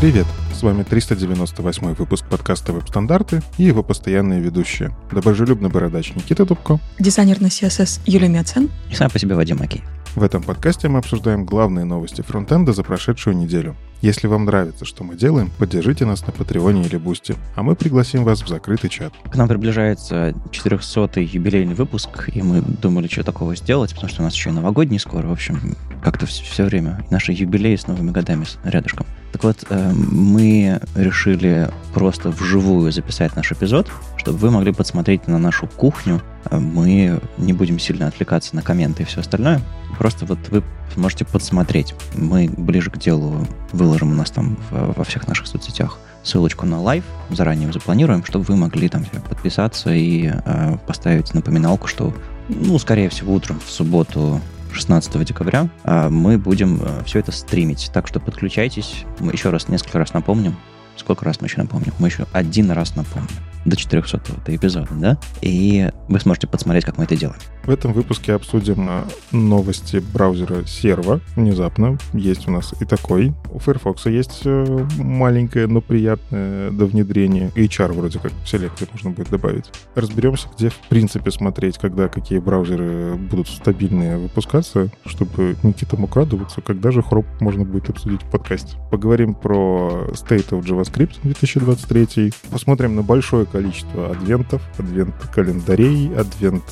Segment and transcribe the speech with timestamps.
[0.00, 0.26] Привет!
[0.54, 4.96] С вами 398 выпуск подкаста «Веб-стандарты» и его постоянные ведущие.
[5.12, 6.80] Доброжелюбный бородач Никита Дубко.
[6.98, 8.70] Дизайнер на CSS Юля Миацен.
[8.90, 9.82] И сам по себе Вадим Макеев.
[10.14, 13.76] В этом подкасте мы обсуждаем главные новости фронтенда за прошедшую неделю.
[14.00, 18.24] Если вам нравится, что мы делаем, поддержите нас на Патреоне или Бусти, а мы пригласим
[18.24, 19.12] вас в закрытый чат.
[19.30, 24.24] К нам приближается 400-й юбилейный выпуск, и мы думали, что такого сделать, потому что у
[24.24, 25.26] нас еще и новогодний скоро.
[25.26, 29.04] В общем, как-то все, все время наши юбилеи с новыми годами рядышком.
[29.32, 35.38] Так вот, э, мы решили просто вживую записать наш эпизод, чтобы вы могли подсмотреть на
[35.38, 36.20] нашу кухню.
[36.50, 39.60] Э, мы не будем сильно отвлекаться на комменты и все остальное.
[39.98, 40.62] Просто вот вы
[40.94, 41.94] сможете подсмотреть.
[42.14, 47.04] Мы ближе к делу выложим у нас там во всех наших соцсетях ссылочку на live,
[47.30, 52.12] заранее запланируем, чтобы вы могли там подписаться и э, поставить напоминалку, что,
[52.48, 54.40] ну, скорее всего, утром в субботу
[54.72, 57.90] 16 декабря мы будем все это стримить.
[57.92, 59.04] Так что подключайтесь.
[59.18, 60.56] Мы еще раз, несколько раз напомним.
[60.96, 61.92] Сколько раз мы еще напомним?
[61.98, 63.30] Мы еще один раз напомним
[63.64, 65.18] до 400 эпизода, да?
[65.42, 67.38] И вы сможете подсмотреть, как мы это делаем.
[67.64, 69.02] В этом выпуске обсудим э,
[69.32, 71.20] новости браузера Servo.
[71.36, 73.34] Внезапно есть у нас и такой.
[73.52, 77.50] У Firefox есть э, маленькое, но приятное до внедрения.
[77.54, 79.66] HR вроде как в селекте можно будет добавить.
[79.94, 86.62] Разберемся, где в принципе смотреть, когда какие браузеры будут стабильные выпускаться, чтобы Никита мог радоваться,
[86.62, 88.76] когда же Chrome можно будет обсудить в подкасте.
[88.90, 92.32] Поговорим про State of JavaScript 2023.
[92.50, 96.64] Посмотрим на большое количество адвентов, адвент-календарей, адвент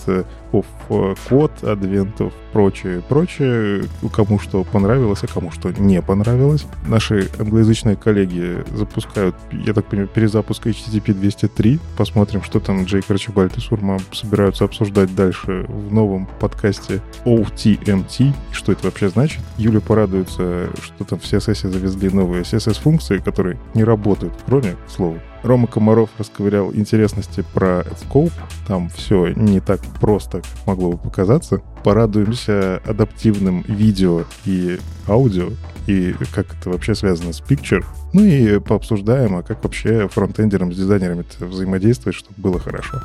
[0.53, 6.67] of код, адвентов, прочее, прочее, кому что понравилось, а кому что не понравилось.
[6.87, 11.79] Наши англоязычные коллеги запускают, я так понимаю, перезапуск HTTP 203.
[11.97, 18.33] Посмотрим, что там Джейк Арчибальд и Сурма собираются обсуждать дальше в новом подкасте OTMT.
[18.53, 19.41] Что это вообще значит?
[19.57, 25.21] Юля порадуется, что там в CSS завезли новые CSS-функции, которые не работают Chrome, к.
[25.43, 28.33] Рома Комаров расковырял интересности про Scope.
[28.67, 31.61] Там все не так просто, как могло бы показаться.
[31.85, 35.51] Порадуемся адаптивным видео и аудио,
[35.87, 37.85] и как это вообще связано с Picture.
[38.13, 43.01] Ну и пообсуждаем, а как вообще фронтендерам с дизайнерами взаимодействовать, чтобы было хорошо.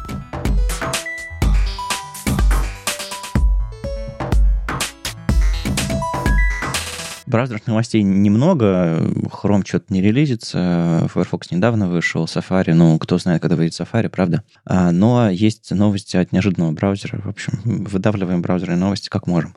[7.33, 8.99] Браузерных новостей немного.
[9.41, 11.09] Chrome что-то не релизится.
[11.11, 12.25] Firefox недавно вышел.
[12.25, 14.43] Safari, ну, кто знает, когда выйдет Safari, правда.
[14.65, 17.19] А, но есть новости от неожиданного браузера.
[17.21, 19.55] В общем, выдавливаем браузерные новости как можем.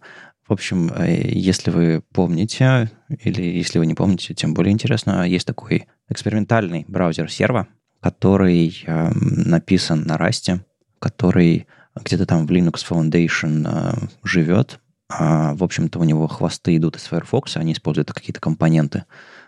[0.48, 5.46] В общем, э, если вы помните, или если вы не помните, тем более интересно, есть
[5.46, 7.66] такой экспериментальный браузер Servo,
[8.00, 10.60] который э, написан на Rust,
[10.98, 16.96] который где-то там в Linux Foundation э, живет, а, в общем-то, у него хвосты идут
[16.96, 19.04] из Firefox, они используют какие-то компоненты,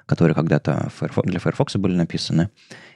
[0.07, 0.91] которые когда-то
[1.25, 2.51] для Firefox были написаны.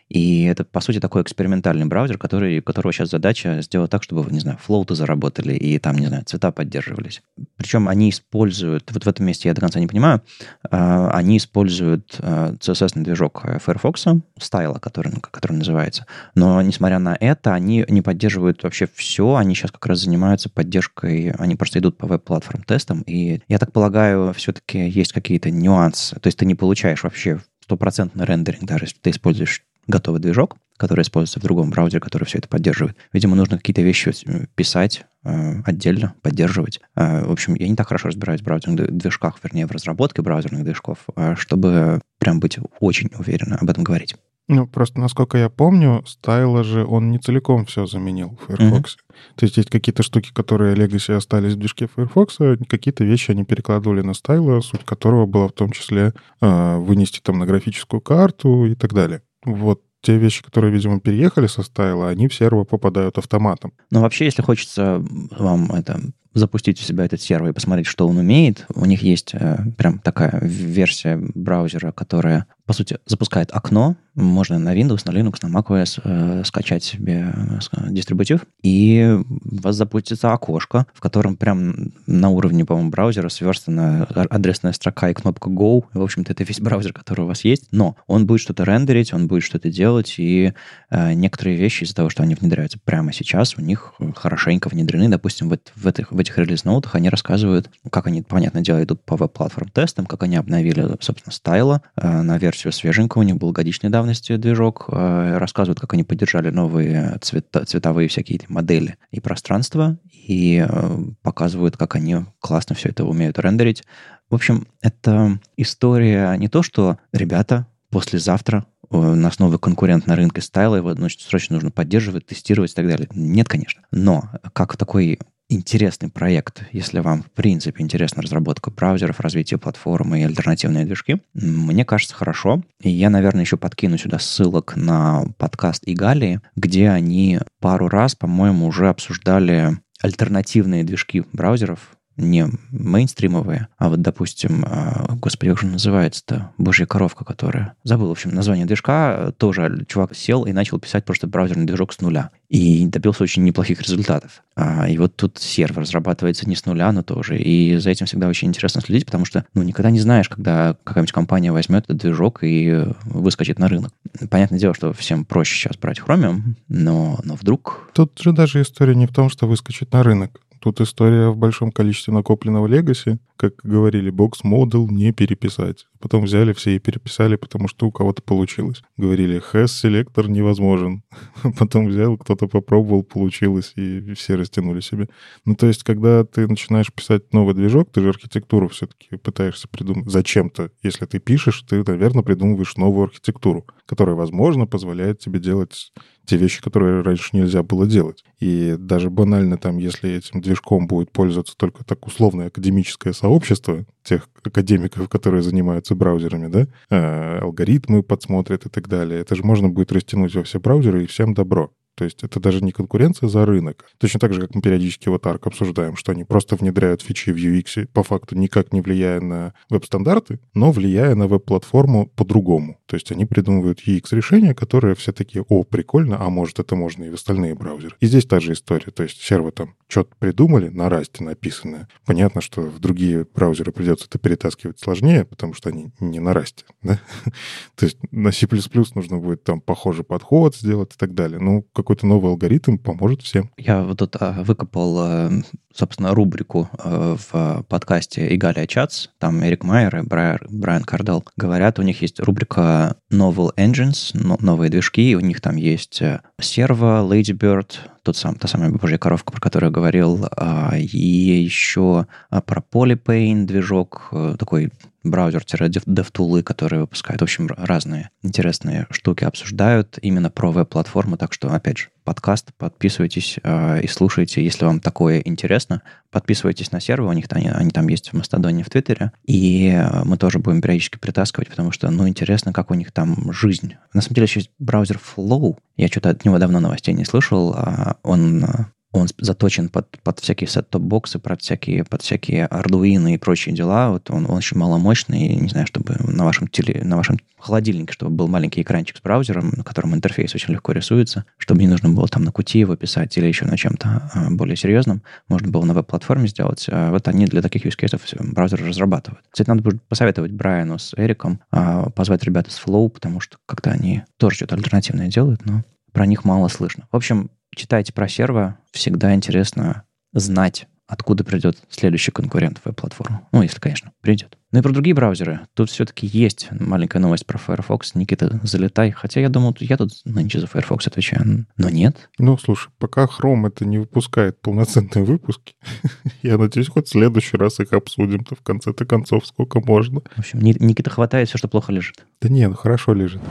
[0.09, 4.31] И это, по сути, такой экспериментальный браузер, который, у которого сейчас задача сделать так, чтобы,
[4.31, 7.23] не знаю, флоуты заработали и там, не знаю, цвета поддерживались.
[7.57, 10.23] Причем они используют, вот в этом месте я до конца не понимаю,
[10.71, 14.07] э, они используют э, CSS движок Firefox,
[14.39, 16.07] стайла, который, который называется.
[16.35, 19.37] Но, несмотря на это, они не поддерживают вообще все.
[19.37, 23.03] Они сейчас как раз занимаются поддержкой, они просто идут по веб-платформ тестам.
[23.03, 26.17] И я так полагаю, все-таки есть какие-то нюансы.
[26.17, 31.03] То есть ты не получаешь вообще стопроцентный рендеринг, даже если ты используешь готовый движок, который
[31.03, 32.97] используется в другом браузере, который все это поддерживает.
[33.12, 36.81] Видимо, нужно какие-то вещи э, писать э, отдельно, поддерживать.
[36.97, 40.65] Э, в общем, я не так хорошо разбираюсь в браузерных движках, вернее, в разработке браузерных
[40.65, 44.16] движков, э, чтобы прям быть очень уверенно об этом говорить.
[44.48, 48.97] Ну, просто, насколько я помню, стайла же он не целиком все заменил в Firefox.
[48.97, 49.37] Mm-hmm.
[49.37, 53.44] То есть есть какие-то штуки, которые Legacy остались в движке Firefox, а какие-то вещи они
[53.44, 58.67] перекладывали на стайла, суть которого была в том числе э, вынести там на графическую карту
[58.67, 63.19] и так далее вот те вещи, которые, видимо, переехали со стайла, они в серво попадают
[63.19, 63.73] автоматом.
[63.91, 66.00] Но вообще, если хочется вам это
[66.35, 69.99] запустить у себя этот сервер и посмотреть, что он умеет, у них есть э, прям
[69.99, 73.97] такая версия браузера, которая по сути, запускает окно.
[74.15, 79.77] Можно на Windows, на Linux, на macOS э, скачать себе э, дистрибутив, и у вас
[79.77, 85.85] запустится окошко, в котором прям на уровне, по-моему, браузера сверстана адресная строка и кнопка Go.
[85.93, 87.69] В общем-то, это весь браузер, который у вас есть.
[87.73, 90.55] Но он будет что-то рендерить, он будет что-то делать, и
[90.89, 95.11] э, некоторые вещи из-за того, что они внедряются прямо сейчас, у них хорошенько внедрены.
[95.11, 99.17] Допустим, в, в этих, в этих релиз-ноутах они рассказывают, как они, понятное дело, идут по
[99.17, 103.50] веб-платформ тестам, как они обновили, собственно, стайла э, на версию все свеженько, у них был
[103.50, 109.99] годичной давности движок, э, рассказывают, как они поддержали новые цвета, цветовые всякие модели и пространства,
[110.12, 113.82] и э, показывают, как они классно все это умеют рендерить.
[114.31, 120.41] В общем, это история не то, что ребята послезавтра у нас новый конкурент на рынке
[120.41, 123.09] стайла, его значит, срочно нужно поддерживать, тестировать и так далее.
[123.12, 123.82] Нет, конечно.
[123.91, 125.19] Но как такой
[125.52, 131.84] интересный проект, если вам, в принципе, интересна разработка браузеров, развитие платформы и альтернативные движки, мне
[131.84, 132.62] кажется, хорошо.
[132.81, 138.66] И я, наверное, еще подкину сюда ссылок на подкаст Игалии, где они пару раз, по-моему,
[138.66, 141.96] уже обсуждали альтернативные движки браузеров,
[142.31, 147.75] не мейнстримовые, а вот, допустим, а, господи, как же называется-то, божья коровка, которая...
[147.85, 149.33] Забыл, в общем, название движка.
[149.39, 152.31] Тоже чувак сел и начал писать просто браузерный движок с нуля.
[152.49, 154.43] И добился очень неплохих результатов.
[154.55, 157.39] А, и вот тут сервер разрабатывается не с нуля, но тоже.
[157.39, 161.13] И за этим всегда очень интересно следить, потому что, ну, никогда не знаешь, когда какая-нибудь
[161.13, 163.93] компания возьмет этот движок и выскочит на рынок.
[164.31, 167.91] Понятное дело, что всем проще сейчас брать Chromium, но, но вдруг...
[167.95, 170.41] Тут же даже история не в том, что выскочит на рынок.
[170.62, 173.19] Тут история в большом количестве накопленного легаси.
[173.35, 175.87] Как говорили, бокс модел не переписать.
[175.99, 178.81] Потом взяли все и переписали, потому что у кого-то получилось.
[178.97, 181.03] Говорили, хэс-селектор невозможен.
[181.59, 185.09] Потом взял, кто-то попробовал, получилось, и все растянули себе.
[185.44, 190.09] Ну, то есть, когда ты начинаешь писать новый движок, ты же архитектуру все-таки пытаешься придумать.
[190.09, 195.93] Зачем-то, если ты пишешь, ты, наверное, придумываешь новую архитектуру, которая, возможно, позволяет тебе делать
[196.27, 198.25] те вещи, которые раньше нельзя было делать.
[198.41, 204.29] И даже банально там, если этим движком будет пользоваться только так условное академическое сообщество, тех
[204.43, 209.93] академиков, которые занимаются браузерами, да, э, алгоритмы подсмотрят и так далее, это же можно будет
[209.93, 211.71] растянуть во все браузеры и всем добро.
[211.94, 213.87] То есть это даже не конкуренция за рынок.
[213.99, 217.37] Точно так же, как мы периодически вот ARC обсуждаем, что они просто внедряют фичи в
[217.37, 222.79] UX, по факту никак не влияя на веб-стандарты, но влияя на веб-платформу по-другому.
[222.87, 227.11] То есть они придумывают UX-решения, которые все такие, о, прикольно, а может это можно и
[227.11, 227.97] в остальные браузеры.
[228.00, 228.91] И здесь та же история.
[228.91, 231.88] То есть сервы там что-то придумали на расте написанное.
[232.06, 236.65] Понятно, что в другие браузеры придется это перетаскивать сложнее, потому что они не на расте.
[236.83, 236.99] Да?
[237.77, 238.47] То есть на C++
[238.95, 241.38] нужно будет там похожий подход сделать и так далее.
[241.38, 243.50] Ну, какой-то новый алгоритм поможет всем.
[243.56, 245.31] Я вот тут а, выкопал, а,
[245.75, 249.08] собственно, рубрику а, в подкасте Игалия Чатс.
[249.19, 255.14] Там Эрик Майер и Брайан Кардал говорят, у них есть рубрика Novel Engines, новые движки,
[255.17, 256.02] у них там есть
[256.43, 260.27] Servo, Ladybird, тот сам, та самая божья коровка, про которую я говорил,
[260.75, 264.71] и еще про Polypain движок, э, такой
[265.05, 267.21] браузер-DevTools, которые выпускают.
[267.21, 271.17] В общем, разные интересные штуки обсуждают именно про веб-платформу.
[271.17, 274.44] Так что, опять же, подкаст, подписывайтесь э, и слушайте.
[274.44, 278.64] Если вам такое интересно, подписывайтесь на сервер, у них они, они там есть в Мастодоне,
[278.64, 279.12] в Твиттере.
[279.25, 283.32] И э, мы тоже будем периодически притаскивать, потому что, ну, интересно, как у них там
[283.32, 283.75] жизнь.
[283.93, 285.56] На самом деле, еще есть браузер Flow.
[285.76, 287.54] Я что-то от него давно новостей не слышал.
[287.54, 288.49] А он э,
[288.93, 293.91] он заточен под, под всякие сет-топ-боксы, под всякие, под всякие Arduino и прочие дела.
[293.91, 298.12] Вот он, он очень маломощный, не знаю, чтобы на вашем, теле, на вашем холодильнике, чтобы
[298.12, 302.06] был маленький экранчик с браузером, на котором интерфейс очень легко рисуется, чтобы не нужно было
[302.06, 305.03] там на кути его писать или еще на чем-то а, более серьезном.
[305.27, 306.67] Можно было на веб-платформе сделать.
[306.71, 309.25] А вот они для таких use cases браузеры разрабатывают.
[309.31, 313.71] Кстати, надо будет посоветовать Брайану с Эриком а, позвать ребят из Flow, потому что как-то
[313.71, 315.62] они тоже что-то альтернативное делают, но
[315.93, 316.87] про них мало слышно.
[316.93, 323.26] В общем, читайте про серво, всегда интересно знать, откуда придет следующий конкурент в веб-платформу.
[323.32, 324.37] Ну, если, конечно, придет.
[324.50, 325.40] Ну и про другие браузеры.
[325.54, 327.94] Тут все-таки есть маленькая новость про Firefox.
[327.94, 328.90] Никита, залетай.
[328.90, 331.47] Хотя я думал, я тут нынче за Firefox отвечаю.
[331.56, 332.11] Но нет.
[332.18, 335.54] Ну, слушай, пока Chrome это не выпускает полноценные выпуски,
[336.23, 340.00] я надеюсь, хоть в следующий раз их обсудим-то в конце-то концов, сколько можно.
[340.14, 342.04] В общем, Никита хватает все, что плохо лежит.
[342.21, 343.23] Да не, ну хорошо лежит.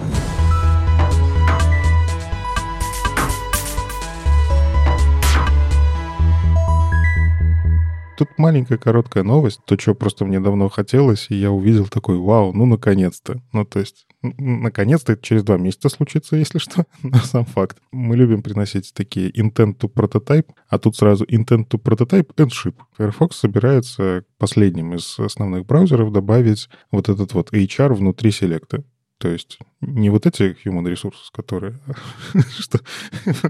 [8.21, 12.53] Тут маленькая короткая новость, то, что просто мне давно хотелось, и я увидел такой, вау,
[12.53, 13.41] ну, наконец-то.
[13.51, 17.79] Ну, то есть, наконец-то это через два месяца случится, если что, но сам факт.
[17.91, 22.75] Мы любим приносить такие intent to prototype, а тут сразу intent to prototype and ship.
[22.95, 28.83] Firefox собирается последним из основных браузеров добавить вот этот вот HR внутри селекта.
[29.21, 31.77] То есть не вот эти human resources, которые
[32.57, 32.79] что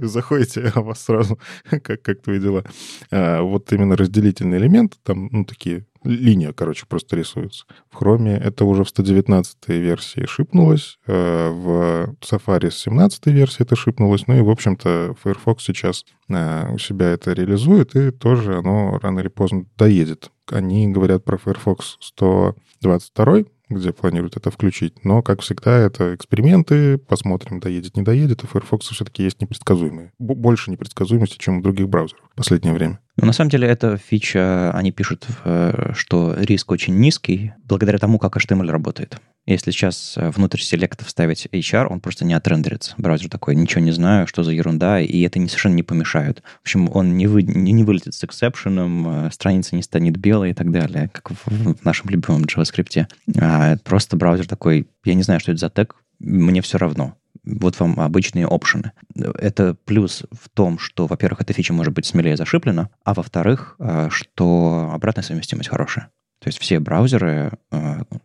[0.01, 2.65] заходите, а вас сразу как, как твои дела.
[3.09, 7.63] А вот именно разделительный элемент, там, ну, такие линия, короче, просто рисуется.
[7.89, 13.77] В Chrome это уже в 119 версии шипнулось, а в Safari с 17 версии это
[13.77, 18.99] шипнулось, ну и, в общем-то, Firefox сейчас а, у себя это реализует, и тоже оно
[19.01, 20.31] рано или поздно доедет.
[20.47, 23.43] Они говорят про Firefox 122,
[23.75, 25.03] где планируют это включить.
[25.03, 28.43] Но, как всегда, это эксперименты, посмотрим, доедет, не доедет.
[28.43, 30.11] У Firefox все-таки есть непредсказуемые.
[30.19, 32.99] Больше непредсказуемости, чем у других браузеров в последнее время.
[33.17, 38.19] Но на самом деле эта фича, они пишут, э, что риск очень низкий, благодаря тому,
[38.19, 39.17] как HTML работает.
[39.47, 42.93] Если сейчас э, внутрь селекта вставить HR, он просто не отрендерится.
[42.97, 46.43] Браузер такой, ничего не знаю, что за ерунда, и это не, совершенно не помешает.
[46.59, 50.51] В общем, он не, вы, не, не вылетит с эксепшеном, э, страница не станет белой
[50.51, 53.07] и так далее, как в, в нашем любимом JavaScript.
[53.39, 57.15] А просто браузер такой, я не знаю, что это за тег, мне все равно.
[57.43, 58.91] Вот вам обычные опшены.
[59.15, 64.09] Это плюс в том, что, во-первых, эта фича может быть смелее зашиплена, а во-вторых, э,
[64.11, 66.11] что обратная совместимость хорошая.
[66.39, 67.51] То есть все браузеры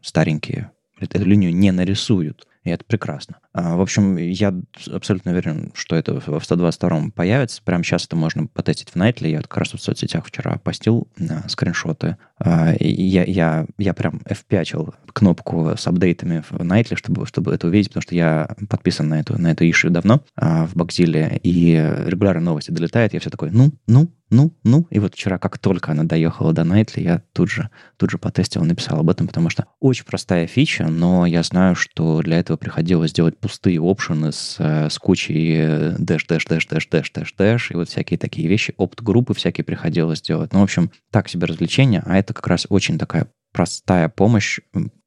[0.00, 2.46] старенькие, эту линию не нарисуют.
[2.66, 3.37] И это прекрасно.
[3.52, 4.52] А, в общем, я
[4.92, 7.62] абсолютно уверен, что это в 122-м появится.
[7.62, 9.28] Прямо сейчас это можно потестить в Nightly.
[9.28, 12.16] Я как раз в соцсетях вчера постил а, скриншоты.
[12.40, 17.90] А, я, я, я прям F5 кнопку с апдейтами в Nightly, чтобы, чтобы это увидеть,
[17.90, 21.75] потому что я подписан на эту, на эту issue давно в Бакзиле, и
[22.06, 23.14] регулярно новости долетают.
[23.14, 24.87] Я все такой, ну, ну, ну, ну.
[24.90, 28.64] И вот вчера, как только она доехала до Nightly, я тут же, тут же потестил,
[28.64, 33.12] написал об этом, потому что очень простая фича, но я знаю, что для этого приходилось
[33.12, 37.70] делать пустые option ы с, э, с кучей dash, dash, dash, dash, dash, dash, dash,
[37.70, 40.52] и вот всякие такие вещи, optgroup ы всякие приходилось делать.
[40.52, 44.60] Ну, в общем, так себе развлечение, а это как раз очень такая простая помощь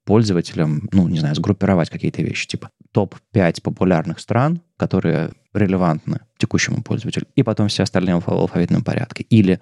[0.06, 7.26] пользователям, ну, не знаю, сгруппировать какие-то вещи, типа топ-5 популярных стран, которые релевантны текущему пользователю,
[7.36, 9.26] и потом все остальные в алфавитном порядке.
[9.30, 9.60] Или,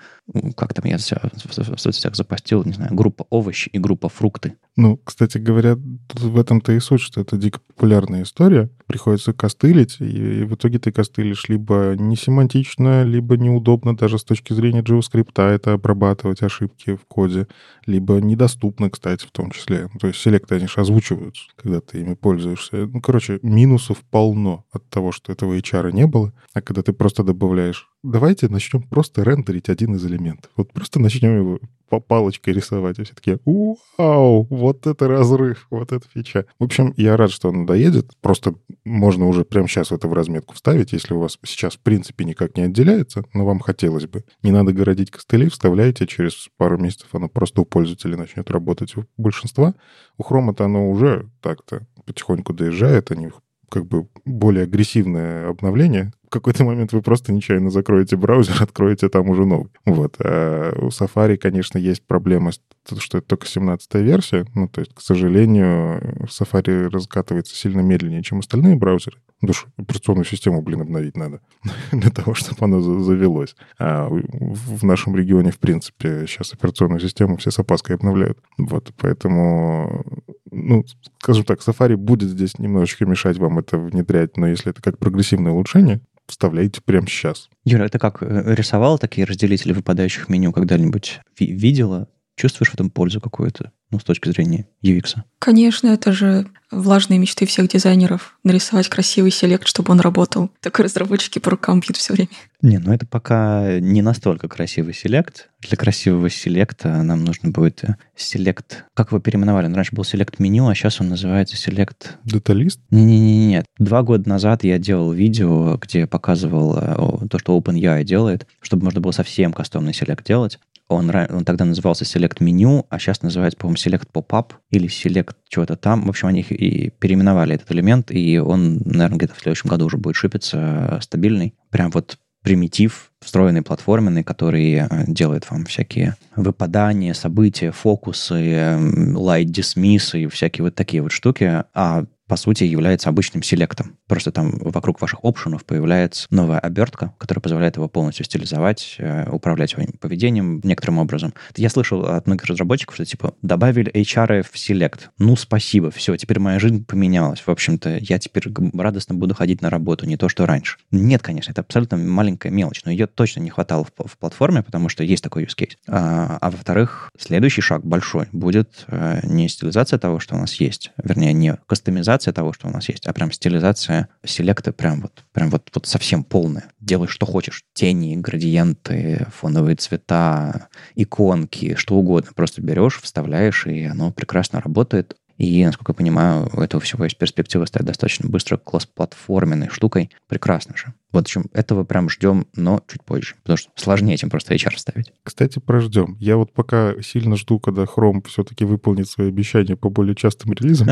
[0.55, 4.53] как там я в соцсетях запостил, не знаю, группа овощи и группа фрукты.
[4.75, 5.75] Ну, кстати говоря,
[6.13, 8.69] в этом-то и суть, что это дико популярная история.
[8.85, 14.53] Приходится костылить, и в итоге ты костылишь либо не семантично, либо неудобно даже с точки
[14.53, 17.47] зрения JavaScript это обрабатывать ошибки в коде,
[17.87, 19.89] либо недоступно, кстати, в том числе.
[19.99, 22.85] То есть селекты, они же озвучиваются, когда ты ими пользуешься.
[22.85, 26.33] Ну, короче, минусов полно от того, что этого HR не было.
[26.53, 30.51] А когда ты просто добавляешь, давайте начнем просто рендерить один из элементов.
[30.55, 31.59] Вот просто начнем его
[31.89, 32.99] по палочкой рисовать.
[32.99, 36.45] И все таки вау, вот это разрыв, вот это фича.
[36.59, 38.11] В общем, я рад, что он доедет.
[38.21, 42.25] Просто можно уже прямо сейчас это в разметку вставить, если у вас сейчас в принципе
[42.25, 44.23] никак не отделяется, но вам хотелось бы.
[44.43, 49.05] Не надо городить костыли, вставляете, через пару месяцев оно просто у пользователя начнет работать у
[49.17, 49.75] большинства.
[50.17, 53.29] У Хрома-то оно уже так-то потихоньку доезжает, они
[53.69, 59.29] как бы более агрессивное обновление, в какой-то момент вы просто нечаянно закроете браузер, откроете там
[59.29, 59.71] уже новый.
[59.85, 60.15] Вот.
[60.19, 64.45] А у Safari, конечно, есть проблема, что это только 17-я версия.
[64.53, 69.17] Ну, то есть, к сожалению, Safari раскатывается сильно медленнее, чем остальные браузеры.
[69.51, 71.41] Что операционную систему, блин, обновить надо
[71.91, 73.55] для того, чтобы она завелось.
[73.79, 78.39] А в нашем регионе, в принципе, сейчас операционную систему все с опаской обновляют.
[78.57, 80.03] Вот, поэтому,
[80.51, 80.83] ну,
[81.21, 85.51] скажем так, Safari будет здесь немножечко мешать вам это внедрять, но если это как прогрессивное
[85.53, 87.49] улучшение, вставляйте прямо сейчас.
[87.65, 91.21] Юра, это как э, рисовал такие разделители выпадающих меню когда-нибудь?
[91.39, 92.07] Видела?
[92.37, 93.73] Чувствуешь в этом пользу какую-то?
[93.91, 95.15] ну, с точки зрения UX?
[95.39, 98.37] Конечно, это же влажные мечты всех дизайнеров.
[98.43, 100.51] Нарисовать красивый селект, чтобы он работал.
[100.61, 102.29] Только разработчики по рукам бьют все время.
[102.61, 105.49] Не, ну это пока не настолько красивый селект.
[105.61, 108.85] Для красивого селекта нам нужно будет э, селект...
[108.93, 109.71] Как его переименовали?
[109.71, 112.17] Раньше был селект меню, а сейчас он называется селект...
[112.25, 112.81] Деталист?
[112.89, 113.63] Не-не-не.
[113.77, 118.99] Два года назад я делал видео, где показывал э, то, что OpenUI делает, чтобы можно
[118.99, 120.59] было совсем кастомный селект делать.
[120.89, 125.75] Он, он тогда назывался Select Menu, а сейчас называется, по-моему, Select Pop-up или Select чего-то
[125.75, 126.05] там.
[126.05, 129.97] В общем, они и переименовали этот элемент, и он, наверное, где-то в следующем году уже
[129.97, 130.57] будет шипиться
[130.91, 131.55] э, стабильный.
[131.71, 138.77] Прям вот примитив, встроенный платформенный, который э, делает вам всякие выпадания, события, фокусы,
[139.13, 141.63] light dismiss и всякие вот такие вот штуки.
[141.73, 143.97] А по сути, является обычным селектом.
[144.07, 149.73] Просто там вокруг ваших опшенов появляется новая обертка, которая позволяет его полностью стилизовать, э, управлять
[149.73, 151.33] его поведением некоторым образом.
[151.55, 155.09] Я слышал от многих разработчиков, что типа добавили HR в селект.
[155.17, 157.39] Ну, спасибо, все, теперь моя жизнь поменялась.
[157.39, 158.43] В общем-то, я теперь
[158.73, 160.77] радостно буду ходить на работу, не то, что раньше.
[160.91, 164.87] Нет, конечно, это абсолютно маленькая мелочь, но ее точно не хватало в, в платформе, потому
[164.87, 165.75] что есть такой use case.
[165.87, 170.91] А, а во-вторых, следующий шаг большой будет э, не стилизация того, что у нас есть,
[171.03, 175.49] вернее, не кастомизация того, что у нас есть, а прям стилизация селекта прям вот, прям
[175.49, 176.65] вот, вот совсем полная.
[176.79, 177.63] Делай, что хочешь.
[177.73, 182.31] Тени, градиенты, фоновые цвета, иконки, что угодно.
[182.35, 185.15] Просто берешь, вставляешь, и оно прекрасно работает.
[185.37, 190.09] И, насколько я понимаю, у этого всего есть перспектива стать достаточно быстро класс-платформенной штукой.
[190.27, 190.93] Прекрасно же.
[191.11, 194.77] Вот, в общем, этого прям ждем, но чуть позже, потому что сложнее этим просто HR
[194.77, 195.13] ставить.
[195.23, 196.17] Кстати, про ждем.
[196.19, 200.89] Я вот пока сильно жду, когда Chrome все-таки выполнит свои обещания по более частым релизам.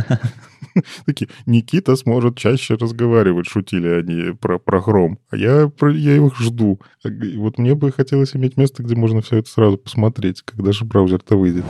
[1.05, 5.17] Такие, Никита сможет чаще разговаривать, шутили они про, про Chrome.
[5.29, 6.79] А я, я их жду.
[7.03, 11.35] Вот мне бы хотелось иметь место, где можно все это сразу посмотреть, когда же браузер-то
[11.35, 11.65] выйдет.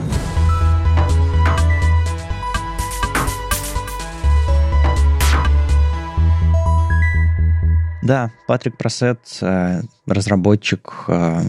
[8.06, 11.40] Да, Патрик Просет, э, разработчик э,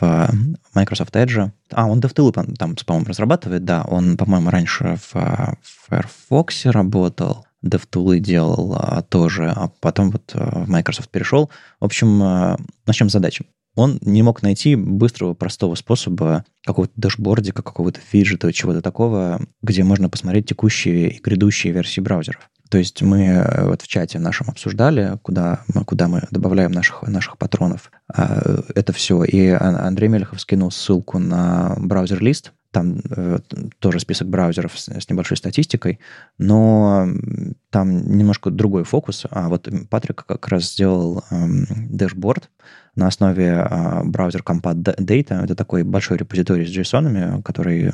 [0.00, 0.30] в
[0.74, 1.50] Microsoft Edge.
[1.70, 3.82] А, он DevTool там, по-моему, разрабатывает, да.
[3.82, 7.44] Он, по-моему, раньше в Firefox работал.
[7.62, 11.50] DevTool делал а, тоже, а потом вот в Microsoft перешел.
[11.80, 12.56] В общем,
[12.86, 13.44] начнем с задачи
[13.74, 20.08] он не мог найти быстрого, простого способа какого-то дашбордика, какого-то виджета, чего-то такого, где можно
[20.08, 22.48] посмотреть текущие и грядущие версии браузеров.
[22.70, 27.38] То есть мы э, вот в чате нашем обсуждали, куда, куда мы добавляем наших, наших
[27.38, 29.22] патронов, а, это все.
[29.24, 33.38] И Андрей Мелехов скинул ссылку на браузер-лист, там э,
[33.78, 35.98] тоже список браузеров с, с небольшой статистикой,
[36.36, 37.08] но
[37.70, 39.24] там немножко другой фокус.
[39.30, 42.50] А вот Патрик как раз сделал эм, дэшборд
[42.94, 45.42] на основе э, браузер Compat Data.
[45.42, 47.92] Это такой большой репозиторий с JSON, который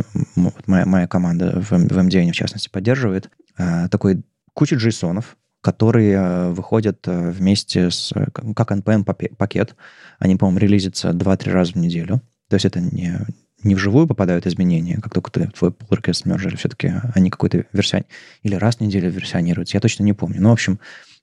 [0.66, 3.30] моя, моя команда в, в MDN, в частности, поддерживает.
[3.58, 4.24] Э, такой
[4.54, 5.24] куча JSON,
[5.60, 8.12] которые э, выходят э, вместе с...
[8.32, 9.76] как NPM-пакет.
[10.18, 12.20] Они, по-моему, релизятся 2-3 раза в неделю.
[12.48, 13.18] То есть это не,
[13.62, 18.04] не вживую попадают изменения, как только ты твой pull request мержили, все-таки они какой-то версион...
[18.42, 19.76] Или раз в неделю версионируются.
[19.76, 20.40] Я точно не помню.
[20.40, 20.80] Ну, в общем,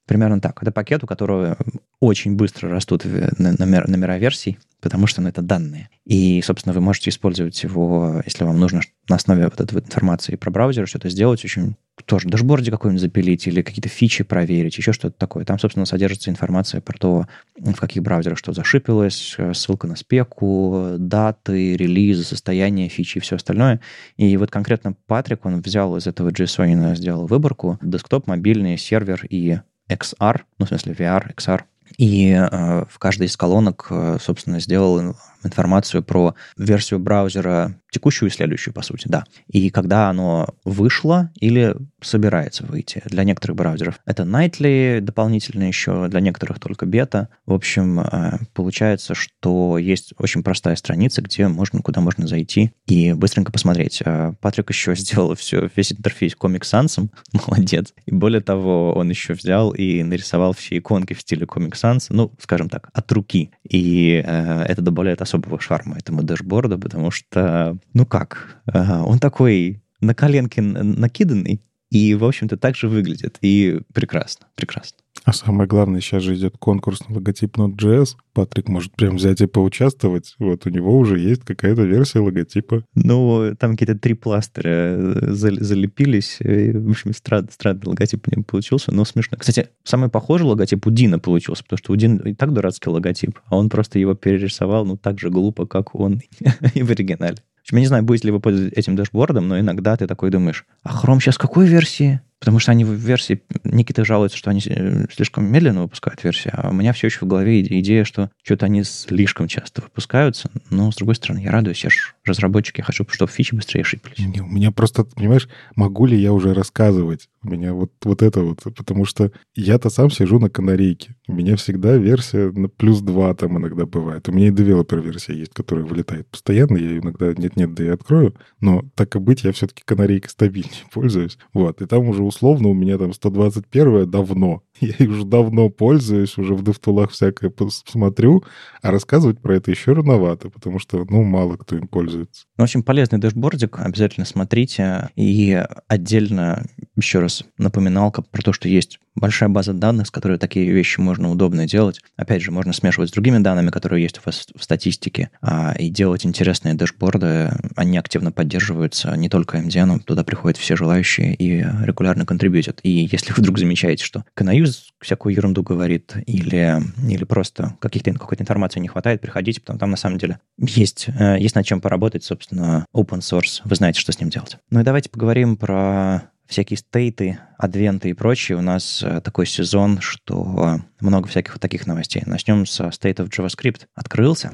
[0.10, 0.58] примерно так.
[0.64, 1.56] Это пакет, у которого
[2.00, 5.90] очень быстро растут номера, номера версий, потому что ну, это данные.
[6.04, 10.50] И, собственно, вы можете использовать его, если вам нужно на основе вот этой информации про
[10.50, 11.76] браузер что-то сделать, очень
[12.06, 15.46] тоже дашборде какой-нибудь запилить или какие-то фичи проверить, еще что-то такое.
[15.46, 21.76] Там, собственно, содержится информация про то, в каких браузерах что зашипилось, ссылка на спеку, даты,
[21.76, 23.80] релизы, состояние фичи и все остальное.
[24.18, 29.60] И вот конкретно Патрик, он взял из этого JSON, сделал выборку, десктоп, мобильный, сервер и
[29.90, 31.64] XR, ну, в смысле VR, XR,
[32.00, 38.32] и э, в каждой из колонок, э, собственно, сделал информацию про версию браузера текущую и
[38.32, 39.24] следующую, по сути, да.
[39.48, 43.02] И когда оно вышло или собирается выйти.
[43.06, 47.28] Для некоторых браузеров это nightly дополнительно еще, для некоторых только бета.
[47.46, 53.12] В общем, э, получается, что есть очень простая страница, где можно, куда можно зайти и
[53.12, 54.02] быстренько посмотреть.
[54.40, 57.10] Патрик еще сделал все, весь интерфейс Comic Sans,
[57.48, 57.94] молодец.
[58.06, 62.32] И более того, он еще взял и нарисовал все иконки в стиле Comic Sans, ну,
[62.40, 63.52] скажем так, от руки.
[63.64, 70.14] И э, это добавляет особого шарма этому дэшборду, потому что, ну как, он такой на
[70.14, 73.38] коленке накиданный, и, в общем-то, так же выглядит.
[73.42, 75.00] И прекрасно, прекрасно.
[75.26, 78.16] А самое главное, сейчас же идет конкурс на логотип Node.js.
[78.34, 80.36] Патрик может прям взять и поучаствовать.
[80.40, 82.84] Вот у него уже есть какая-то версия логотипа.
[82.96, 86.38] Ну, там какие-то три пластыря э, залепились.
[86.40, 89.38] И, в общем, страд, странный логотип у него получился, но смешно.
[89.38, 93.40] Кстати, самый похожий логотип у Дина получился, потому что у Дина и так дурацкий логотип,
[93.46, 96.22] а он просто его перерисовал, ну, так же глупо, как он
[96.74, 97.38] и в оригинале.
[97.72, 100.90] Я не знаю, будете ли вы пользоваться этим дашбордом, но иногда ты такой думаешь, а
[100.90, 102.22] Chrome сейчас какой версии?
[102.40, 103.42] Потому что они в версии...
[103.64, 107.28] Никита жалуется, что они э, слишком медленно выпускают версии, а у меня все еще в
[107.28, 110.50] голове идея, что что-то они слишком часто выпускаются.
[110.70, 114.20] Но, с другой стороны, я радуюсь, я же разработчик, я хочу, чтобы фичи быстрее шипались.
[114.20, 117.30] Не, у меня просто, понимаешь, могу ли я уже рассказывать?
[117.42, 121.16] У меня вот, вот это вот, потому что я-то сам сижу на канарейке.
[121.28, 124.28] У меня всегда версия на плюс два там иногда бывает.
[124.28, 126.78] У меня и девелопер-версия есть, которая вылетает постоянно.
[126.78, 128.36] Я ее иногда нет-нет, да и открою.
[128.60, 131.38] Но так и быть, я все-таки канарейкой стабильнее пользуюсь.
[131.54, 131.82] Вот.
[131.82, 134.64] И там уже условно у меня там 121 давно.
[134.80, 138.44] Я уже давно пользуюсь, уже в DevTool'ах всякое посмотрю,
[138.82, 142.46] а рассказывать про это еще рановато, потому что, ну, мало кто им пользуется.
[142.58, 145.10] В общем, полезный дэшбордик, обязательно смотрите.
[145.16, 146.66] И отдельно
[146.96, 151.30] еще раз напоминалка про то, что есть большая база данных, с которой такие вещи можно
[151.30, 152.02] удобно делать.
[152.16, 155.90] Опять же, можно смешивать с другими данными, которые есть у вас в статистике, а, и
[155.90, 157.52] делать интересные дэшборды.
[157.76, 162.80] Они активно поддерживаются не только MDN, туда приходят все желающие и регулярно контрибьютят.
[162.84, 168.44] И если вы вдруг замечаете, что Canayus всякую ерунду говорит или, или просто каких-то, какой-то
[168.44, 172.24] информации не хватает, приходите, потому там на самом деле есть, э, есть над чем поработать,
[172.24, 173.62] собственно, open source.
[173.64, 174.58] Вы знаете, что с ним делать.
[174.70, 180.00] Ну и давайте поговорим про всякие стейты, адвенты и прочее, у нас э, такой сезон,
[180.02, 182.24] что много всяких вот таких новостей.
[182.26, 183.82] Начнем с State of JavaScript.
[183.96, 184.52] Открылся.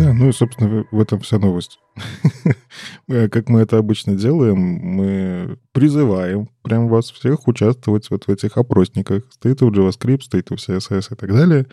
[0.00, 1.78] Да, ну и, собственно, в этом вся новость.
[3.06, 9.24] Как мы это обычно делаем, мы призываем прям вас всех участвовать вот в этих опросниках
[9.38, 11.66] State of JavaScript, State of CSS и так далее.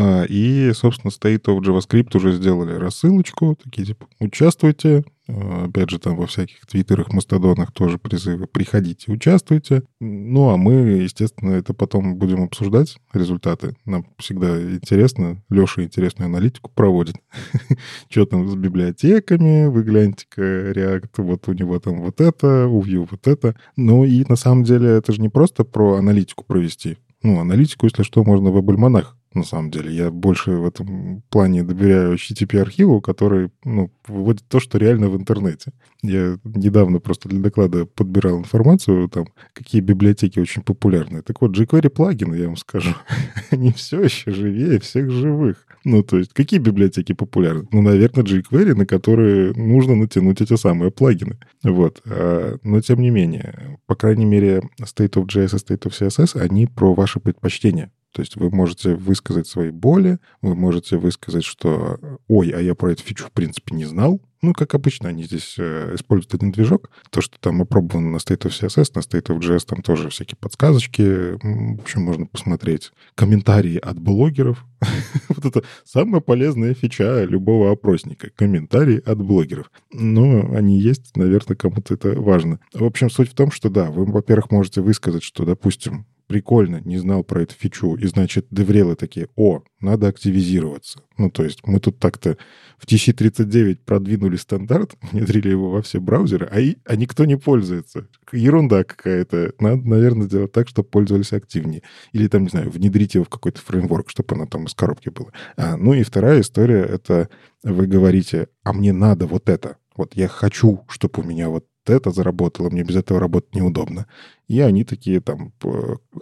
[0.00, 5.04] А, и, собственно, State of JavaScript уже сделали рассылочку, такие типа «Участвуйте».
[5.26, 9.82] А, опять же, там во всяких твиттерах, мастодонах тоже призывы «Приходите, участвуйте».
[9.98, 13.74] Ну, а мы, естественно, это потом будем обсуждать, результаты.
[13.86, 15.42] Нам всегда интересно.
[15.50, 17.16] Леша интересную аналитику проводит.
[18.08, 19.66] Что там с библиотеками?
[19.66, 23.56] Вы гляньте-ка, React, вот у него там вот это, у Vue вот это.
[23.74, 26.98] Ну и на самом деле это же не просто про аналитику провести.
[27.24, 29.94] Ну, аналитику, если что, можно в Абельманах на самом деле.
[29.94, 35.72] Я больше в этом плане доверяю HTTP-архиву, который ну, выводит то, что реально в интернете.
[36.02, 41.22] Я недавно просто для доклада подбирал информацию, там, какие библиотеки очень популярны.
[41.22, 42.94] Так вот, jQuery плагины, я вам скажу,
[43.50, 45.66] они все еще живее всех живых.
[45.84, 47.66] Ну, то есть, какие библиотеки популярны?
[47.72, 51.38] Ну, наверное, jQuery, на которые нужно натянуть эти самые плагины.
[51.62, 52.02] Вот.
[52.06, 56.40] А, но, тем не менее, по крайней мере, State of JS и State of CSS,
[56.40, 57.90] они про ваши предпочтения.
[58.12, 62.92] То есть вы можете высказать свои боли, вы можете высказать, что «Ой, а я про
[62.92, 64.20] эту фичу в принципе не знал».
[64.40, 66.90] Ну, как обычно, они здесь э, используют один движок.
[67.10, 70.36] То, что там опробовано на State of CSS, на State of JS, там тоже всякие
[70.36, 71.32] подсказочки.
[71.42, 74.64] В общем, можно посмотреть комментарии от блогеров.
[75.28, 78.30] вот это самая полезная фича любого опросника.
[78.36, 79.72] Комментарии от блогеров.
[79.92, 82.60] Но они есть, наверное, кому-то это важно.
[82.72, 86.98] В общем, суть в том, что да, вы, во-первых, можете высказать, что, допустим, прикольно, не
[86.98, 91.00] знал про эту фичу, и, значит, деврелы такие, о, надо активизироваться.
[91.16, 92.36] Ну, то есть мы тут так-то
[92.76, 98.08] в TC39 продвинули стандарт, внедрили его во все браузеры, а, и, а никто не пользуется.
[98.30, 99.54] Ерунда какая-то.
[99.58, 101.82] Надо, наверное, сделать так, чтобы пользовались активнее.
[102.12, 105.32] Или там, не знаю, внедрить его в какой-то фреймворк, чтобы оно там из коробки было.
[105.56, 107.30] А, ну и вторая история— это
[107.64, 109.78] вы говорите, а мне надо вот это.
[109.96, 114.06] Вот я хочу, чтобы у меня вот это заработало, мне без этого работать неудобно.
[114.46, 115.52] И они такие там,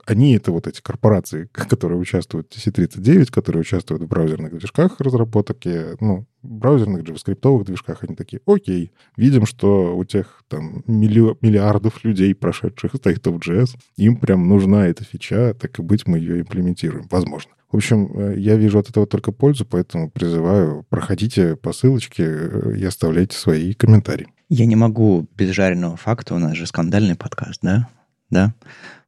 [0.07, 5.59] они это вот эти корпорации, которые участвуют в TC39, которые участвуют в браузерных движках разработок,
[6.01, 12.35] ну, браузерных JavaScript движках, они такие, окей, видим, что у тех там милли- миллиардов людей,
[12.35, 17.07] прошедших State of JS, им прям нужна эта фича, так и быть, мы ее имплементируем,
[17.11, 17.53] возможно.
[17.71, 22.77] В общем, э, я вижу от этого только пользу, поэтому призываю, проходите по ссылочке э,
[22.79, 24.29] и оставляйте свои комментарии.
[24.49, 27.89] Я не могу без жареного факта, у нас же скандальный подкаст, да?
[28.31, 28.55] Да.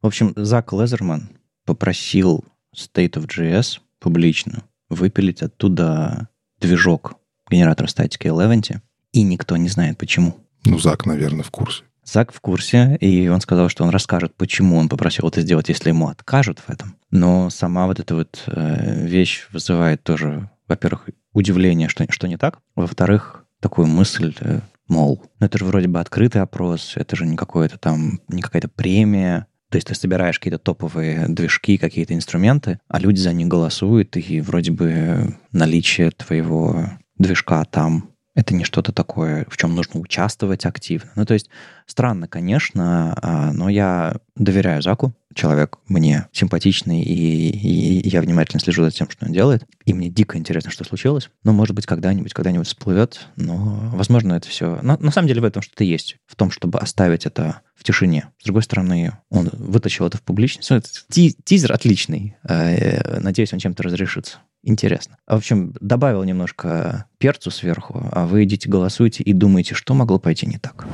[0.01, 1.29] В общем, Зак Лезерман
[1.65, 2.43] попросил
[2.75, 6.27] State of JS публично выпилить оттуда
[6.59, 7.15] движок
[7.49, 8.79] генератора статики Eleventy,
[9.11, 10.35] и никто не знает почему.
[10.65, 11.83] Ну, Зак, наверное, в курсе.
[12.03, 15.89] Зак в курсе, и он сказал, что он расскажет, почему он попросил это сделать, если
[15.89, 16.95] ему откажут в этом.
[17.11, 22.59] Но сама вот эта вот э, вещь вызывает тоже, во-первых, удивление, что, что не так,
[22.75, 27.37] во-вторых, такую мысль, э, мол, ну это же вроде бы открытый опрос, это же не
[27.37, 32.99] какое-то там, не какая-то премия, то есть ты собираешь какие-то топовые движки, какие-то инструменты, а
[32.99, 36.85] люди за них голосуют, и вроде бы наличие твоего
[37.17, 41.11] движка там это не что-то такое, в чем нужно участвовать активно.
[41.15, 41.49] Ну, то есть
[41.85, 45.13] странно, конечно, а, но я доверяю Заку.
[45.35, 49.65] Человек мне симпатичный, и, и я внимательно слежу за тем, что он делает.
[49.85, 51.29] И мне дико интересно, что случилось.
[51.43, 53.27] Но, может быть, когда-нибудь, когда-нибудь всплывет.
[53.35, 54.79] Но, возможно, это все...
[54.81, 56.17] На, на самом деле в этом что-то есть.
[56.25, 58.29] В том, чтобы оставить это в тишине.
[58.39, 61.05] С другой стороны, он вытащил это в публичность.
[61.09, 62.35] Тизер отличный.
[62.43, 64.39] Э, надеюсь, он чем-то разрешится.
[64.63, 65.17] Интересно.
[65.25, 70.45] В общем, добавил немножко перцу сверху, а вы идите голосуйте и думаете, что могло пойти
[70.45, 70.85] не так.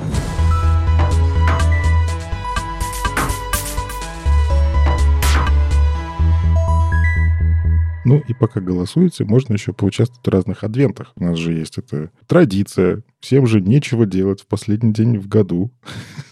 [8.06, 11.12] Ну и пока голосуете, можно еще поучаствовать в разных адвентах.
[11.16, 13.04] У нас же есть эта традиция.
[13.26, 15.72] Всем же нечего делать в последний день в году.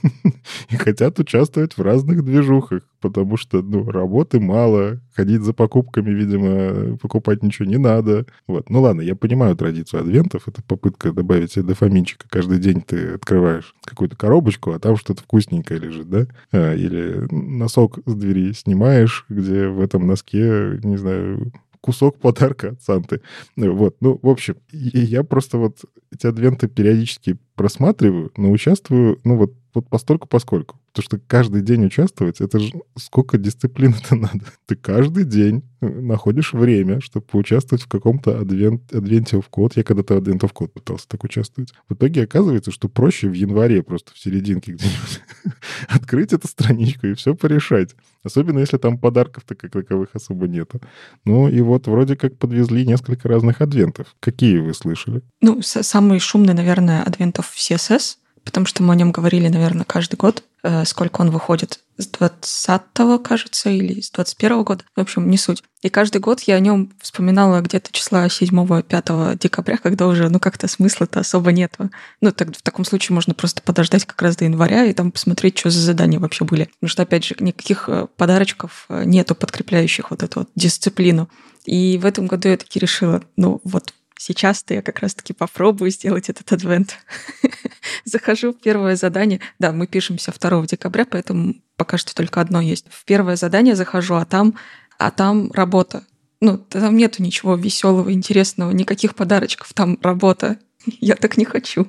[0.70, 6.96] И хотят участвовать в разных движухах, потому что, ну, работы мало, ходить за покупками, видимо,
[6.98, 8.28] покупать ничего не надо.
[8.46, 8.70] Вот.
[8.70, 10.48] Ну ладно, я понимаю традицию адвентов.
[10.48, 12.28] Это попытка добавить себе дофаминчика.
[12.30, 16.28] Каждый день ты открываешь какую-то коробочку, а там что-то вкусненькое лежит, да?
[16.52, 21.52] А, или носок с двери снимаешь, где в этом носке, не знаю,
[21.84, 23.22] кусок подарка от Санты.
[23.58, 25.80] Вот, ну, в общем, я просто вот
[26.12, 30.80] эти адвенты периодически просматриваю, но участвую, ну, вот вот постольку поскольку.
[30.94, 34.46] Потому что каждый день участвовать, это же сколько дисциплин-то надо.
[34.68, 39.76] Ты каждый день э, находишь время, чтобы поучаствовать в каком-то адвент, в код.
[39.76, 41.74] Я когда-то в код пытался так участвовать.
[41.90, 45.22] В итоге оказывается, что проще в январе просто в серединке где-нибудь
[45.88, 47.96] открыть эту страничку и все порешать.
[48.24, 50.80] Особенно если там подарков-то как таковых особо нету.
[51.26, 54.16] Ну и вот вроде как подвезли несколько разных адвентов.
[54.20, 55.24] Какие вы слышали?
[55.42, 60.16] Ну, самый шумный, наверное, адвентов в CSS— потому что мы о нем говорили, наверное, каждый
[60.16, 64.84] год, э, сколько он выходит с 20 кажется, или с 21 года.
[64.96, 65.64] В общем, не суть.
[65.82, 70.68] И каждый год я о нем вспоминала где-то числа 7-5 декабря, когда уже, ну, как-то
[70.68, 71.92] смысла-то особо нету.
[72.22, 75.58] Ну, так, в таком случае можно просто подождать как раз до января и там посмотреть,
[75.58, 76.66] что за задания вообще были.
[76.80, 81.30] Потому что, опять же, никаких э, подарочков э, нету, подкрепляющих вот эту вот дисциплину.
[81.66, 86.30] И в этом году я таки решила, ну, вот сейчас-то я как раз-таки попробую сделать
[86.30, 86.98] этот адвент.
[88.06, 89.42] Захожу в первое задание.
[89.60, 92.86] Да, мы пишемся 2 декабря, поэтому пока что только одно есть.
[92.90, 94.56] В первое задание захожу, а там,
[94.98, 96.06] а там работа.
[96.40, 100.58] Ну, там нету ничего веселого, интересного, никаких подарочков, там работа.
[100.86, 101.88] Я так не хочу.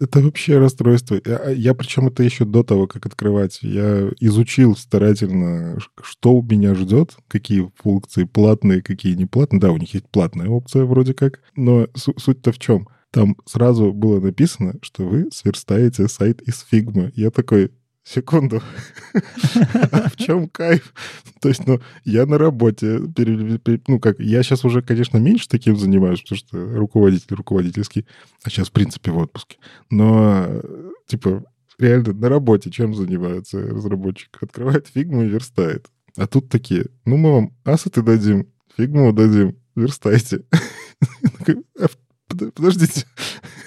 [0.00, 1.20] Это вообще расстройство.
[1.24, 3.58] Я, я причем это еще до того, как открывать.
[3.62, 9.60] Я изучил старательно, что у меня ждет, какие функции платные, какие не платные.
[9.60, 12.88] Да, у них есть платная опция вроде как, но суть-то в чем?
[13.10, 17.12] Там сразу было написано, что вы сверстаете сайт из фигмы.
[17.14, 17.72] Я такой,
[18.06, 18.62] секунду,
[19.12, 20.94] в чем кайф?
[21.40, 23.00] То есть, ну, я на работе,
[23.88, 28.06] ну, как, я сейчас уже, конечно, меньше таким занимаюсь, потому что руководитель руководительский,
[28.44, 29.56] а сейчас, в принципе, в отпуске.
[29.90, 30.62] Но,
[31.06, 31.44] типа,
[31.78, 34.38] реально на работе чем занимается разработчик?
[34.40, 35.86] Открывает фигму и верстает.
[36.16, 40.44] А тут такие, ну, мы вам асеты дадим, фигму дадим, верстайте.
[41.78, 41.86] «А,
[42.28, 43.04] подождите,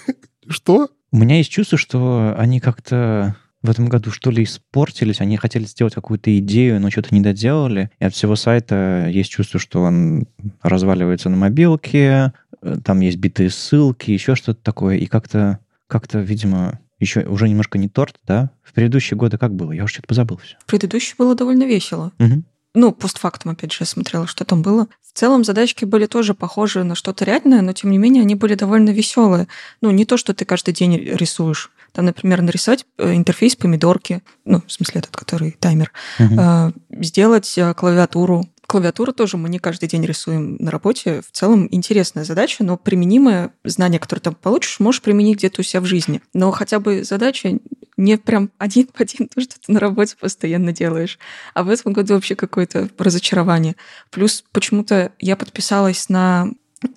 [0.48, 0.90] что?
[1.12, 5.66] У меня есть чувство, что они как-то в этом году что ли испортились, они хотели
[5.66, 10.28] сделать какую-то идею, но что-то не доделали, и от всего сайта есть чувство, что он
[10.62, 16.80] разваливается на мобилке, э, там есть битые ссылки, еще что-то такое, и как-то, как-то, видимо,
[17.00, 18.52] еще уже немножко не торт, да?
[18.64, 19.72] В предыдущие годы как было?
[19.72, 20.56] Я уже что-то позабыл все.
[20.60, 22.12] В предыдущие было довольно весело.
[22.20, 22.44] Угу.
[22.76, 24.88] Ну, постфактум, опять же, я смотрела, что там было.
[25.02, 28.54] В целом задачки были тоже похожи на что-то реальное, но тем не менее они были
[28.54, 29.48] довольно веселые.
[29.82, 31.72] Ну, не то, что ты каждый день рисуешь.
[31.92, 36.74] Там, например, нарисовать э, интерфейс помидорки, ну, в смысле этот, который таймер, угу.
[37.04, 38.46] сделать э, клавиатуру.
[38.68, 41.22] Клавиатуру тоже мы не каждый день рисуем на работе.
[41.22, 45.82] В целом интересная задача, но применимое знание, которое там получишь, можешь применить где-то у себя
[45.82, 46.22] в жизни.
[46.34, 47.58] Но хотя бы задача
[47.98, 51.18] не прям один в один то, что ты на работе постоянно делаешь.
[51.56, 53.76] А в этом году вообще какое-то разочарование.
[54.12, 56.50] Плюс почему-то я подписалась на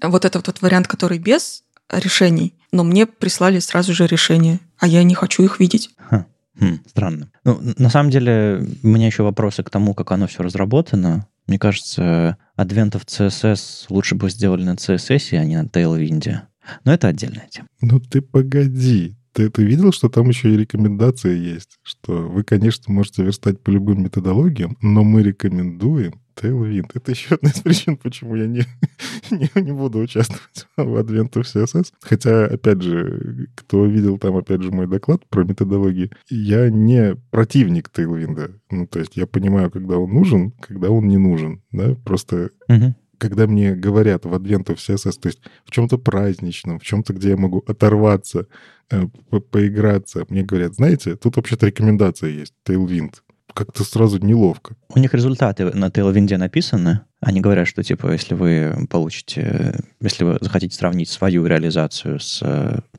[0.02, 5.05] вот этот вот вариант, который без решений, но мне прислали сразу же решения, а я
[5.05, 5.90] не хочу их видеть.
[5.97, 6.27] Ха.
[6.59, 7.31] Хм, странно.
[7.45, 11.29] Ну, на самом деле, у меня еще вопросы к тому, как оно все разработано.
[11.47, 16.37] Мне кажется, адвентов CSS лучше бы сделали на CSS, а не на Tailwind.
[16.85, 17.68] Но это отдельная тема.
[17.81, 19.16] Ну ты погоди.
[19.33, 21.79] Ты, ты видел, что там еще и рекомендации есть?
[21.85, 26.90] Что вы, конечно, можете верстать по любым методологиям, но мы рекомендуем Tailwind.
[26.95, 28.64] Это еще одна из причин, почему я не,
[29.31, 31.92] не, не буду участвовать в Advent of CSS.
[32.01, 37.90] Хотя, опять же, кто видел там, опять же, мой доклад про методологии, я не противник
[37.95, 38.57] Tailwind.
[38.71, 41.62] Ну, то есть я понимаю, когда он нужен, когда он не нужен.
[41.71, 41.95] Да?
[42.05, 46.83] Просто uh-huh когда мне говорят в Advent of CSS, то есть в чем-то праздничном, в
[46.83, 48.49] чем-то, где я могу оторваться,
[48.90, 53.14] э, по поиграться, мне говорят, знаете, тут вообще-то рекомендация есть, Tailwind
[53.54, 54.74] как-то сразу неловко.
[54.94, 57.00] У них результаты на Tailwind написаны.
[57.20, 62.38] Они говорят, что, типа, если вы получите, если вы захотите сравнить свою реализацию с,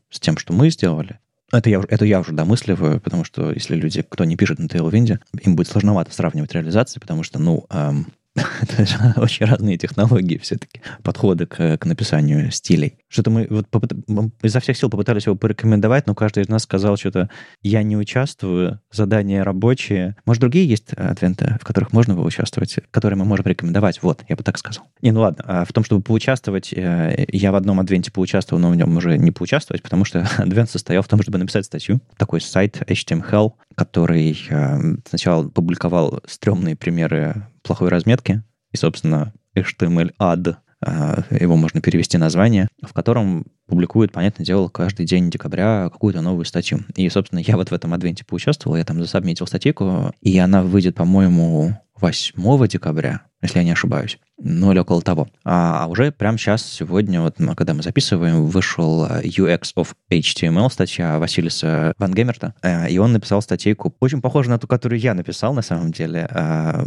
[0.09, 1.19] с тем, что мы сделали,
[1.51, 5.19] это я, это я уже домысливаю, потому что если люди, кто не пишет на Tailwind,
[5.43, 8.07] им будет сложновато сравнивать реализации, потому что, ну, эм,
[9.17, 12.97] очень разные технологии все-таки, подходы к, к написанию стилей.
[13.07, 13.93] Что-то мы вот попыт...
[14.41, 17.29] изо всех сил попытались его порекомендовать, но каждый из нас сказал что-то
[17.61, 20.15] «я не участвую, задания рабочие».
[20.25, 24.01] Может, другие есть адвенты, в которых можно было участвовать, которые мы можем рекомендовать?
[24.01, 24.85] Вот, я бы так сказал.
[25.01, 28.69] Не, ну ладно, а в том, чтобы поучаствовать, э, я в одном адвенте поучаствовал, но
[28.69, 32.01] в нем уже не поучаствовать, потому что адвент состоял в том, чтобы написать статью.
[32.17, 41.23] Такой сайт HTML, который э, сначала публиковал стрёмные примеры плохой разметки, и, собственно, HTML-ad, а,
[41.31, 46.81] его можно перевести название, в котором публикует, понятное дело, каждый день декабря какую-то новую статью.
[46.95, 50.95] И, собственно, я вот в этом адвенте поучаствовал, я там засабмитил статейку, и она выйдет,
[50.95, 54.17] по-моему, 8 декабря, если я не ошибаюсь.
[54.45, 55.27] Ну, или около того.
[55.43, 60.69] А, а уже прямо сейчас, сегодня, вот когда мы записываем, вышел э, UX of HTML
[60.71, 65.13] статья Василиса Ван Гемерта, э, и он написал статейку, очень похожую на ту, которую я
[65.13, 66.85] написал, на самом деле, э,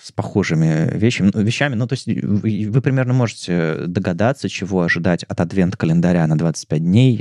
[0.00, 1.30] с похожими вещами.
[1.32, 1.74] Ну, вещами.
[1.74, 7.18] Ну, то есть вы примерно можете догадаться, чего ожидать от адвент-календаря на 25 дней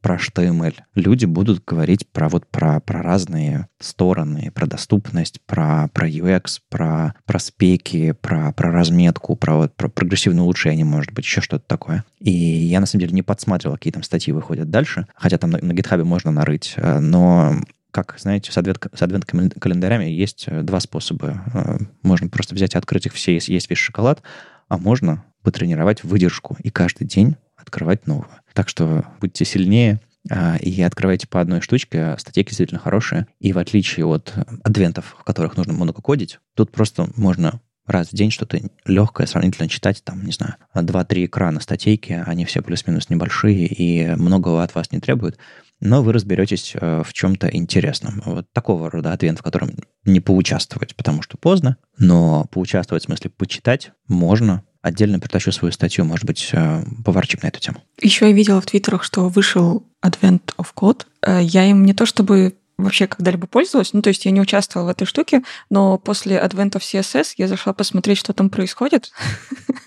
[0.00, 0.74] про HTML.
[0.94, 7.14] Люди будут говорить про вот про, про разные стороны, про доступность, про, про UX, про,
[7.24, 11.64] про спеки, статейки про, про разметку, про, вот, про прогрессивное улучшение, может быть, еще что-то
[11.66, 12.04] такое.
[12.20, 15.56] И я, на самом деле, не подсматривал, какие там статьи выходят дальше, хотя там на,
[15.56, 17.54] GitHub можно нарыть, э, но
[17.90, 21.42] как, знаете, с, адвент, с адвент-календарями есть э, два способа.
[21.54, 24.22] Э, можно просто взять и открыть их все, есть весь шоколад,
[24.68, 28.28] а можно потренировать выдержку и каждый день открывать новую.
[28.52, 33.26] Так что будьте сильнее, а, и открывайте по одной штучке, статейки действительно хорошие.
[33.38, 38.14] И в отличие от адвентов, в которых нужно много кодить, тут просто можно раз в
[38.14, 43.66] день что-то легкое сравнительно читать, там, не знаю, 2-3 экрана статейки, они все плюс-минус небольшие
[43.66, 45.38] и многого от вас не требуют,
[45.80, 48.22] но вы разберетесь э, в чем-то интересном.
[48.24, 49.72] Вот такого рода адвент, в котором
[50.04, 56.04] не поучаствовать, потому что поздно, но поучаствовать, в смысле почитать, можно, отдельно притащу свою статью,
[56.04, 57.82] может быть, э, поварчик на эту тему.
[58.00, 61.06] Еще я видела в твиттерах, что вышел Advent of Code.
[61.22, 63.92] Э, я им не то чтобы вообще когда-либо пользовалась.
[63.92, 67.48] Ну, то есть я не участвовала в этой штуке, но после Advent of CSS я
[67.48, 69.12] зашла посмотреть, что там происходит.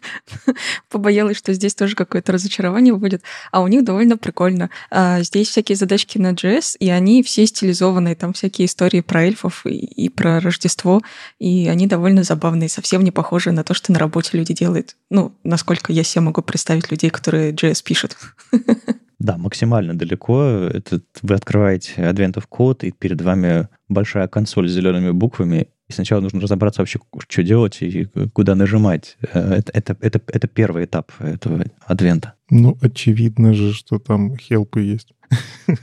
[0.89, 3.23] Побоялась, что здесь тоже какое-то разочарование будет.
[3.51, 4.69] А у них довольно прикольно.
[4.89, 8.15] А, здесь всякие задачки на JS, и они все стилизованные.
[8.15, 11.01] Там всякие истории про эльфов и, про Рождество.
[11.39, 14.95] И они довольно забавные, совсем не похожи на то, что на работе люди делают.
[15.09, 18.17] Ну, насколько я себе могу представить людей, которые JS пишут.
[19.23, 20.43] Да, максимально далеко.
[20.43, 25.93] Это вы открываете Advent of Code, и перед вами большая консоль с зелеными буквами, и
[25.93, 29.17] сначала нужно разобраться вообще, что делать и куда нажимать.
[29.33, 32.33] Э, это, это, это, это первый этап этого адвента.
[32.49, 35.13] Ну, очевидно же, что там хелпы есть.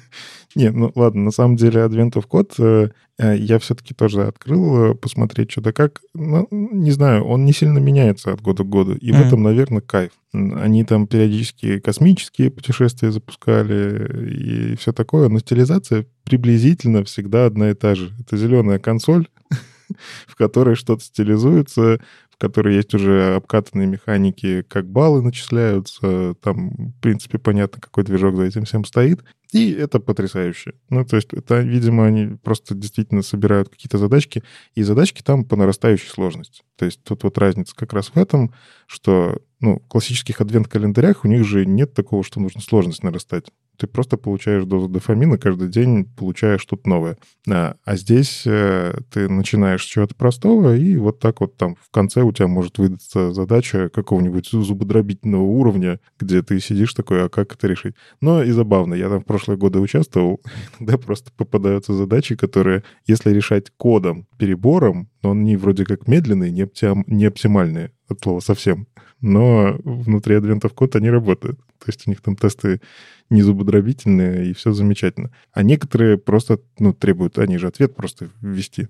[0.56, 4.94] Не, ну ладно, на самом деле Advent of Code э, э, я все-таки тоже открыл
[4.96, 6.00] посмотреть что-то как.
[6.12, 8.94] Ну, не знаю, он не сильно меняется от года к году.
[8.94, 9.22] И mm-hmm.
[9.22, 10.10] в этом, наверное, кайф.
[10.32, 17.74] Они там периодически космические путешествия запускали и все такое, но стилизация приблизительно всегда одна и
[17.74, 18.12] та же.
[18.20, 19.28] Это зеленая консоль,
[20.26, 22.00] в которой что-то стилизуется,
[22.40, 28.44] которой есть уже обкатанные механики, как баллы начисляются, там, в принципе, понятно, какой движок за
[28.44, 29.22] этим всем стоит.
[29.52, 30.72] И это потрясающе.
[30.88, 34.42] Ну, то есть это, видимо, они просто действительно собирают какие-то задачки,
[34.74, 36.62] и задачки там по нарастающей сложности.
[36.76, 38.54] То есть тут вот разница как раз в этом,
[38.86, 43.86] что ну, в классических адвент-календарях у них же нет такого, что нужно сложность нарастать ты
[43.86, 47.16] просто получаешь дозу дофамина, каждый день получаешь что-то новое.
[47.48, 51.90] А, а здесь э, ты начинаешь с чего-то простого, и вот так вот там в
[51.90, 57.54] конце у тебя может выдаться задача какого-нибудь зубодробительного уровня, где ты сидишь такой, а как
[57.54, 57.94] это решить?
[58.20, 60.42] Но и забавно, я там в прошлые годы участвовал,
[60.78, 66.68] иногда просто попадаются задачи, которые, если решать кодом, перебором, но они вроде как медленные, не,
[67.06, 68.88] не оптимальные от слова совсем,
[69.20, 71.58] но внутри адвентов код они работают.
[71.78, 72.80] То есть у них там тесты
[73.28, 75.30] не зубодробительные, и все замечательно.
[75.52, 78.88] А некоторые просто, ну, требуют, они же ответ просто ввести.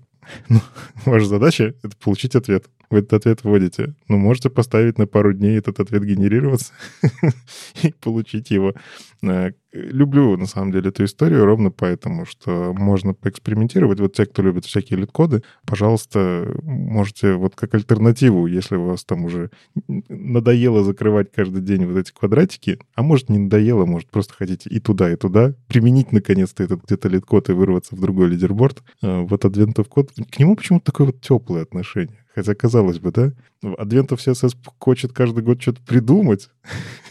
[0.49, 0.59] Ну,
[1.05, 2.65] ваша задача— это получить ответ.
[2.89, 3.95] Вы этот ответ вводите.
[4.09, 6.73] Ну, можете поставить на пару дней этот ответ генерироваться
[7.83, 8.73] и получить его.
[9.23, 13.99] Э, люблю, на самом деле, эту историю ровно поэтому, что можно поэкспериментировать.
[13.99, 19.25] Вот те, кто любит всякие лид-коды, пожалуйста, можете вот как альтернативу, если у вас там
[19.25, 19.51] уже
[19.87, 24.79] надоело закрывать каждый день вот эти квадратики, а может не надоело, может просто хотите и
[24.79, 29.45] туда, и туда, применить наконец-то этот где-то LeetCode и вырваться в другой leaderboard, э, вот
[29.45, 29.75] Advent
[30.31, 32.17] к нему почему-то такое вот теплое отношение.
[32.33, 33.33] Хотя, казалось бы, да?
[33.77, 36.49] Advent of CSS хочет каждый год что-то придумать.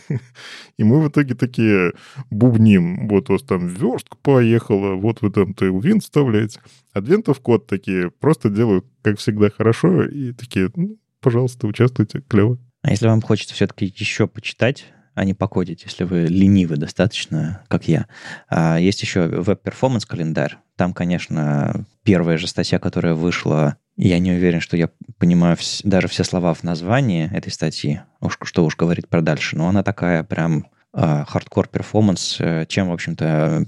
[0.79, 1.93] И мы в итоге такие
[2.31, 3.07] бубним.
[3.09, 6.61] Вот у вас там верстка поехала, вот вы там Tailwind вставляете.
[6.93, 10.05] Advent of Code такие просто делают, как всегда, хорошо.
[10.05, 12.59] И такие, ну, пожалуйста, участвуйте, клево.
[12.83, 14.87] А если вам хочется все-таки еще почитать,
[15.21, 18.07] а не покодить, если вы ленивы достаточно, как я.
[18.49, 20.57] А есть еще Web Performance календарь.
[20.77, 26.25] Там, конечно, первая же статья, которая вышла я не уверен, что я понимаю даже все
[26.25, 30.69] слова в названии этой статьи, уж, что уж говорить про дальше, но она такая прям
[30.95, 33.67] хардкор uh, performance, uh, чем, в общем-то,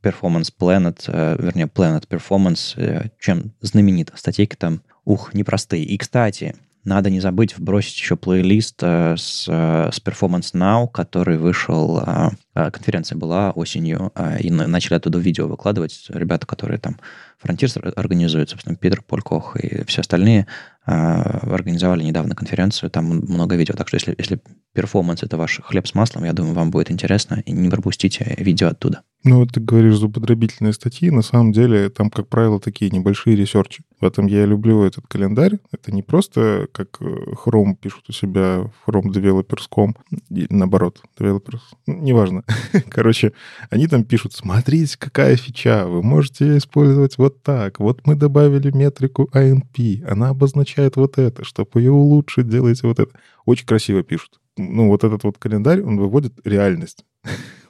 [0.00, 4.16] Performance Planet, uh, вернее, Planet Performance, э, чем знаменита.
[4.16, 5.84] Статейки там, ух, непростые.
[5.84, 11.38] И, кстати, надо не забыть вбросить еще плейлист э, с, э, с Performance Now, который
[11.38, 12.30] вышел, э,
[12.70, 16.04] конференция была осенью, и начали оттуда видео выкладывать.
[16.08, 16.98] Ребята, которые там
[17.42, 20.46] Fronteers организуют, собственно, Питер-Поль Кох и все остальные,
[20.84, 23.74] организовали недавно конференцию, там много видео.
[23.74, 24.40] Так что если, если
[24.74, 28.68] перформанс— это ваш хлеб с маслом, я думаю, вам будет интересно, и не пропустите видео
[28.68, 29.02] оттуда.
[29.22, 33.82] Ну, вот ты говоришь зубодробительные статьи, на самом деле там, как правило, такие небольшие ресерчи.
[33.98, 35.60] В этом я люблю этот календарь.
[35.72, 39.96] Это не просто, как э, Chrome пишут у себя в Chrome Developers.com,
[40.28, 42.44] и наоборот, Developers, ну, неважно.
[42.90, 43.32] Короче,
[43.70, 47.80] они там пишут, смотрите, какая фича, вы можете использовать вот так.
[47.80, 53.12] Вот мы добавили метрику ANP, она обозначает вот это, чтобы ее улучшить, делайте вот это.
[53.44, 54.40] Очень красиво пишут.
[54.56, 57.04] Ну, вот этот вот календарь, он выводит реальность.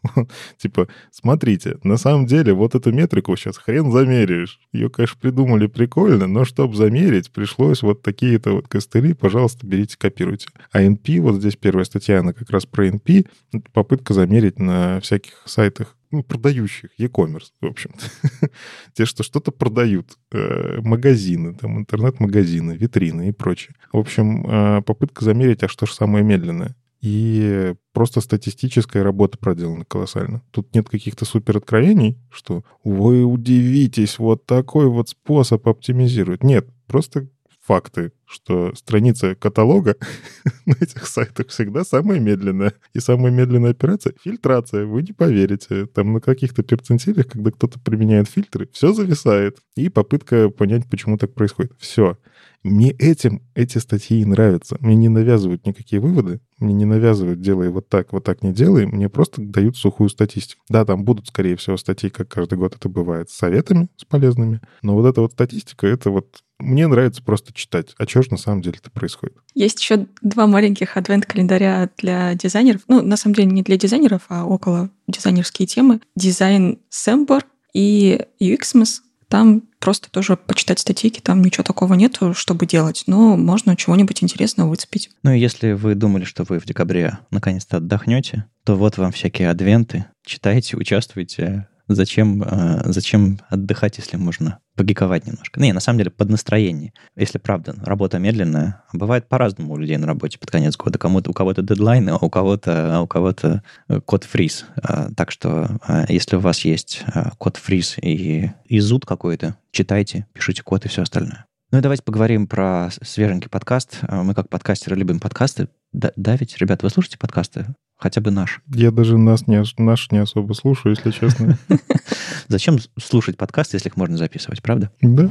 [0.58, 4.60] Типа, смотрите, на самом деле вот эту метрику сейчас хрен замеряешь.
[4.72, 10.48] Ее, конечно, придумали прикольно, но чтобы замерить, пришлось вот такие-то вот костыли, пожалуйста, берите, копируйте.
[10.72, 13.26] А NP, вот здесь первая статья, она как раз про NP,
[13.72, 18.48] попытка замерить на всяких сайтах ну, продающих, e-commerce, в общем-то.
[18.94, 23.74] Те, что что-то продают, э, магазины, там, интернет-магазины, витрины и прочее.
[23.92, 29.84] В общем, э, попытка замерить, а что же самое медленное и просто статистическая работа проделана
[29.84, 30.40] колоссально.
[30.50, 36.42] Тут нет каких-то супер откровений, что вы удивитесь, вот такой вот способ оптимизировать.
[36.42, 37.28] Нет, просто
[37.60, 39.96] факты, что страница каталога
[40.66, 42.74] на этих сайтах всегда самая медленная.
[42.92, 44.86] И самая медленная операция— фильтрация.
[44.86, 45.86] Вы не поверите.
[45.86, 49.58] Там на каких-то перцентилях, когда кто-то применяет фильтры, все зависает.
[49.76, 51.72] И попытка понять, почему так происходит.
[51.78, 52.16] Все.
[52.64, 54.78] Мне этим эти статьи нравятся.
[54.80, 58.86] Мне не навязывают никакие выводы, мне не навязывают, делай вот так, вот так не делай,
[58.86, 60.62] мне просто дают сухую статистику.
[60.70, 64.62] Да, там будут, скорее всего, статьи, как каждый год это бывает, с советами, с полезными,
[64.80, 68.36] но вот эта вот статистика, это вот мне нравится просто читать, а что же на
[68.36, 69.36] самом деле это происходит.
[69.54, 72.82] Есть еще два маленьких адвент-календаря для дизайнеров.
[72.86, 76.00] Ну, на самом деле не для дизайнеров, а около дизайнерские темы.
[76.14, 79.00] Дизайн Сэмбор и UXMS.
[79.26, 84.68] Там просто тоже почитать статейки, там ничего такого нету, чтобы делать, но можно чего-нибудь интересного
[84.68, 85.10] выцепить.
[85.24, 89.50] Ну и если вы думали, что вы в декабре наконец-то отдохнете, то вот вам всякие
[89.50, 90.04] адвенты.
[90.24, 95.60] Читайте, участвуйте, Зачем, э, зачем отдыхать, если можно погиковать немножко?
[95.60, 96.94] Не, на самом деле, под настроение.
[97.14, 100.98] Если правда, работа медленная, бывает по-разному у людей на работе под конец года.
[100.98, 104.64] Кому-то, у кого-то дедлайны, а у кого-то, а у кого-то э, код фриз.
[104.76, 107.02] А, так что, э, если у вас есть
[107.38, 111.44] код фриз и, и зуд какой-то, читайте, пишите код и все остальное.
[111.70, 113.98] Ну и давайте поговорим про свеженький подкаст.
[114.08, 115.68] Мы как подкастеры любим подкасты.
[115.92, 117.66] Да, да ведь, ребят, вы слушаете подкасты?
[118.04, 118.60] Хотя бы наш.
[118.74, 121.56] Я даже нас не, наш не особо слушаю, если честно.
[122.48, 124.90] Зачем слушать подкасты, если их можно записывать, правда?
[125.00, 125.30] Да.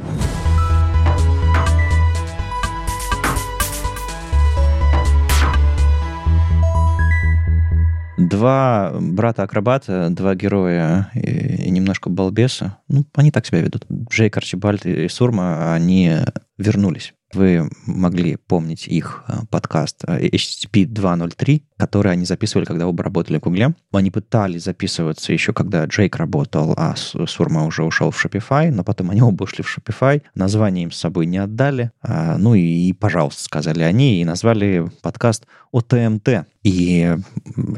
[8.18, 13.86] Два брата-акробата, два героя и, и немножко балбеса, ну, они так себя ведут.
[14.10, 16.16] Джейк Арчибальд и Сурма, они
[16.58, 23.04] вернулись вы могли помнить их э, подкаст э, HTTP 2.0.3, который они записывали, когда оба
[23.04, 23.74] работали в Гугле.
[23.92, 29.10] Они пытались записываться еще, когда Джейк работал, а Сурма уже ушел в Shopify, но потом
[29.10, 33.42] они оба ушли в Shopify, название им с собой не отдали, а, ну и пожалуйста,
[33.44, 36.46] сказали они, и назвали подкаст ОТМТ.
[36.64, 37.14] И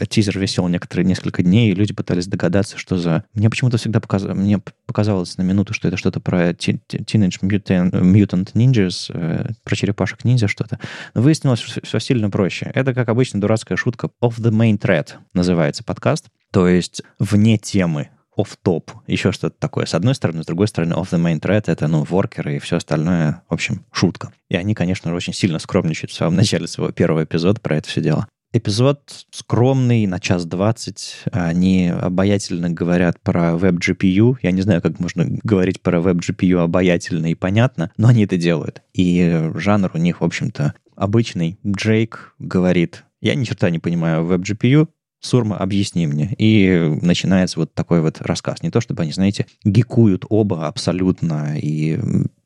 [0.08, 3.24] тизер висел некоторые несколько дней, и люди пытались догадаться, что за...
[3.34, 4.22] Мне почему-то всегда показ...
[4.22, 10.46] мне показалось на минуту, что это что-то про Teenage Mutant, Mutant Ninjas, э, про черепашек-ниндзя
[10.46, 10.78] что-то.
[11.14, 12.70] Но выяснилось все, все сильно проще.
[12.74, 14.10] Это, как обычно, дурацкая шутка.
[14.22, 16.26] Off the main thread называется подкаст.
[16.52, 19.86] То есть вне темы оф-топ, еще что-то такое.
[19.86, 22.76] С одной стороны, с другой стороны, off the main thread— это, ну, воркеры и все
[22.76, 24.32] остальное, в общем, шутка.
[24.48, 28.00] И они, конечно, очень сильно скромничают в самом начале своего первого эпизода про это все
[28.00, 28.28] дело.
[28.56, 31.24] Эпизод скромный, на час двадцать.
[31.30, 34.38] Они обаятельно говорят про веб-GPU.
[34.40, 38.80] Я не знаю, как можно говорить про веб-GPU обаятельно и понятно, но они это делают.
[38.94, 41.58] И жанр у них, в общем-то, обычный.
[41.66, 44.88] Джейк говорит, я ни черта не понимаю веб-GPU,
[45.20, 46.34] Сурма, объясни мне.
[46.38, 48.62] И начинается вот такой вот рассказ.
[48.62, 52.00] Не то, чтобы они, знаете, гикуют оба абсолютно и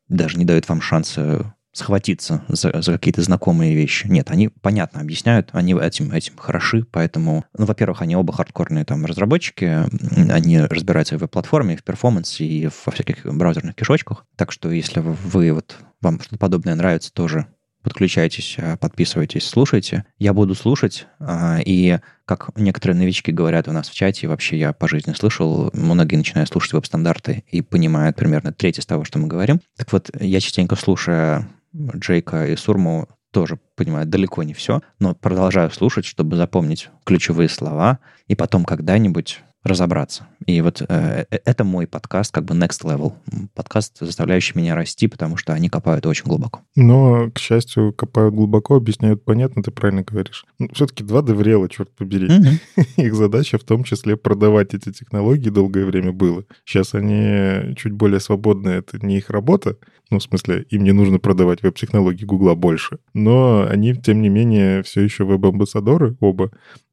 [0.08, 4.06] даже не дают вам шанса схватиться за, за какие-то знакомые вещи.
[4.06, 9.06] Нет, они понятно объясняют, они этим, этим хороши, поэтому, ну, во-первых, они оба хардкорные там
[9.06, 9.84] разработчики,
[10.32, 14.26] они разбираются и в платформе, и в перформансе, и во всяких браузерных кишочках.
[14.36, 17.46] Так что если вы вот вам что-то подобное нравится, тоже
[17.82, 20.04] подключайтесь, а, подписывайтесь, слушайте.
[20.18, 24.72] Я буду слушать, а, и как некоторые новички говорят у нас в чате, вообще я
[24.72, 29.28] по жизни слышал, многие начинают слушать веб-стандарты и понимают примерно треть из того, что мы
[29.28, 29.60] говорим.
[29.76, 35.70] Так вот, я частенько слушаю Джейка и Сурму тоже понимаю далеко не все, но продолжаю
[35.70, 40.26] слушать, чтобы запомнить ключевые слова, и потом когда-нибудь разобраться.
[40.46, 43.12] И вот э, э, это мой подкаст, как бы next level.
[43.54, 46.60] Подкаст, заставляющий меня расти, потому что они копают очень глубоко.
[46.76, 50.46] Но, к счастью, копают глубоко, объясняют понятно, ты правильно говоришь.
[50.58, 52.28] Ну, все-таки два деврела, черт побери.
[52.28, 52.86] Mm-hmm.
[53.04, 56.44] Их задача в том числе продавать эти технологии долгое время было.
[56.64, 59.76] Сейчас они чуть более свободны, это не их работа,
[60.10, 62.98] ну, в смысле, им не нужно продавать веб-технологии Гугла больше.
[63.14, 66.50] Но они, тем не менее, все еще веб-амбассадоры, оба,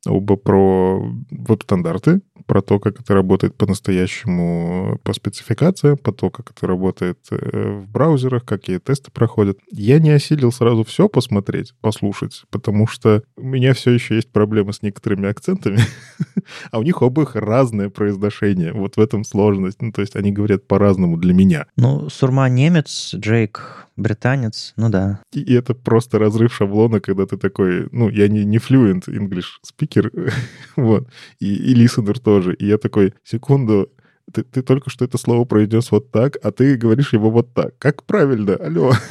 [0.07, 6.65] оба про веб-стандарты, про то, как это работает по-настоящему по спецификациям, по то, как это
[6.65, 9.57] работает э, в браузерах, какие тесты проходят.
[9.71, 14.73] Я не осилил сразу все посмотреть, послушать, потому что у меня все еще есть проблемы
[14.73, 15.79] с некоторыми акцентами,
[16.71, 18.73] а у них оба их разное произношение.
[18.73, 19.81] Вот в этом сложность.
[19.81, 21.65] Ну, то есть они говорят по-разному для меня.
[21.75, 25.19] Ну, Сурма немец, Джейк британец, ну да.
[25.33, 29.59] И, и это просто разрыв шаблона, когда ты такой, ну, я не, не fluent English
[29.65, 30.31] speaker,
[30.75, 32.53] вот, и, и listener тоже.
[32.53, 33.89] И я такой, секунду,
[34.31, 37.77] ты, ты только что это слово произнес вот так, а ты говоришь его вот так.
[37.79, 38.55] Как правильно?
[38.55, 38.93] Алло.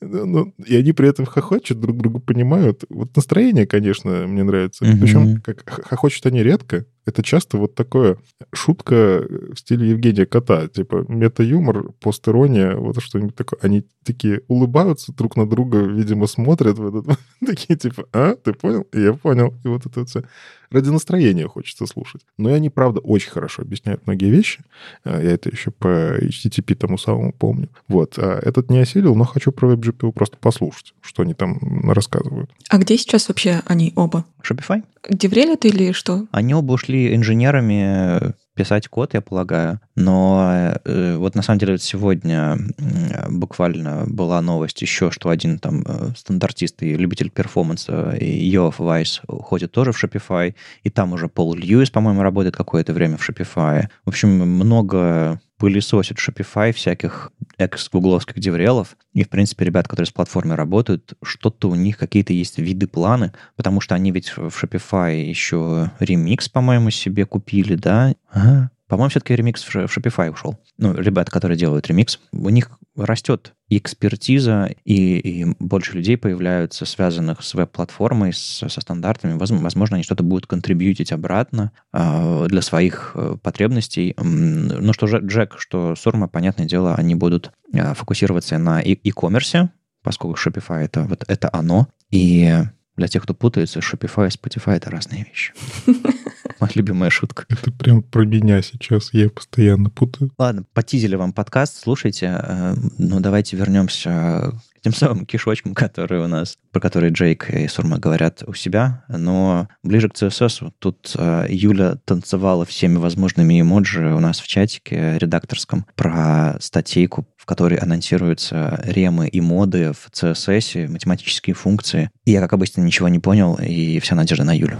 [0.00, 2.84] Ну, ну, и они при этом хохочут, друг друга понимают.
[2.88, 4.84] Вот настроение, конечно, мне нравится.
[4.84, 6.86] Причем как хохочут они редко.
[7.08, 8.18] Это часто вот такое
[8.52, 13.58] шутка в стиле Евгения Кота, типа мета-юмор, постерония, вот что-нибудь такое.
[13.62, 17.18] Они такие улыбаются друг на друга, видимо, смотрят в этот...
[17.46, 18.86] Такие типа, а, ты понял?
[18.92, 19.54] Я понял.
[19.64, 20.22] И вот это все.
[20.70, 22.22] Ради настроения хочется слушать.
[22.36, 24.60] Но и они, правда, очень хорошо объясняют многие вещи.
[25.04, 27.70] А, я это еще по HTTP тому самому помню.
[27.88, 28.18] Вот.
[28.18, 32.50] А этот не осилил, но хочу про WebGPU просто послушать, что они там рассказывают.
[32.68, 34.26] А где сейчас вообще они оба?
[34.42, 34.82] Shopify?
[35.08, 36.26] Деврели это или что?
[36.32, 39.80] Они оба ушли инженерами писать код, я полагаю.
[39.94, 45.84] Но э, вот на самом деле сегодня э, буквально была новость еще, что один там
[45.86, 51.54] э, стандартист и любитель перформанса, Йоф Вайс, уходит тоже в Shopify, и там уже Пол
[51.54, 53.86] Льюис, по-моему, работает какое-то время в Shopify.
[54.04, 58.96] В общем, много пылесосит Shopify всяких экс-гугловских деврелов.
[59.12, 63.32] И, в принципе, ребят, которые с платформой работают, что-то у них какие-то есть виды, планы,
[63.56, 68.14] потому что они ведь в Shopify еще ремикс, по-моему, себе купили, да?
[68.30, 68.70] Ага.
[68.88, 70.58] По-моему, все-таки ремикс в Shopify ушел.
[70.78, 77.42] Ну, ребята, которые делают ремикс, у них растет экспертиза, и, и больше людей появляются, связанных
[77.42, 79.36] с веб-платформой, с, со стандартами.
[79.38, 84.14] Возможно, они что-то будут контрибьютить обратно э, для своих э, потребностей.
[84.18, 89.68] Ну, что Джек, что Сурма, понятное дело, они будут э, фокусироваться на e-commerce,
[90.02, 91.88] поскольку Shopify это вот это оно.
[92.10, 92.56] И
[92.96, 95.52] для тех, кто путается, Shopify и Spotify— это разные вещи.
[96.60, 97.44] Моя любимая шутка.
[97.48, 100.32] Это прям про меня сейчас, я постоянно путаю.
[100.38, 102.40] Ладно, потизили вам подкаст, слушайте.
[102.42, 107.68] Э, ну, давайте вернемся к тем самым кишочкам, которые у нас, про которые Джейк и
[107.68, 109.04] Сурма говорят у себя.
[109.08, 115.18] Но ближе к CSS тут э, Юля танцевала всеми возможными эмоджи у нас в чатике
[115.18, 122.10] редакторском про статейку которой анонсируются ремы и моды в CSS, математические функции.
[122.26, 124.78] И я, как обычно, ничего не понял, и вся надежда на Юлю.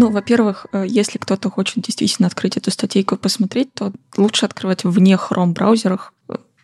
[0.00, 4.82] Ну, во-первых, э, если кто-то хочет действительно открыть эту статейку и посмотреть, то лучше открывать
[4.82, 6.14] вне Chrome браузерах,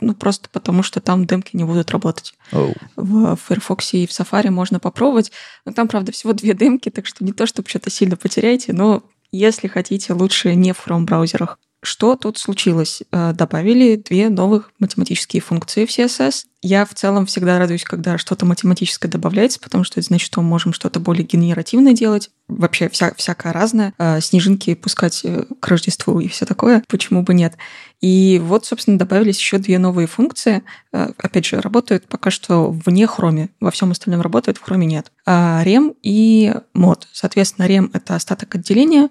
[0.00, 2.32] ну, просто потому что там демки не будут работать.
[2.52, 2.74] Oh.
[2.96, 5.32] В Firefox и в Safari можно попробовать.
[5.66, 9.02] Но там, правда, всего две демки, так что не то, чтобы что-то сильно потеряете, но
[9.32, 11.58] если хотите, лучше не в Chrome браузерах.
[11.86, 13.04] Что тут случилось?
[13.12, 16.46] Э, добавили две новых математические функции в CSS.
[16.60, 20.48] Я в целом всегда радуюсь, когда что-то математическое добавляется, потому что это значит, что мы
[20.48, 22.30] можем что-то более генеративное делать.
[22.48, 23.94] Вообще вся, всякое разное.
[23.98, 26.82] Э, снежинки пускать э, к Рождеству и все такое.
[26.88, 27.56] Почему бы нет?
[28.00, 30.64] И вот, собственно, добавились еще две новые функции.
[30.90, 33.50] Опять же, работают пока что вне хроме.
[33.60, 35.12] Во всем остальном работают, в хроме нет.
[35.24, 37.06] Рем и мод.
[37.12, 39.08] Соответственно, рем— это остаток отделения.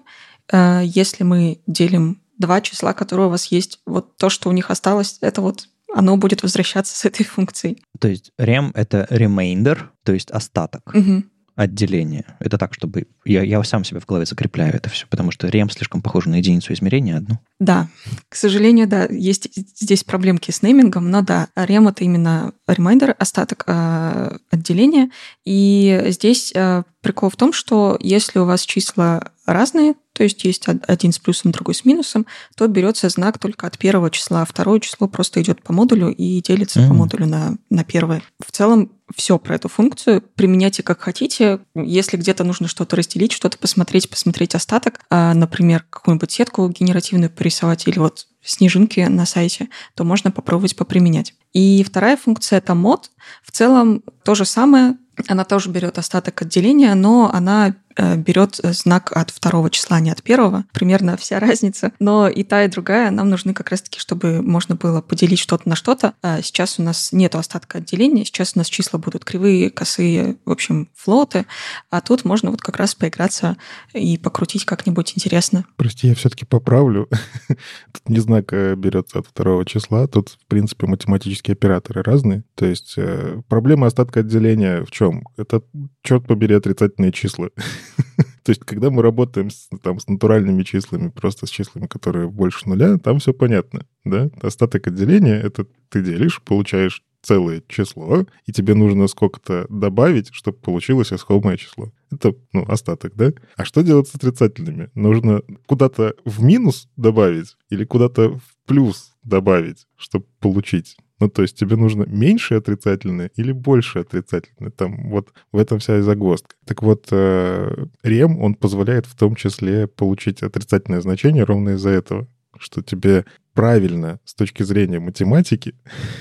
[0.52, 3.80] Если мы делим два числа, которые у вас есть.
[3.86, 7.82] Вот то, что у них осталось, это вот оно будет возвращаться с этой функцией.
[8.00, 10.94] То есть rem— это remainder, то есть остаток.
[10.94, 11.24] Угу
[11.56, 12.36] отделение.
[12.38, 13.06] Это так, чтобы...
[13.24, 16.36] Я, я сам себе в голове закрепляю это все, потому что рем слишком похож на
[16.36, 17.38] единицу измерения одну.
[17.58, 17.88] Да,
[18.28, 23.64] к сожалению, да, есть здесь проблемки с неймингом, но да, рем— это именно reminder, остаток
[23.66, 25.10] э, отделения.
[25.46, 30.66] И здесь э, прикол в том, что если у вас числа разные, то есть есть
[30.66, 32.26] один с плюсом, другой с минусом,
[32.56, 36.42] то берется знак только от первого числа, а второе число просто идет по модулю и
[36.42, 36.88] делится mm-hmm.
[36.88, 38.22] по модулю на, на первое.
[38.44, 40.22] В целом все про эту функцию.
[40.34, 41.60] Применяйте как хотите.
[41.74, 47.86] Если где-то нужно что-то разделить, что-то посмотреть, посмотреть остаток, а, например, какую-нибудь сетку генеративную порисовать
[47.86, 51.34] или вот снежинки на сайте, то можно попробовать поприменять.
[51.52, 53.10] И вторая функция— это мод—
[53.42, 54.96] В целом то же самое,
[55.28, 60.10] она тоже берет остаток отделения, но она Э, берет знак от второго числа, а не
[60.10, 60.64] от первого.
[60.72, 61.92] Примерно вся разница.
[61.98, 65.76] Но и та, и другая нам нужны как раз-таки, чтобы можно было поделить что-то на
[65.76, 66.14] что-то.
[66.22, 70.50] А сейчас у нас нет остатка отделения, сейчас у нас числа будут кривые, косые, в
[70.50, 71.46] общем, флоты.
[71.90, 73.56] А тут можно вот как раз поиграться
[73.94, 75.64] и покрутить как-нибудь интересно.
[75.76, 77.08] Прости, я все-таки поправлю.
[77.48, 82.44] Тут не знак э, берется от второго числа, тут, в принципе, математические операторы разные.
[82.54, 83.15] То есть э,
[83.48, 85.24] проблема остатка отделения в чем?
[85.36, 85.62] Это,
[86.02, 87.48] черт побери, отрицательные числа.
[88.44, 92.68] То есть, когда мы работаем с, там, с натуральными числами, просто с числами, которые больше
[92.68, 94.30] нуля, там все понятно, да?
[94.40, 101.12] Остаток отделения— это ты делишь, получаешь целое число, и тебе нужно сколько-то добавить, чтобы получилось
[101.12, 101.92] исходное число.
[102.12, 103.32] Это, ну, остаток, да?
[103.56, 104.90] А что делать с отрицательными?
[104.94, 111.56] Нужно куда-то в минус добавить или куда-то в плюс добавить, чтобы получить ну, то есть
[111.58, 114.70] тебе нужно меньше отрицательное или больше отрицательное.
[114.70, 116.56] Там вот в этом вся и загвоздка.
[116.66, 122.28] Так вот, э, рем, он позволяет в том числе получить отрицательное значение ровно из-за этого,
[122.58, 125.74] что тебе правильно с точки зрения математики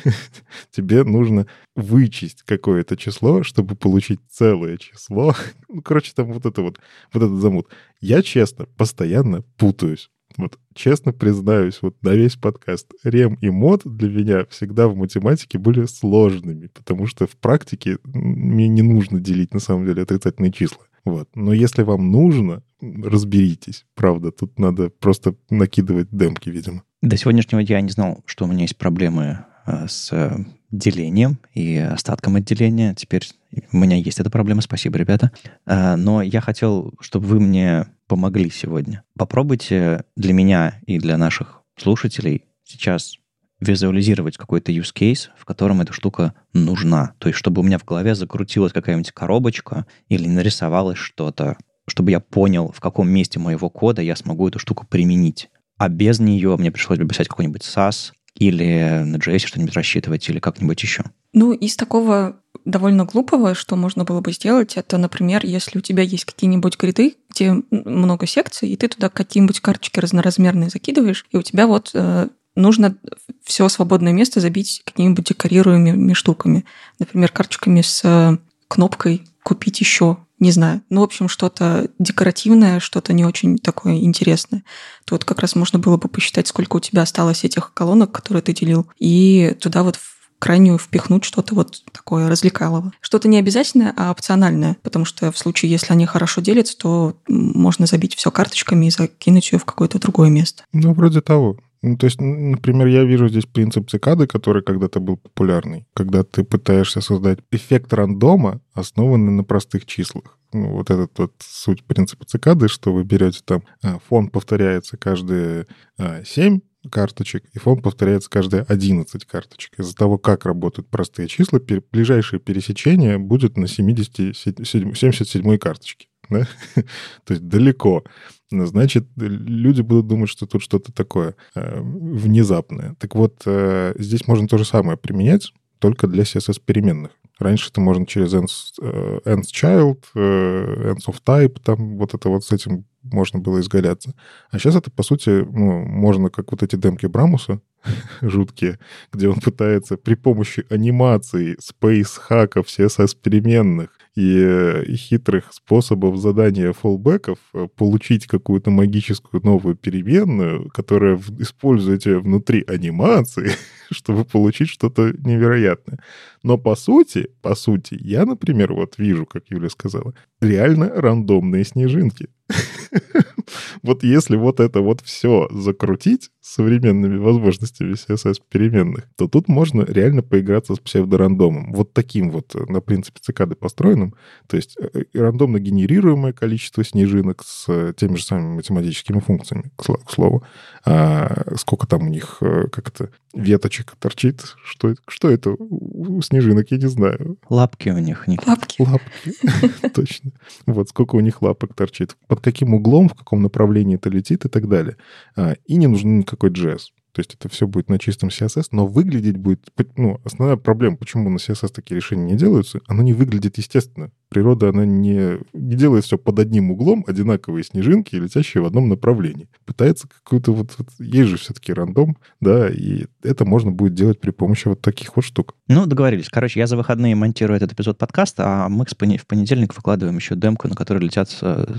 [0.72, 5.36] тебе нужно вычесть какое-то число, чтобы получить целое число.
[5.68, 6.80] Ну, короче, там вот это вот,
[7.12, 7.68] вот этот замут.
[8.00, 10.10] Я, честно, постоянно путаюсь.
[10.38, 15.58] Вот честно признаюсь, вот на весь подкаст рем и мод для меня всегда в математике
[15.58, 20.84] были сложными, потому что в практике мне не нужно делить на самом деле отрицательные числа.
[21.06, 21.30] Вот.
[21.36, 23.86] Но если вам нужно, разберитесь.
[23.96, 26.84] Правда, тут надо просто накидывать демки, видимо.
[27.02, 30.38] До сегодняшнего дня я не знал, что у меня есть проблемы э, с э,
[30.72, 32.94] делением и остатком отделения.
[32.96, 33.28] Теперь
[33.72, 35.32] у меня есть эта проблема, спасибо, ребята.
[35.66, 39.04] Э, но я хотел, чтобы вы мне помогли сегодня.
[39.18, 43.18] Попробуйте для меня и для наших слушателей сейчас
[43.60, 47.14] визуализировать какой-то use case, в котором эта штука нужна.
[47.20, 51.58] То есть, чтобы у меня в голове закрутилась какая-нибудь коробочка или нарисовалось что-то,
[51.88, 55.50] чтобы я понял, в каком месте моего кода я смогу эту штуку применить.
[55.78, 60.40] А без нее мне пришлось бы писать какой-нибудь SAS или на JS что-нибудь рассчитывать или
[60.40, 61.04] как-нибудь еще.
[61.34, 66.04] Ну, из такого довольно глупого, что можно было бы сделать, это, например, если у тебя
[66.04, 71.42] есть какие-нибудь гриды, где много секций, и ты туда какие-нибудь карточки разноразмерные закидываешь, и у
[71.42, 72.96] тебя вот э, нужно
[73.44, 76.66] все свободное место забить какими-нибудь декорируемыми штуками.
[77.00, 80.82] Например, карточками с э, кнопкой «Купить еще», не знаю.
[80.90, 84.64] Ну, в общем, что-то декоративное, что-то не очень такое интересное.
[85.06, 88.54] Тут как раз можно было бы посчитать, сколько у тебя осталось этих колонок, которые ты
[88.54, 90.00] делил, и туда вот
[90.40, 92.92] крайнюю впихнуть что-то вот такое развлекалово.
[93.00, 97.86] Что-то не обязательное, а опциональное, потому что в случае, если они хорошо делятся, то можно
[97.86, 100.64] забить все карточками и закинуть ее в какое-то другое место.
[100.74, 101.58] Ну, вроде того.
[101.86, 106.44] Ну, то есть, например, я вижу здесь принцип цикады, который когда-то был популярный, когда ты
[106.44, 110.40] пытаешься создать эффект рандома, основанный на простых числах.
[110.52, 115.68] Ну, вот этот вот суть принципа цикады, что вы берете там, а, фон повторяется каждые
[116.00, 119.78] 7 а, карточек, и фон повторяется каждые 11 карточек.
[119.80, 121.60] Из-за того, как работают простые числа,
[121.92, 126.08] ближайшее пересечение будет на 70, 77 карточке.
[126.32, 126.48] Да?
[127.26, 128.04] То есть далеко
[128.52, 132.96] значит, люди будут думать, что тут что-то такое э, внезапное.
[133.00, 137.12] Так вот, э, здесь можно то же самое применять, только для CSS-переменных.
[137.38, 142.46] Раньше это можно через ends, э, ends child, ends of type, там вот это вот
[142.46, 144.14] с этим можно было изгаляться.
[144.50, 147.62] А сейчас это, по сути, ну, можно, как вот эти демки Брамуса,
[148.22, 148.80] жуткие,
[149.12, 157.68] где он пытается при помощи анимации, спейс-хаков, CSS-переменных и э, хитрых способов задания фоллбеков э,
[157.76, 163.52] получить какую-то магическую новую переменную, которая используете внутри анимации,
[163.92, 166.00] чтобы получить что-то невероятное.
[166.44, 172.30] Но по сути, по сути, я, например, вот вижу, как Юля сказала, реально рандомные снежинки.
[173.84, 180.24] Вот если вот это вот все закрутить современными возможностями CSS переменных, то тут можно реально
[180.24, 181.72] поиграться с псевдорандомом.
[181.74, 184.16] Вот таким вот на принципе цикады построенным.
[184.48, 190.44] То есть э, рандомно генерируемое количество снежинок с теми же самыми математическими функциями, к слову.
[190.86, 194.56] А сколько там у них, э, как это, веточек торчит?
[194.64, 196.72] Что это, что это у снежинок?
[196.72, 197.38] Я не знаю.
[197.50, 198.28] Лапки у них.
[198.28, 198.40] Не...
[198.46, 198.82] Лапки.
[198.82, 200.32] Лапки, точно.
[200.66, 202.16] Вот сколько у них лапок торчит.
[202.28, 204.98] Под каким углом, в каком направлении это летит и так далее.
[205.36, 206.92] А, и не нужен никакой JS.
[207.16, 209.72] То есть это все будет на чистом CSS, но выглядеть будет...
[209.96, 214.68] Ну, основная проблема, почему на CSS такие решения не делаются, оно не выглядит естественно природа,
[214.68, 219.48] она не, не делает все под одним углом, одинаковые снежинки, летящие в одном направлении.
[219.64, 220.74] Пытается какую-то вот...
[220.78, 225.16] вот есть же все-таки рандом, да, и это можно будет делать при помощи вот таких
[225.16, 225.56] вот штук.
[225.70, 226.28] Ну, договорились.
[226.28, 230.68] Короче, я за выходные монтирую этот эпизод подкаста, а мы в понедельник выкладываем еще демку,
[230.68, 231.30] на которой летят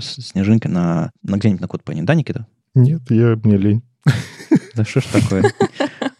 [0.01, 2.01] снежинки на, на где-нибудь на Кодпене.
[2.01, 2.47] Да, Никита?
[2.73, 3.83] Нет, я, мне лень.
[4.75, 5.53] Да что ж такое?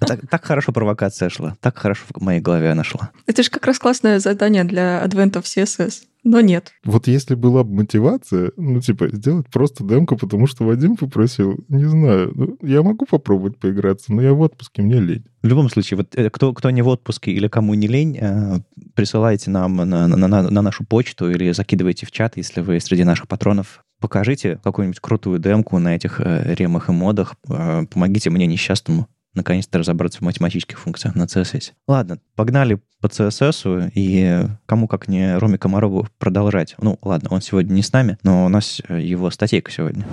[0.08, 1.56] Так, так хорошо провокация шла.
[1.62, 3.12] Так хорошо в моей голове она шла.
[3.26, 6.04] Это же как раз классное задание для адвентов CSS.
[6.24, 6.74] Но нет.
[6.84, 11.86] Вот если была бы мотивация, ну, типа, сделать просто демку, потому что Вадим попросил, не
[11.86, 15.24] знаю, ну, я могу попробовать поиграться, но я в отпуске, мне лень.
[15.42, 18.60] В любом случае, вот э, кто, кто не в отпуске или кому не лень, э,
[18.94, 23.06] присылайте нам на, на, на, на нашу почту или закидывайте в чат, если вы среди
[23.06, 28.48] наших патронов покажите какую-нибудь крутую демку на этих э, ремах и модах, э, помогите мне
[28.48, 29.08] несчастному
[29.38, 31.72] наконец-то разобраться в математических функциях на CSS.
[31.88, 36.76] Ладно, погнали по CSS, и кому как не Роме Комарову продолжать.
[36.80, 40.06] Ну, ладно, он сегодня не с нами, но у нас его статейка сегодня.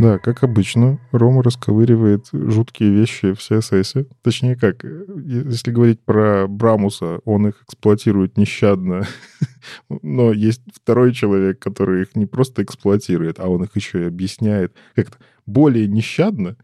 [0.00, 4.08] Да, как обычно, Рома расковыривает жуткие вещи в CSS.
[4.22, 9.06] Точнее как, если говорить про Брамуса, он их эксплуатирует нещадно.
[10.02, 14.74] Но есть второй человек, который их не просто эксплуатирует, а он их еще и объясняет
[14.96, 15.16] как-то
[15.46, 16.56] более нещадно,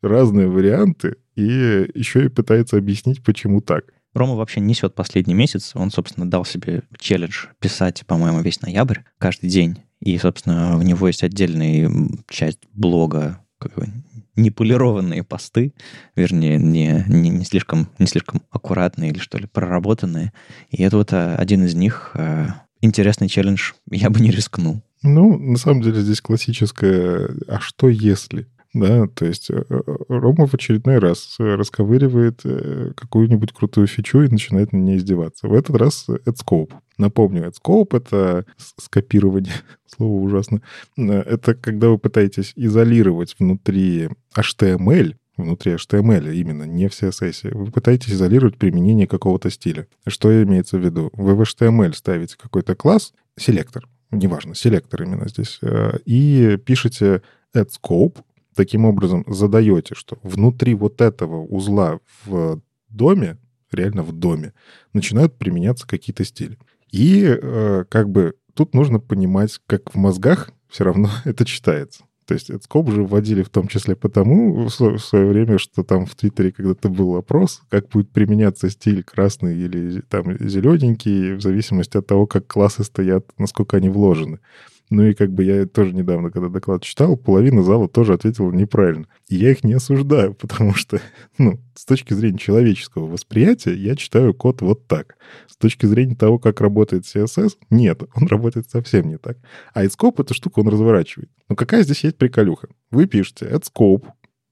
[0.00, 3.86] разные варианты, и еще и пытается объяснить, почему так.
[4.14, 5.72] Рома вообще несет последний месяц.
[5.74, 9.78] Он, собственно, дал себе челлендж писать, по-моему, весь ноябрь, каждый день.
[10.00, 11.90] И, собственно, в него есть отдельная
[12.28, 13.88] часть блога, как бы
[14.36, 15.72] неполированные посты,
[16.14, 20.32] вернее, не, не, не, слишком, не слишком аккуратные или, что ли, проработанные.
[20.70, 22.10] И это вот а, один из них.
[22.14, 23.72] А, интересный челлендж.
[23.90, 24.82] Я бы не рискнул.
[25.02, 28.46] Ну, на самом деле здесь классическое «а что если?».
[28.76, 34.28] Да, то есть э, э, Рома в очередной раз расковыривает э, какую-нибудь крутую фичу и
[34.28, 35.48] начинает на ней издеваться.
[35.48, 36.74] В этот раз AdScope.
[36.98, 38.44] Напомню, AdScope— это
[38.76, 39.54] скопирование,
[39.86, 40.60] слово ужасно.
[40.98, 47.54] Это когда вы пытаетесь изолировать внутри HTML, внутри HTML именно, не в CSS.
[47.56, 49.86] Вы пытаетесь изолировать применение какого-то стиля.
[50.06, 51.08] Что имеется в виду?
[51.14, 55.60] Вы в HTML ставите какой-то класс, селектор, неважно, селектор именно здесь,
[56.04, 57.22] и пишете
[57.54, 58.18] AdScope,
[58.56, 63.38] таким образом задаете, что внутри вот этого узла в доме,
[63.70, 64.52] реально в доме,
[64.92, 66.58] начинают применяться какие-то стили.
[66.90, 72.04] И э, как бы тут нужно понимать, как в мозгах все равно это читается.
[72.26, 76.06] То есть этот скоп же вводили в том числе потому в свое время, что там
[76.06, 81.96] в Твиттере когда-то был опрос, как будет применяться стиль красный или там зелененький, в зависимости
[81.96, 84.40] от того, как классы стоят, насколько они вложены.
[84.88, 89.06] Ну и как бы я тоже недавно, когда доклад читал, половина зала тоже ответила неправильно.
[89.28, 91.00] И я их не осуждаю, потому что,
[91.38, 95.16] ну, с точки зрения человеческого восприятия, я читаю код вот так.
[95.48, 99.38] С точки зрения того, как работает CSS, нет, он работает совсем не так.
[99.74, 101.30] А scope эту штуку он разворачивает.
[101.48, 102.68] Но какая здесь есть приколюха?
[102.90, 104.06] Вы пишете scope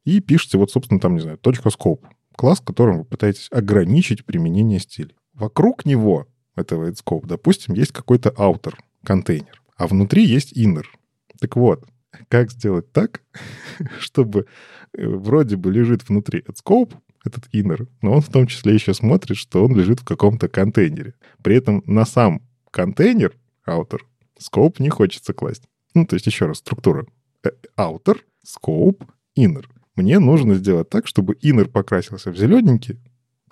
[0.04, 2.00] и пишете вот, собственно, там, не знаю, точка .scope.
[2.36, 5.14] Класс, которым вы пытаетесь ограничить применение стилей.
[5.34, 6.26] Вокруг него,
[6.56, 10.84] этого scope, допустим, есть какой-то аутер, контейнер а внутри есть inner.
[11.40, 11.84] Так вот,
[12.28, 13.22] как сделать так,
[13.98, 14.46] чтобы
[14.92, 16.94] э, вроде бы лежит внутри AdScope,
[17.24, 21.14] этот inner, но он в том числе еще смотрит, что он лежит в каком-то контейнере.
[21.42, 23.34] При этом на сам контейнер,
[23.66, 24.00] outer,
[24.38, 25.64] scope не хочется класть.
[25.94, 27.06] Ну, то есть еще раз, структура.
[27.76, 29.06] Outer, scope,
[29.38, 29.64] inner.
[29.96, 33.00] Мне нужно сделать так, чтобы inner покрасился в зелененький,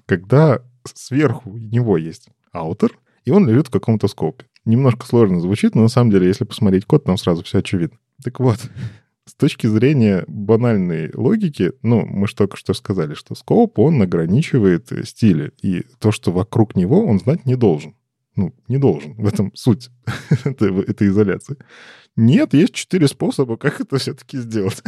[0.07, 2.93] когда сверху него есть outer,
[3.25, 4.47] и он лежит в каком-то скопе.
[4.65, 7.99] Немножко сложно звучит, но на самом деле, если посмотреть код, там сразу все очевидно.
[8.23, 8.59] Так вот,
[9.25, 14.91] с точки зрения банальной логики, ну, мы же только что сказали, что скоп, он ограничивает
[15.05, 17.95] стили, и то, что вокруг него, он знать не должен.
[18.35, 19.15] Ну, не должен.
[19.15, 19.91] В этом суть
[20.45, 21.57] этой, этой изоляции.
[22.17, 24.83] Нет, есть четыре способа, как это все-таки сделать.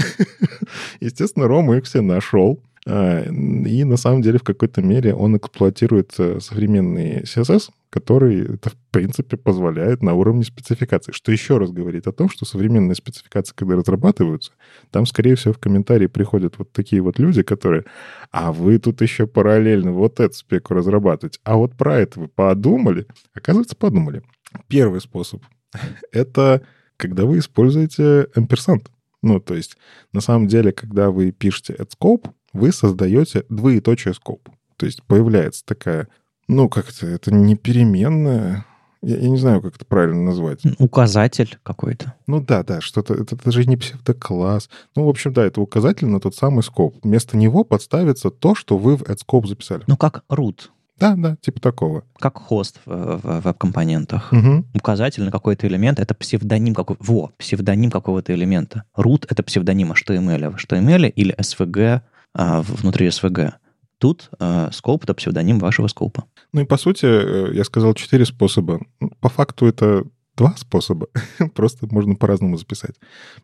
[1.01, 2.63] Естественно, Рома их все нашел.
[2.87, 8.71] А, и на самом деле в какой-то мере он эксплуатирует э, современный CSS, который это,
[8.71, 11.13] в принципе, позволяет на уровне спецификации.
[11.13, 14.53] Что еще раз говорит о том, что современные спецификации, когда разрабатываются,
[14.91, 17.85] там, скорее всего, в комментарии приходят вот такие вот люди, которые,
[18.31, 23.07] а вы тут еще параллельно вот эту спеку разрабатываете, а вот про это вы подумали?
[23.33, 24.23] Оказывается, подумали.
[24.69, 25.43] Первый способ—
[26.13, 26.63] это
[26.97, 28.87] когда вы используете ampersand.
[29.23, 29.77] Ну, то есть,
[30.13, 34.49] на самом деле, когда вы пишете at scope, вы создаете двоеточие scope.
[34.77, 36.09] То есть появляется такая,
[36.49, 38.65] ну, как-то это не переменная,
[39.03, 40.61] Я, я не знаю, как это правильно назвать.
[40.79, 42.15] Указатель какой-то.
[42.27, 44.71] Ну да, да, что-то, это, это же не псевдокласс.
[44.97, 46.97] Ну, в общем, да, это указатель на тот самый скоп.
[47.03, 49.83] Вместо него подставится то, что вы в AdScope записали.
[49.87, 50.71] Ну, как root.
[50.99, 52.05] Да, да, типа такого.
[52.19, 54.31] Как хост в, в веб-компонентах.
[54.33, 54.67] Мгм.
[54.75, 58.85] Указатель на какой-то элемент— это псевдоним какой Во, псевдоним какого-то элемента.
[58.97, 62.01] Root— это псевдоним HTML в HTML или SVG
[62.35, 63.53] а, внутри SVG.
[63.99, 66.25] Тут а, scope— это псевдоним вашего скопа.
[66.53, 68.81] Ну и по сути, э, я сказал четыре способа.
[69.01, 70.05] Ну, По факту это
[70.37, 71.09] два способа.
[71.55, 72.97] Просто можно по-разному записать.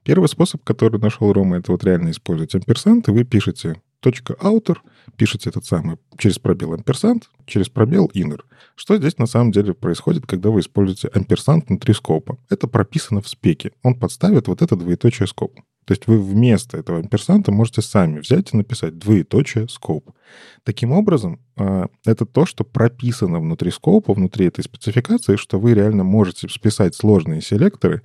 [0.03, 4.79] Первый способ, который нашел Рома, это вот реально использовать амперсант, и вы пишете .outer,
[5.17, 8.41] пишете этот самый через пробел амперсант, через пробел inner.
[8.75, 12.39] Что здесь на самом деле происходит, когда вы используете амперсант внутри скопа?
[12.49, 13.73] Это прописано в спеке.
[13.83, 15.59] Он подставит вот это двоеточие скоп.
[15.91, 20.13] То есть вы вместо этого амперсанта можете сами взять и написать двоеточие скоп.
[20.63, 26.05] Таким образом, а, это то, что прописано внутри скопа, внутри этой спецификации, что вы реально
[26.05, 28.03] можете списать сложные селекторы,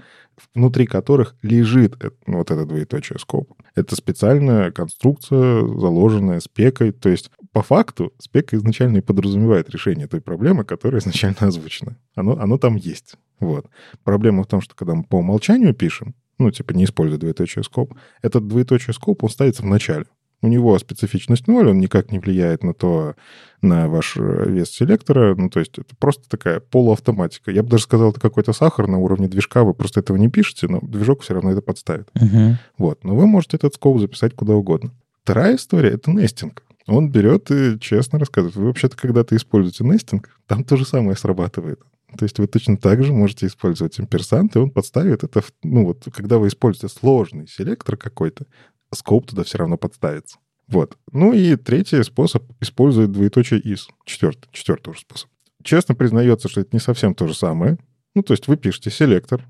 [0.55, 3.53] внутри которых лежит вот это двоеточие скоп.
[3.75, 6.91] Это специальная конструкция, заложенная спекой.
[6.91, 11.99] То есть, по факту, спека изначально и подразумевает решение той проблемы, которая изначально озвучена.
[12.15, 13.13] Оно, оно там есть.
[13.39, 13.67] Вот.
[14.03, 17.93] Проблема в том, что когда мы по умолчанию пишем, ну, типа, не используя двоеточие скоп,
[18.21, 20.05] этот двоеточие скоп, он ставится в начале.
[20.41, 23.15] У него специфичность ноль, он никак не влияет на то,
[23.61, 25.33] на ваш э, вес селектора.
[25.36, 27.51] Ну, то есть это просто такая полуавтоматика.
[27.51, 29.63] Я бы даже сказал, это какой-то сахар на уровне движка.
[29.63, 32.09] Вы просто этого не пишете, но движок все равно это подставит.
[32.13, 32.57] Мгм.
[32.77, 33.03] Вот.
[33.03, 34.91] Но вы можете этот скоп записать куда угодно.
[35.23, 36.61] Вторая история— это нестинг.
[36.86, 38.55] Он берет и честно рассказывает.
[38.55, 41.79] Вы вообще-то когда-то используете нестинг, там то же самое срабатывает.
[42.18, 45.86] То есть вы точно так же можете использовать имперсант, и он подставит это, в- ну
[45.86, 48.45] вот, когда вы используете сложный селектор какой-то,
[48.93, 50.38] скоп туда все равно подставится.
[50.68, 50.97] Вот.
[51.11, 53.88] Ну и третий способ использует двоеточие из.
[54.05, 55.30] Четвертый, четвертый уже способ.
[55.63, 57.78] Честно признается, что это не совсем то же самое.
[58.16, 59.43] Ну, то есть вы пишете селектор,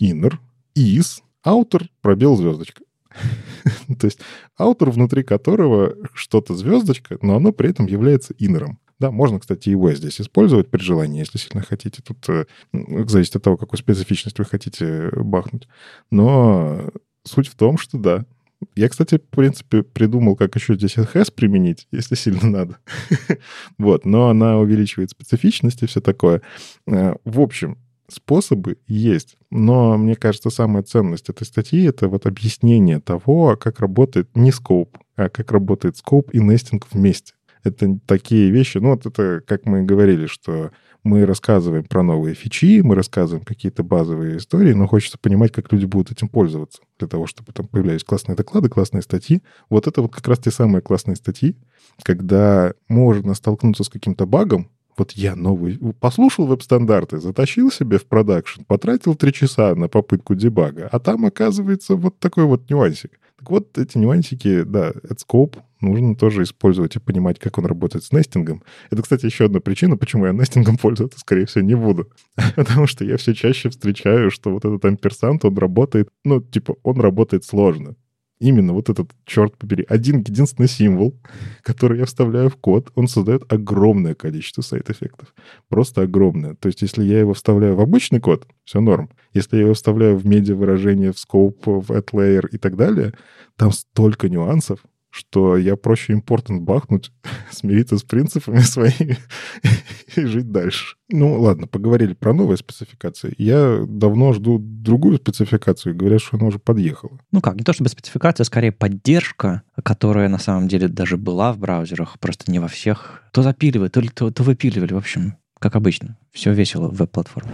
[0.00, 0.34] inner,
[0.76, 2.82] is, outer, пробел, звездочка.
[3.98, 4.20] То есть
[4.56, 8.78] аутор, внутри которого что-то звездочка, но оно при этом является иннером.
[9.00, 12.02] Да, можно, кстати, его здесь использовать при желании, если сильно хотите.
[12.02, 15.68] Тут э, м, зависит от того, какую специфичность вы хотите бахнуть.
[16.10, 16.90] Но
[17.24, 18.26] суть в том, что да.
[18.74, 22.78] Я, кстати, в принципе, придумал, как еще здесь has применить, если сильно надо.
[23.78, 26.42] Вот, но она увеличивает специфичность и все такое.
[26.88, 27.78] Э, В общем,
[28.08, 34.28] способы есть, но мне кажется, самая ценность этой статьи— это вот объяснение того, как работает
[34.36, 37.34] не скоп, а как работает скоп и нестинг вместе.
[37.64, 40.70] Это такие вещи, ну вот это, как мы говорили, что
[41.04, 45.86] мы рассказываем про новые фичи, мы рассказываем какие-то базовые истории, но хочется понимать, как люди
[45.86, 49.42] будут этим пользоваться, для того, чтобы там появлялись классные доклады, классные статьи.
[49.70, 51.56] Вот это вот как раз те самые классные статьи,
[52.02, 58.62] когда можно столкнуться с каким-то багом, вот я новый послушал веб-стандарты, затащил себе в продакшн,
[58.66, 63.20] потратил три часа на попытку дебага, а там оказывается вот такой вот нюансик.
[63.38, 68.12] Так вот, эти нюансики, да, AdScope нужно тоже использовать и понимать, как он работает с
[68.12, 68.64] нестингом.
[68.90, 72.10] Это, кстати, еще одна причина, почему я нестингом пользоваться, скорее всего, не буду.
[72.56, 77.00] Потому что я все чаще встречаю, что вот этот амперсант, он работает, ну, типа, он
[77.00, 77.94] работает сложно.
[78.40, 81.18] Именно вот этот, черт побери, один единственный символ,
[81.62, 85.34] который я вставляю в код, он создает огромное количество сайт-эффектов.
[85.68, 86.54] Просто огромное.
[86.54, 89.10] То есть, если я его вставляю в обычный код, все норм.
[89.34, 93.14] Если я его вставляю в медиа-выражение, в scope, в layer и так далее,
[93.56, 94.80] там столько нюансов,
[95.10, 97.12] что я проще импортант бахнуть,
[97.50, 99.18] смириться с принципами своими
[100.16, 100.96] и жить дальше.
[101.08, 103.34] Ну, ладно, поговорили про новые спецификации.
[103.38, 107.18] Я давно жду другую спецификацию, говорят, что она уже подъехала.
[107.32, 111.58] Ну как, не то чтобы спецификация, скорее поддержка, которая на самом деле даже была в
[111.58, 113.22] браузерах, просто не во всех.
[113.32, 116.18] То запиливали, то, то, то выпиливали, в общем, как обычно.
[116.32, 117.50] Все весело в веб-платформе.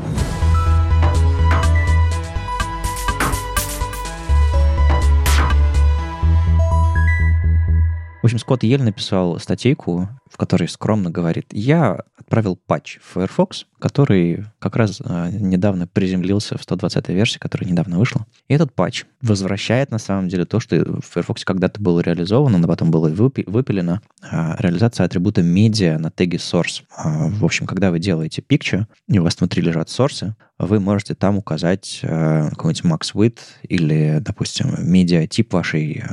[8.24, 13.66] В общем, Скотт Ель написал статейку, в которой скромно говорит, я отправил патч в Firefox,
[13.78, 18.24] который как раз э, недавно приземлился в 120 версии, которая недавно вышла.
[18.48, 22.66] И этот патч возвращает на самом деле то, что в Firefox когда-то было реализовано, но
[22.66, 26.84] потом было выпи- выпилено, а, реализация атрибута медиа на теге source.
[26.96, 31.14] А, в общем, когда вы делаете picture, и у вас внутри лежат сорсы, вы можете
[31.14, 36.04] там указать э, какой-нибудь max width или, допустим, медиа тип вашей э,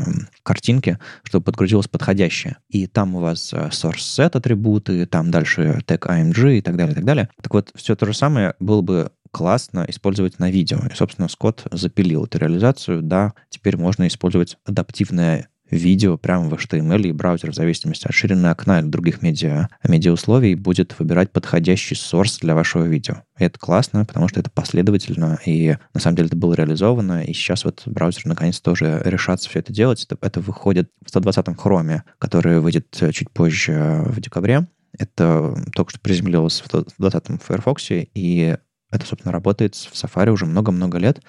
[0.43, 2.57] картинки, чтобы подгрузилось подходящее.
[2.69, 6.93] И там у вас э, source set атрибуты, там дальше тег img и так далее,
[6.93, 7.29] и так далее.
[7.41, 10.79] Так вот, все то же самое было бы классно использовать на видео.
[10.91, 13.01] И, собственно, Скотт запилил эту реализацию.
[13.01, 18.47] Да, теперь можно использовать адаптивное видео прямо в HTML, и браузер в зависимости от ширины
[18.47, 23.23] окна или других медиа, медиа-условий будет выбирать подходящий сорс для вашего видео.
[23.39, 27.33] И это классно, потому что это последовательно, и на самом деле это было реализовано, и
[27.33, 30.03] сейчас вот браузер наконец тоже решатся все это делать.
[30.03, 34.67] Это, это выходит в 120-м хроме, который выйдет чуть позже в декабре.
[34.97, 38.57] Это только что приземлилось в 20-м Firefox, и
[38.91, 41.21] это, собственно, работает в Safari уже много-много лет.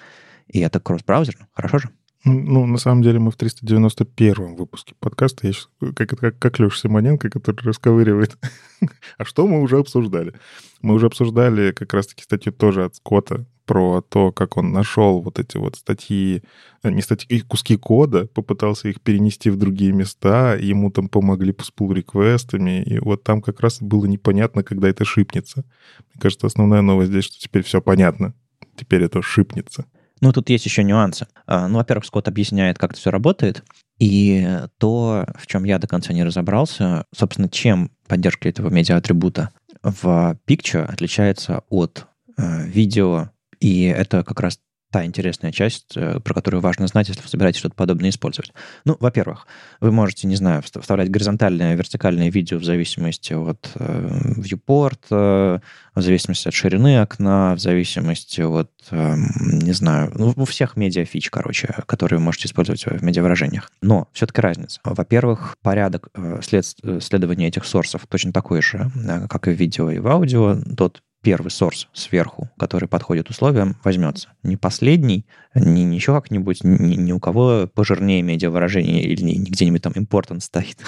[0.47, 1.47] И это кросс-браузер.
[1.53, 1.89] Хорошо же?
[2.25, 6.77] Ну, на самом деле мы в 391 выпуске подкаста, я сейчас, как, как, как Леша
[6.77, 8.37] Симоненко, который расковыривает.
[9.17, 10.33] а что мы уже обсуждали?
[10.81, 15.37] Мы уже обсуждали как раз-таки статью тоже от Скотта про то, как он нашел вот
[15.37, 16.43] эти вот статьи,
[16.83, 21.71] э, не статьи, куски кода, попытался их перенести в другие места, ему там помогли с
[21.77, 25.65] pull-реквестами, и вот там как раз было непонятно, когда это шипнется.
[26.13, 28.33] Мне кажется, основная новость здесь, что теперь все понятно.
[28.77, 29.85] Теперь это шипнется.
[30.23, 31.27] Ну, тут есть еще нюансы.
[31.47, 33.61] А, ну, во-первых, Скотт объясняет, как это все работает,
[33.99, 39.49] и то, в чем я до конца не разобрался, собственно, чем поддержка этого медиа-атрибута
[39.81, 42.07] в Picture отличается от
[42.37, 44.61] э, видео, и это как раз
[44.93, 48.53] та интересная часть, э, про которую важно знать, если вы собираетесь что-то подобное использовать.
[48.85, 49.47] Ну, во-первых,
[49.81, 55.59] вы можете, не знаю, вставлять горизонтальное, вертикальное видео в зависимости от э, viewport, э,
[55.95, 61.31] в зависимости от ширины окна, в зависимости от, э, не знаю, ну, у всех медиафич,
[61.31, 63.71] короче, которые вы можете использовать в медиавыражениях.
[63.81, 64.79] Но все-таки разница.
[64.83, 66.65] Во-первых, порядок э, след,
[67.01, 70.55] следования этих сорсов точно такой же, э, как и в видео и в аудио.
[70.77, 74.29] Тот первый сорс сверху, который подходит условиям, возьмется.
[74.43, 79.81] Не последний, не, не еще как-нибудь, ни, ни у кого пожирнее медиавыражение или не, где-нибудь
[79.81, 80.77] там important стоит.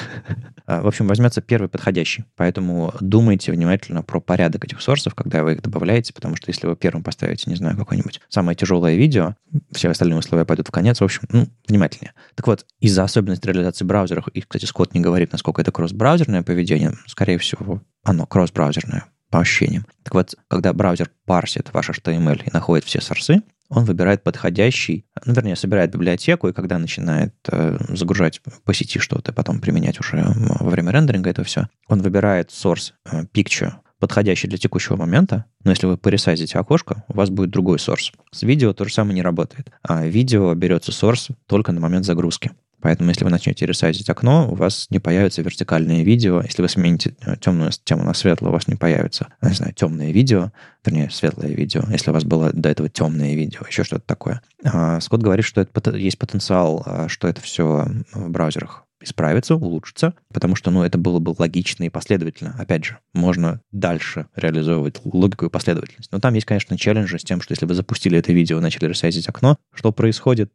[0.68, 2.26] А, в общем, возьмется первый подходящий.
[2.36, 6.76] Поэтому думайте внимательно про порядок этих сорсов, когда вы их добавляете, потому что если вы
[6.76, 9.36] первым поставите, не знаю, какое-нибудь самое тяжелое видео,
[9.72, 11.02] все остальные условия пойдут в конец.
[11.02, 12.14] В общем, ну, внимательнее.
[12.34, 16.94] Так вот, из-за особенностей реализации браузеров, и, кстати, Скотт не говорит, насколько это кросс-браузерное поведение,
[17.06, 19.86] скорее всего, оно кросс-браузерное по ощущениям.
[20.03, 25.34] Так вот, когда браузер парсит ваш HTML и находит все сорсы, он выбирает подходящий, ну,
[25.34, 30.69] вернее, собирает библиотеку, и когда начинает э, загружать по сети что-то, потом применять уже во
[30.69, 35.88] время рендеринга это все, он выбирает source э, picture, подходящий для текущего момента, но если
[35.88, 38.13] вы поресайзите окошко, у вас будет другой source.
[38.32, 39.71] С видео то же самое не работает.
[39.82, 42.51] А видео берется source только на момент загрузки.
[42.86, 46.44] Поэтому, если вы начнете ресайзить окно, у вас не появится вертикальное видео.
[46.44, 50.52] Если вы смените темную тему на светлую, у вас не появится, не знаю, темное видео,
[50.86, 51.82] вернее, светлое видео.
[51.90, 54.44] Если у вас было до этого темное видео, еще что-то такое.
[54.64, 60.14] А, Скотт говорит, что это, есть потенциал, а, что это все в браузерах исправится, улучшится,
[60.32, 62.56] потому что, ну, это было бы логично и последовательно.
[62.60, 66.12] Опять же, можно дальше реализовывать логику и последовательность.
[66.12, 68.88] Но там есть, конечно, челленджи с тем, что если вы запустили это видео и начали
[68.88, 70.52] ресайзить окно, что происходит?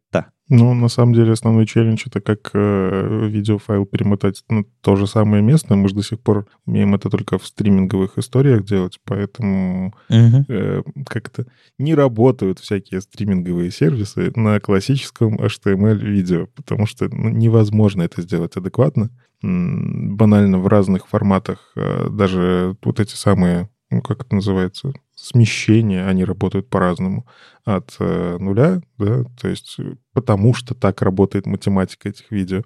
[0.52, 5.44] Ну, на самом деле, основной челлендж это как э, видеофайл перемотать на то же самое
[5.44, 5.76] место.
[5.76, 10.44] Мы же до сих пор умеем это только в стриминговых историях делать, поэтому uh-huh.
[10.48, 11.46] э, как-то
[11.78, 19.10] не работают всякие стриминговые сервисы на классическом HTML-видео, потому что ну, невозможно это сделать адекватно.
[19.42, 26.24] Банально в разных форматах э, даже вот эти самые, ну, как это называется, смещения, они
[26.24, 27.24] работают по-разному
[27.64, 32.62] от э, нуля, да, то есть э, потому что так работает математика этих видео.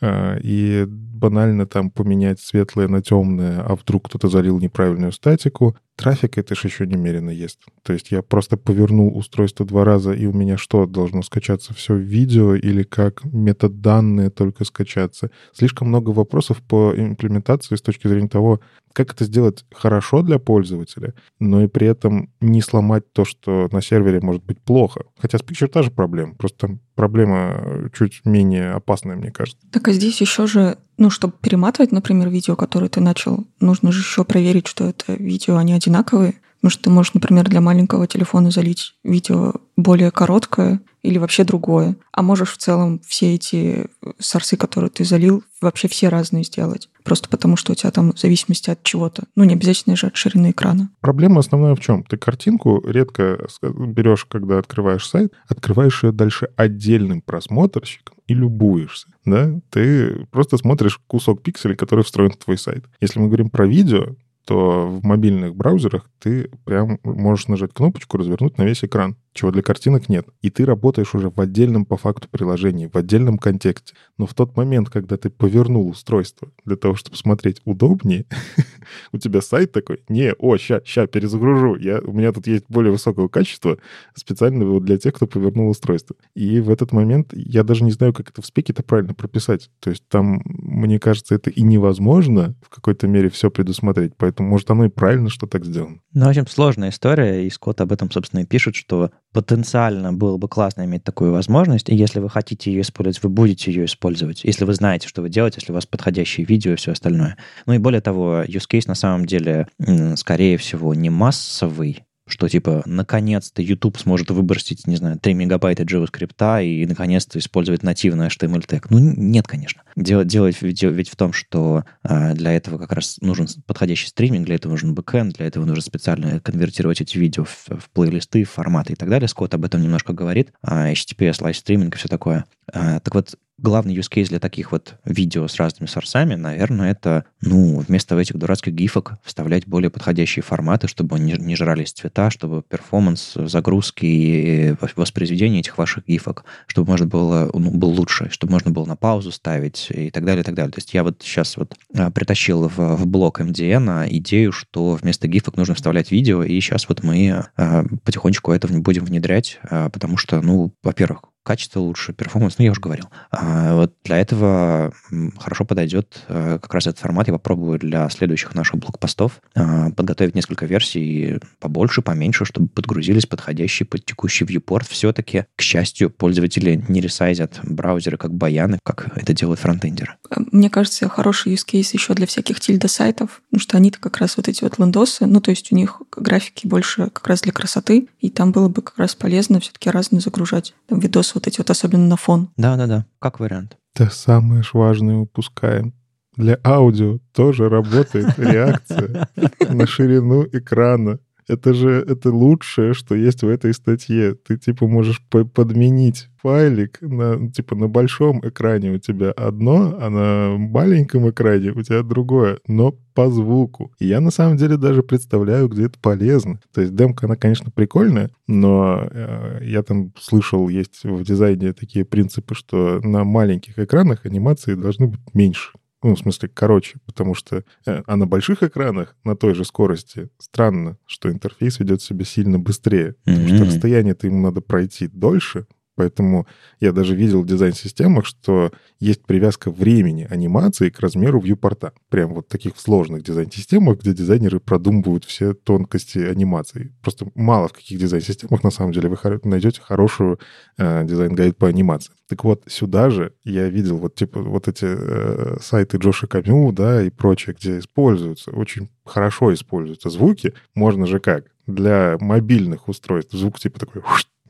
[0.00, 6.38] Э, и банально там поменять светлое на темное, а вдруг кто-то залил неправильную статику, трафик
[6.38, 7.60] это же еще немерено есть.
[7.82, 11.94] То есть я просто повернул устройство два раза, и у меня что, должно скачаться все
[11.94, 15.30] в видео или как метаданные только скачаться?
[15.52, 18.60] Слишком много вопросов по имплементации с точки зрения того,
[18.92, 23.82] как это сделать хорошо для пользователя, но и при этом не сломать то, что на
[23.82, 25.02] сервере может быть плохо.
[25.18, 29.66] Хотя с Picture та же проблема, просто там проблема чуть менее опасная, мне кажется.
[29.70, 34.00] Так а здесь еще же, ну, чтобы перематывать, например, видео, которое ты начал, нужно же
[34.00, 36.34] еще проверить, что это видео, они одинаковые.
[36.56, 41.96] Потому что ты можешь, например, для маленького телефона залить видео более короткое или вообще другое.
[42.12, 43.86] А можешь в целом все эти
[44.18, 46.88] сорсы, которые ты залил, вообще все разные сделать.
[47.04, 49.24] Просто потому, что у тебя там в зависимости от чего-то.
[49.36, 50.90] Ну, не обязательно же от ширины экрана.
[51.00, 52.02] Проблема основная в чем?
[52.02, 59.06] Ты картинку редко берешь, когда открываешь сайт, открываешь ее дальше отдельным просмотрщиком и любуешься.
[59.24, 59.60] Да?
[59.70, 62.84] Ты просто смотришь кусок пикселей, который встроен в твой сайт.
[63.00, 64.16] Если мы говорим про видео,
[64.46, 69.62] то в мобильных браузерах ты прям можешь нажать кнопочку, развернуть на весь экран, чего для
[69.62, 70.26] картинок нет.
[70.42, 73.94] И ты работаешь уже в отдельном по факту приложении, в отдельном контексте.
[74.18, 78.24] Но в тот момент, когда ты повернул устройство для того, чтобы смотреть удобнее,
[79.12, 81.76] у тебя сайт такой, не, о, ща, ща, перезагружу.
[81.76, 83.78] Я, у меня тут есть более высокого качества,
[84.14, 86.16] специально вот для тех, кто повернул устройство.
[86.34, 89.70] И в этот момент я даже не знаю, как это в спеке-то правильно прописать.
[89.80, 94.14] То есть там, мне кажется, это и невозможно в какой-то мере все предусмотреть.
[94.16, 96.00] Поэтому, может, оно и правильно, что так сделано.
[96.14, 100.38] Ну, в общем, сложная история, и Скотт об этом, собственно, и пишет, что потенциально было
[100.38, 104.44] бы классно иметь такую возможность, и если вы хотите ее использовать, вы будете ее использовать,
[104.44, 107.36] если вы знаете, что вы делаете, если у вас подходящие видео и все остальное.
[107.66, 109.68] Ну и более того, use case на самом деле,
[110.14, 116.64] скорее всего, не массовый, что типа наконец-то YouTube сможет выбросить, не знаю, 3 мегабайта JavaScript
[116.64, 118.90] и наконец-то использовать нативный HTML тег.
[118.90, 119.82] Ну, нет, конечно.
[119.94, 124.46] Дело, дело ведь, ведь в том, что э, для этого как раз нужен подходящий стриминг,
[124.46, 128.50] для этого нужен бэкэнд, для этого нужно специально конвертировать эти видео в, в плейлисты, в
[128.50, 129.28] форматы и так далее.
[129.28, 130.52] Скотт об этом немножко говорит.
[130.62, 132.44] А HTTPS, live-стриминг и все такое.
[132.72, 137.24] А, так вот, главный use case для таких вот видео с разными сорсами, наверное, это,
[137.40, 142.62] ну, вместо этих дурацких гифок вставлять более подходящие форматы, чтобы не, не жрались цвета, чтобы
[142.62, 148.70] performance загрузки и воспроизведения этих ваших гифок, чтобы можно было, ну, был лучше, чтобы можно
[148.70, 150.72] было на паузу ставить и так далее, и так далее.
[150.72, 155.28] То есть я вот сейчас вот а, притащил в, в блог MDN идею, что вместо
[155.28, 160.16] гифок нужно вставлять видео, и сейчас вот мы а, потихонечку это будем внедрять, а, потому
[160.16, 163.06] что, ну, во-первых, качество лучше, performance, ну, я уже говорил.
[163.30, 164.92] А вот для этого
[165.38, 167.28] хорошо подойдет э, как раз этот формат.
[167.28, 173.86] Я попробую для следующих наших блокпостов а, подготовить несколько версий побольше, поменьше, чтобы подгрузились подходящие
[173.86, 174.86] под текущий viewport.
[174.90, 180.16] Все-таки, к счастью, пользователи не ресайзят браузеры как баяны, как это делают фронтендеры.
[180.50, 184.48] Мне кажется, хороший use case еще для всяких тильда-сайтов, потому что они-то как раз вот
[184.48, 188.30] эти вот лендосы, ну, то есть у них графики больше как раз для красоты, и
[188.30, 190.74] там было бы как раз полезно все-таки разные загружать.
[190.88, 192.50] Там видосы вот эти вот, особенно на фон.
[192.56, 193.76] Да-да-да, как вариант.
[193.94, 195.94] Да самое ж важное упускаем.
[196.36, 199.28] Для аудио тоже работает реакция
[199.68, 201.18] на ширину экрана.
[201.48, 204.34] Это же это лучшее, что есть в этой статье.
[204.34, 210.58] Ты типа можешь подменить файлик на типа на большом экране у тебя одно, а на
[210.58, 213.92] маленьком экране у тебя другое, но по звуку.
[213.98, 216.60] И я на самом деле даже представляю, где это полезно.
[216.74, 222.04] То есть демка, она, конечно, прикольная, но э, я там слышал, есть в дизайне такие
[222.04, 225.70] принципы, что на маленьких экранах анимации должны быть меньше.
[226.06, 227.64] Ну, в смысле, короче, потому что...
[227.84, 232.60] Э, а на больших экранах на той же скорости странно, что интерфейс ведет себя сильно
[232.60, 233.16] быстрее.
[233.26, 233.34] Mm-hmm.
[233.34, 235.66] Потому что расстояние-то ему надо пройти дольше,
[235.96, 236.46] Поэтому
[236.78, 238.70] я даже видел в дизайн-системах, что
[239.00, 241.92] есть привязка времени анимации к размеру вьюпорта.
[242.10, 246.94] Прям вот таких сложных дизайн-системах, где дизайнеры продумывают все тонкости анимации.
[247.02, 250.38] Просто мало в каких дизайн-системах на самом деле вы найдете хорошую
[250.76, 252.12] э, дизайн-гайд по анимации.
[252.28, 257.02] Так вот, сюда же я видел вот типа вот эти э, сайты Джоша Комо, да,
[257.02, 260.52] и прочее, где используются, очень хорошо используются звуки.
[260.74, 261.46] Можно же как?
[261.66, 264.02] Для мобильных устройств звук типа такой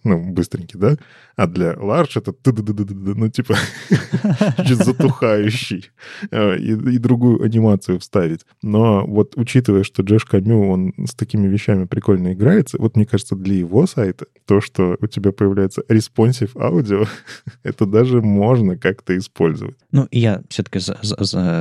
[0.07, 0.97] ну, быстренький, да?
[1.37, 3.57] А для large это ну, типа,
[4.67, 5.91] чуть затухающий.
[6.31, 8.47] А, и, другую анимацию вставить.
[8.63, 13.37] Но вот учитывая, что Джош Камю, он с такими вещами прикольно играется, вот мне кажется,
[13.37, 17.05] для его сайта то, что у тебя появляется responsive аудио,
[17.63, 19.77] это даже можно как-то использовать.
[19.93, 20.79] Ну, я все-таки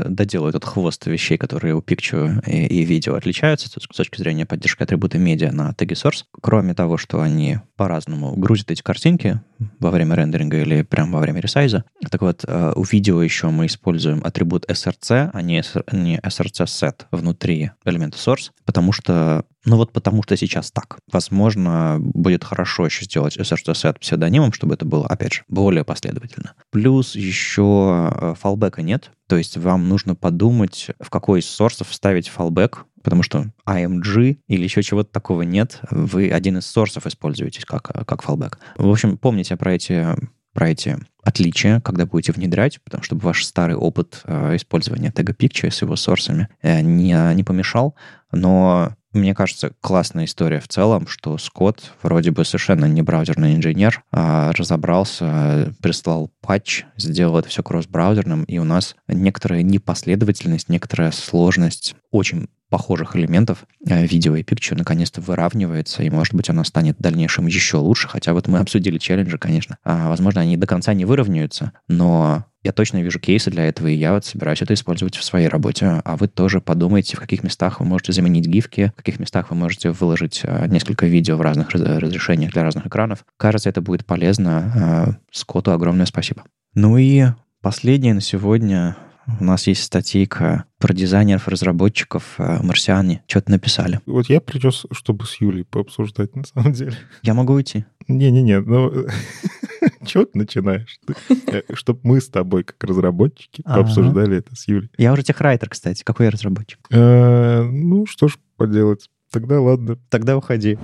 [0.08, 4.84] доделаю этот хвост вещей, которые у Picture и, и видео отличаются с точки зрения поддержки
[4.84, 6.24] атрибута медиа на теге source.
[6.42, 9.42] Кроме того, что они по-разному грузит эти картинки
[9.80, 11.86] во время рендеринга или прямо во время ресайза.
[12.10, 17.72] Так вот, э, у видео еще мы используем атрибут src, а не, src set внутри
[17.86, 21.00] элемента source, потому что ну вот потому что сейчас так.
[21.12, 26.54] Возможно, будет хорошо еще сделать src set псевдонимом, чтобы это было, опять же, более последовательно.
[26.72, 32.28] Плюс еще э, фалбека нет, то есть вам нужно подумать, в какой из сорсов вставить
[32.28, 37.84] фалбек, потому что IMG или еще чего-то такого нет, вы один из сорсов используете как,
[37.84, 38.58] как fallback.
[38.78, 40.06] В общем, помните про эти
[40.54, 45.70] про эти отличия, когда будете внедрять, потому чтобы ваш старый опыт э, использования тега Picture
[45.70, 47.94] с его сорсами э, не, не помешал.
[48.32, 54.04] Но мне кажется, классная история в целом, что Скотт, вроде бы совершенно не браузерный инженер,
[54.12, 61.96] а разобрался, прислал патч, сделал это все кросс-браузерным, и у нас некоторая непоследовательность, некоторая сложность
[62.12, 67.02] очень похожих элементов э, видео и picture наконец-то выравнивается, и, может быть, она станет в
[67.02, 69.78] дальнейшем еще лучше, хотя вот мы обсудили челленджи, конечно.
[69.86, 73.96] А, возможно, они до конца не выровняются, но я точно вижу кейсы для этого, и
[73.96, 76.02] я вот собираюсь это использовать в своей работе.
[76.04, 79.56] А вы тоже подумайте, в каких местах вы можете заменить гифки, в каких местах вы
[79.56, 83.24] можете выложить э, несколько видео в разных разрешениях для разных экранов.
[83.38, 85.08] Кажется, это будет полезно.
[85.08, 86.44] Э, Скотту огромное спасибо.
[86.74, 87.28] Ну и
[87.62, 88.98] последнее на сегодня
[89.40, 93.24] У нас есть статейка про дизайнеров, разработчиков, э, марсиане.
[93.28, 94.00] Что-то написали.
[94.06, 96.96] Вот я принес, чтобы с Юлей пообсуждать, на самом деле.
[97.24, 97.86] Я могу уйти?
[98.08, 98.92] Не-не-не, ну...
[100.06, 101.00] Чего ты начинаешь?
[101.48, 104.90] Э, Чтобы мы с тобой, как разработчики, пообсуждали это с Юлей.
[104.98, 106.04] Я уже техрайтер, кстати.
[106.04, 106.80] Какой я разработчик?
[106.92, 109.10] Э, Ну, что ж поделать.
[109.32, 109.98] Тогда ладно.
[110.10, 110.78] Тогда уходи.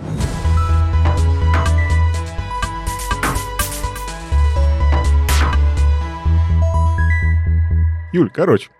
[8.13, 8.69] Юль, короче.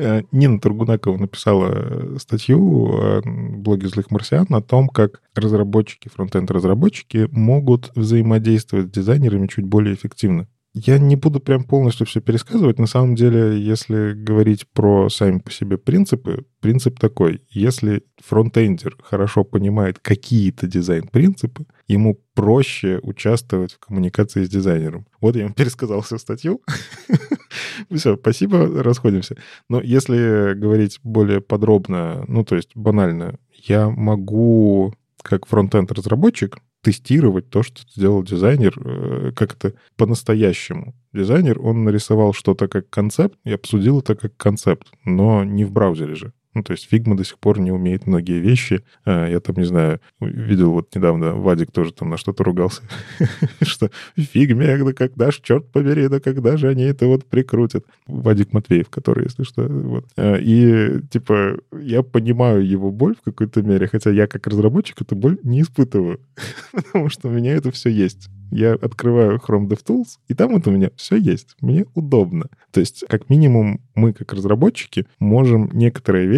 [0.00, 7.28] Э, Нина Тургунакова написала э, статью в блоге «Злых марсиан» о том, как разработчики, фронтенд-разработчики
[7.32, 10.46] могут взаимодействовать с дизайнерами чуть более эффективно.
[10.72, 12.78] Я не буду прям полностью все пересказывать.
[12.78, 17.42] На самом деле, если говорить про сами по себе принципы, принцип такой.
[17.50, 25.08] Если фронтендер хорошо понимает какие-то дизайн-принципы, ему проще участвовать в коммуникации с дизайнером.
[25.20, 26.62] Вот я вам пересказал всю статью.
[27.94, 29.36] Все, спасибо, расходимся.
[29.68, 37.62] Но если говорить более подробно, ну, то есть банально, я могу как фронтенд-разработчик тестировать то,
[37.62, 40.94] что сделал дизайнер, э, как это по-настоящему.
[41.12, 46.14] Дизайнер, он нарисовал что-то как концепт, и обсудил это как концепт, но не в браузере
[46.14, 46.32] же.
[46.54, 48.82] Ну, то есть Figma до сих пор не умеет многие вещи.
[49.04, 52.82] А, Я там, не знаю, видел вот недавно, Вадик тоже там на что-то ругался,
[53.62, 57.84] что Figma, да когда ж, черт побери, да когда же они это вот прикрутят.
[58.06, 60.04] Вадик Матвеев, который, если что, вот.
[60.16, 65.16] А, И, типа, я понимаю его боль в какой-то мере, хотя я как разработчик эту
[65.16, 66.20] боль не испытываю,
[66.72, 68.28] потому что у меня это все есть.
[68.50, 71.54] Я открываю Chrome DevTools, и там это у меня все есть.
[71.60, 72.46] Мне удобно.
[72.70, 76.37] То есть, как минимум, мы, как разработчики, можем некоторые вещи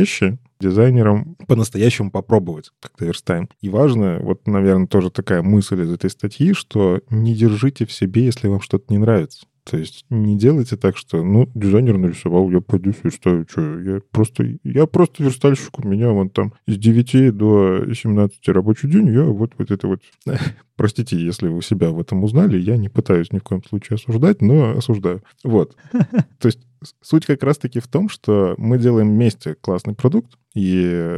[0.60, 3.48] дизайнерам по-настоящему попробовать, как верстаем.
[3.60, 8.24] И важно, вот, наверное, тоже такая мысль из этой статьи, что не держите в себе,
[8.24, 9.46] если вам что-то не нравится.
[9.64, 14.58] То есть не делайте так, что, ну, дизайнер нарисовал, я пойду сверстаю, что, я просто,
[14.64, 19.52] я просто верстальщик, у меня вон там с 9 до 17 рабочий день, я вот,
[19.58, 20.00] вот это вот...
[20.76, 24.40] Простите, если вы себя в этом узнали, я не пытаюсь ни в коем случае осуждать,
[24.40, 25.22] но осуждаю.
[25.44, 25.76] Вот.
[25.92, 26.60] То есть
[27.00, 31.08] суть как раз-таки в том, что мы делаем вместе классный продукт, и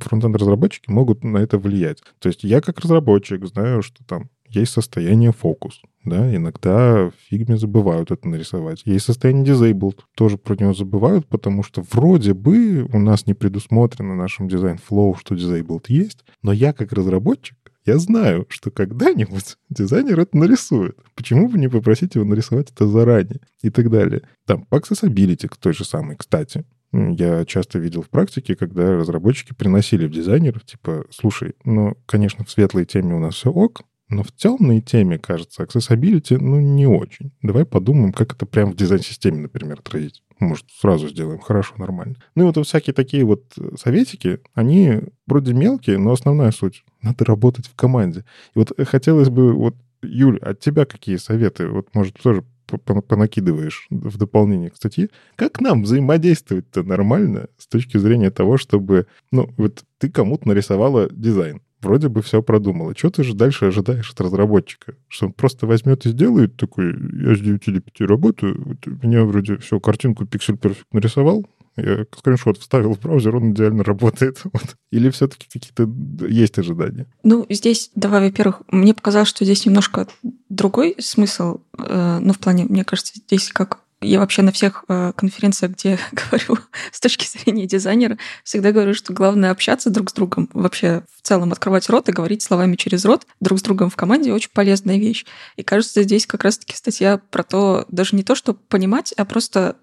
[0.00, 2.02] фронтенд-разработчики могут на это влиять.
[2.18, 7.56] То есть я как разработчик знаю, что там есть состояние фокус, да, иногда в фигме
[7.56, 8.82] забывают это нарисовать.
[8.84, 14.14] Есть состояние disabled, тоже про него забывают, потому что вроде бы у нас не предусмотрено
[14.14, 20.36] нашим дизайн-флоу, что disabled есть, но я как разработчик я знаю, что когда-нибудь дизайнер это
[20.36, 20.98] нарисует.
[21.14, 24.22] Почему бы не попросить его нарисовать это заранее и так далее.
[24.46, 26.64] Там, по accessibility, к той же самой, кстати.
[26.92, 32.50] Я часто видел в практике, когда разработчики приносили в дизайнеров, типа, слушай, ну, конечно, в
[32.50, 33.82] светлой теме у нас все ок,
[34.14, 37.32] но в темной теме, кажется, accessibility, ну, не очень.
[37.42, 40.22] Давай подумаем, как это прямо в дизайн-системе, например, отразить.
[40.38, 42.16] Может, сразу сделаем хорошо, нормально.
[42.34, 43.44] Ну и вот всякие такие вот
[43.76, 46.84] советики, они вроде мелкие, но основная суть.
[47.02, 48.24] Надо работать в команде.
[48.54, 51.68] И вот хотелось бы, вот, Юль, от тебя какие советы?
[51.68, 58.30] Вот, может, тоже понакидываешь в дополнение к статье, как нам взаимодействовать-то нормально с точки зрения
[58.30, 62.94] того, чтобы, ну, вот ты кому-то нарисовала дизайн, вроде бы все продумала.
[62.96, 64.96] Что ты же дальше ожидаешь от разработчика?
[65.08, 69.58] Что он просто возьмет и сделает такой, я с 9 до 5 работаю, меня вроде
[69.58, 71.46] все, картинку Pixel Perfect нарисовал,
[71.76, 74.42] я скриншот вставил в браузер, он идеально работает.
[74.54, 74.76] Вот.
[74.92, 75.90] Или все-таки какие-то
[76.28, 77.06] есть ожидания?
[77.24, 80.06] Ну, здесь, давай, во-первых, мне показалось, что здесь немножко
[80.48, 81.58] другой смысл.
[81.76, 85.98] Э, ну, в плане, мне кажется, здесь как я вообще на всех э, конференциях, где
[86.12, 86.58] говорю
[86.92, 90.48] с точки зрения дизайнера, всегда говорю, что главное общаться друг с другом.
[90.52, 94.32] Вообще в целом открывать рот и говорить словами через рот друг с другом в команде
[94.32, 95.24] очень полезная вещь.
[95.56, 99.76] И кажется, здесь как раз-таки статья про то, даже не то, что понимать, а просто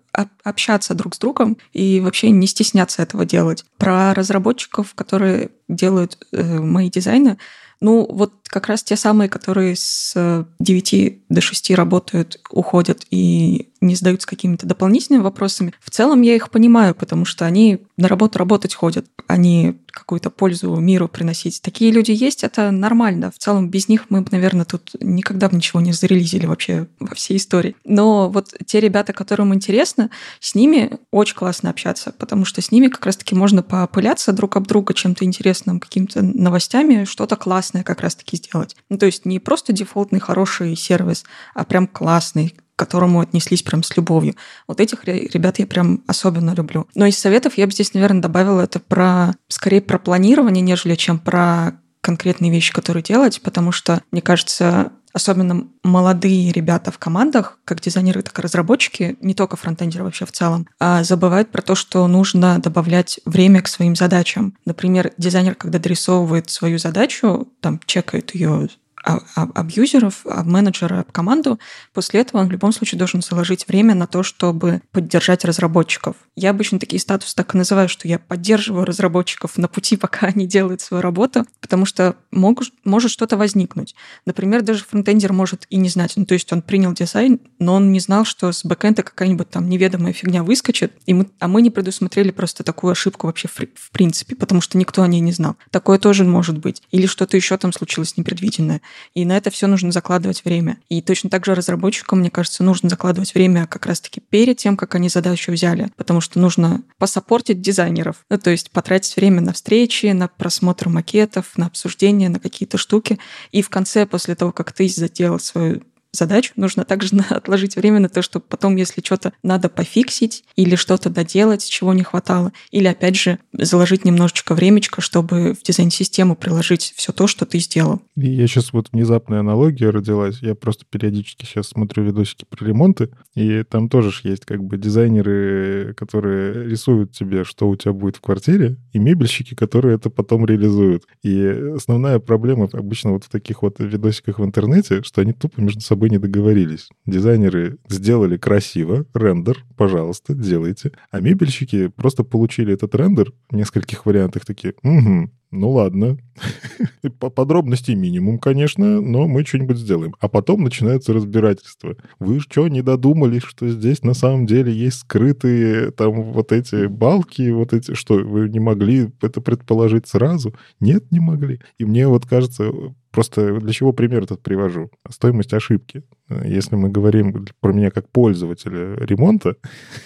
[0.43, 3.63] общаться друг с другом и вообще не стесняться этого делать.
[3.77, 7.38] Про разработчиков, которые делают э, мои дизайны,
[7.79, 13.95] ну, вот как раз те самые, которые с 9 до 6 работают, уходят и не
[13.95, 15.73] задаются какими-то дополнительными вопросами.
[15.79, 20.75] В целом я их понимаю, потому что они на работу работать ходят, они какую-то пользу
[20.75, 21.61] миру приносить.
[21.61, 23.31] Такие люди есть, это нормально.
[23.31, 27.15] В целом без них мы бы, наверное, тут никогда бы ничего не зарелизили вообще во
[27.15, 27.75] всей истории.
[27.83, 30.09] Но вот те ребята, которым интересно,
[30.39, 34.67] с ними очень классно общаться, потому что с ними как раз-таки можно попыляться друг об
[34.67, 38.76] друга чем-то интересным, какими-то новостями, что-то классное как раз-таки сделать.
[38.89, 41.23] Ну, то есть не просто дефолтный хороший сервис,
[41.53, 44.35] а прям классный, к которому отнеслись прям с любовью.
[44.68, 46.88] Вот этих ребят я прям особенно люблю.
[46.95, 51.19] Но из советов я бы здесь, наверное, добавила это про, скорее про планирование, нежели чем
[51.19, 57.81] про конкретные вещи, которые делать, потому что, мне кажется, особенно молодые ребята в командах, как
[57.81, 62.07] дизайнеры, так и разработчики, не только фронтендеры вообще в целом, а забывают про то, что
[62.07, 64.55] нужно добавлять время к своим задачам.
[64.65, 68.69] Например, дизайнер, когда дорисовывает свою задачу, там чекает ее
[69.03, 71.59] об юзеров, об менеджера, об команду.
[71.93, 76.15] После этого он в любом случае должен заложить время на то, чтобы поддержать разработчиков.
[76.35, 80.45] Я обычно такие статусы так и называю, что я поддерживаю разработчиков на пути, пока они
[80.47, 83.95] делают свою работу, потому что могут, может что-то возникнуть.
[84.25, 86.13] Например, даже фронтендер может и не знать.
[86.15, 89.69] Ну, то есть он принял дизайн, но он не знал, что с бэкэнда какая-нибудь там
[89.69, 93.91] неведомая фигня выскочит, и мы, а мы не предусмотрели просто такую ошибку вообще в, в
[93.91, 95.55] принципе, потому что никто о ней не знал.
[95.71, 96.81] Такое тоже может быть.
[96.91, 98.81] Или что-то еще там случилось непредвиденное.
[99.13, 100.77] И на это все нужно закладывать время.
[100.89, 104.95] И точно так же разработчикам, мне кажется, нужно закладывать время как раз-таки перед тем, как
[104.95, 108.18] они задачу взяли, потому что нужно посопортить дизайнеров.
[108.30, 113.19] Ну, то есть потратить время на встречи, на просмотр макетов, на обсуждение, на какие-то штуки.
[113.51, 115.81] И в конце, после того, как ты заделал свою
[116.13, 121.09] задач, нужно также отложить время на то, чтобы потом, если что-то надо пофиксить или что-то
[121.09, 127.11] доделать, чего не хватало, или, опять же, заложить немножечко времечко, чтобы в дизайн-систему приложить все
[127.11, 128.01] то, что ты сделал.
[128.15, 130.39] И я сейчас вот внезапная аналогия родилась.
[130.41, 135.93] Я просто периодически сейчас смотрю видосики про ремонты, и там тоже есть как бы дизайнеры,
[135.97, 141.03] которые рисуют тебе, что у тебя будет в квартире, и мебельщики, которые это потом реализуют.
[141.23, 145.81] И основная проблема обычно вот в таких вот видосиках в интернете, что они тупо между
[145.81, 146.89] собой не договорились.
[147.05, 150.91] Дизайнеры сделали красиво, рендер, пожалуйста, делайте.
[151.11, 156.17] А мебельщики просто получили этот рендер в нескольких вариантах такие, угу, ну ладно.
[157.19, 160.15] По подробностей минимум, конечно, но мы что-нибудь сделаем.
[160.19, 161.95] А потом начинается разбирательство.
[162.19, 167.49] Вы что, не додумались, что здесь на самом деле есть скрытые там вот эти балки,
[167.51, 170.55] вот эти, что вы не могли это предположить сразу?
[170.79, 171.59] Нет, не могли.
[171.77, 172.71] И мне вот кажется,
[173.11, 174.89] Просто для чего пример этот привожу?
[175.09, 176.03] Стоимость ошибки.
[176.45, 179.55] Если мы говорим про меня как пользователя ремонта,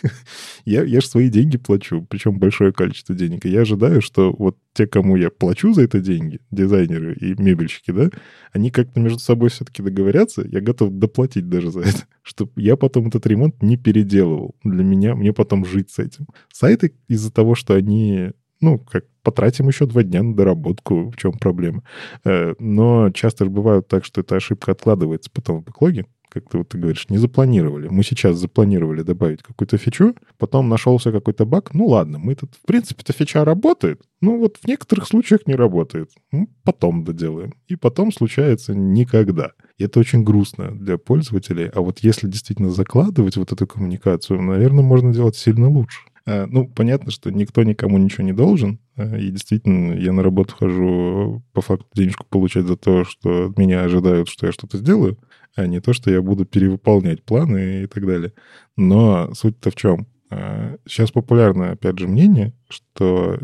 [0.65, 3.45] я, я же свои деньги плачу, причем большое количество денег.
[3.45, 7.91] И я ожидаю, что вот те, кому я плачу за это деньги, дизайнеры и мебельщики,
[7.91, 8.09] да,
[8.51, 13.07] они как-то между собой все-таки договорятся, я готов доплатить даже за это, чтобы я потом
[13.07, 14.55] этот ремонт не переделывал.
[14.63, 16.27] Для меня, мне потом жить с этим.
[16.51, 18.31] Сайты из-за того, что они
[18.61, 21.83] ну, как потратим еще два дня на доработку, в чем проблема.
[22.23, 26.05] Э, но часто же бывает так, что эта ошибка откладывается потом в бэклоге,
[26.35, 27.87] как ты вот ты говоришь, не запланировали.
[27.87, 31.73] Мы сейчас запланировали добавить какую-то фичу, потом нашелся какой-то баг.
[31.73, 35.55] Ну ладно, мы тут, в принципе, эта фича работает, ну вот в некоторых случаях не
[35.55, 36.11] работает.
[36.31, 37.53] Ну, потом доделаем.
[37.67, 39.51] И потом случается никогда.
[39.77, 41.69] И это очень грустно для пользователей.
[41.73, 45.99] А вот если действительно закладывать вот эту коммуникацию, наверное, можно делать сильно лучше.
[46.27, 48.79] Э, ну, понятно, что никто никому ничего не должен.
[48.95, 53.57] Э, и действительно, я на работу хожу по факту денежку получать за то, что от
[53.57, 55.19] меня ожидают, что я что-то сделаю,
[55.55, 58.33] а не то, что я буду перевыполнять планы и так далее.
[58.75, 60.07] Но суть-то в чем?
[60.29, 63.39] Сейчас э, популярно, опять же, мнение, что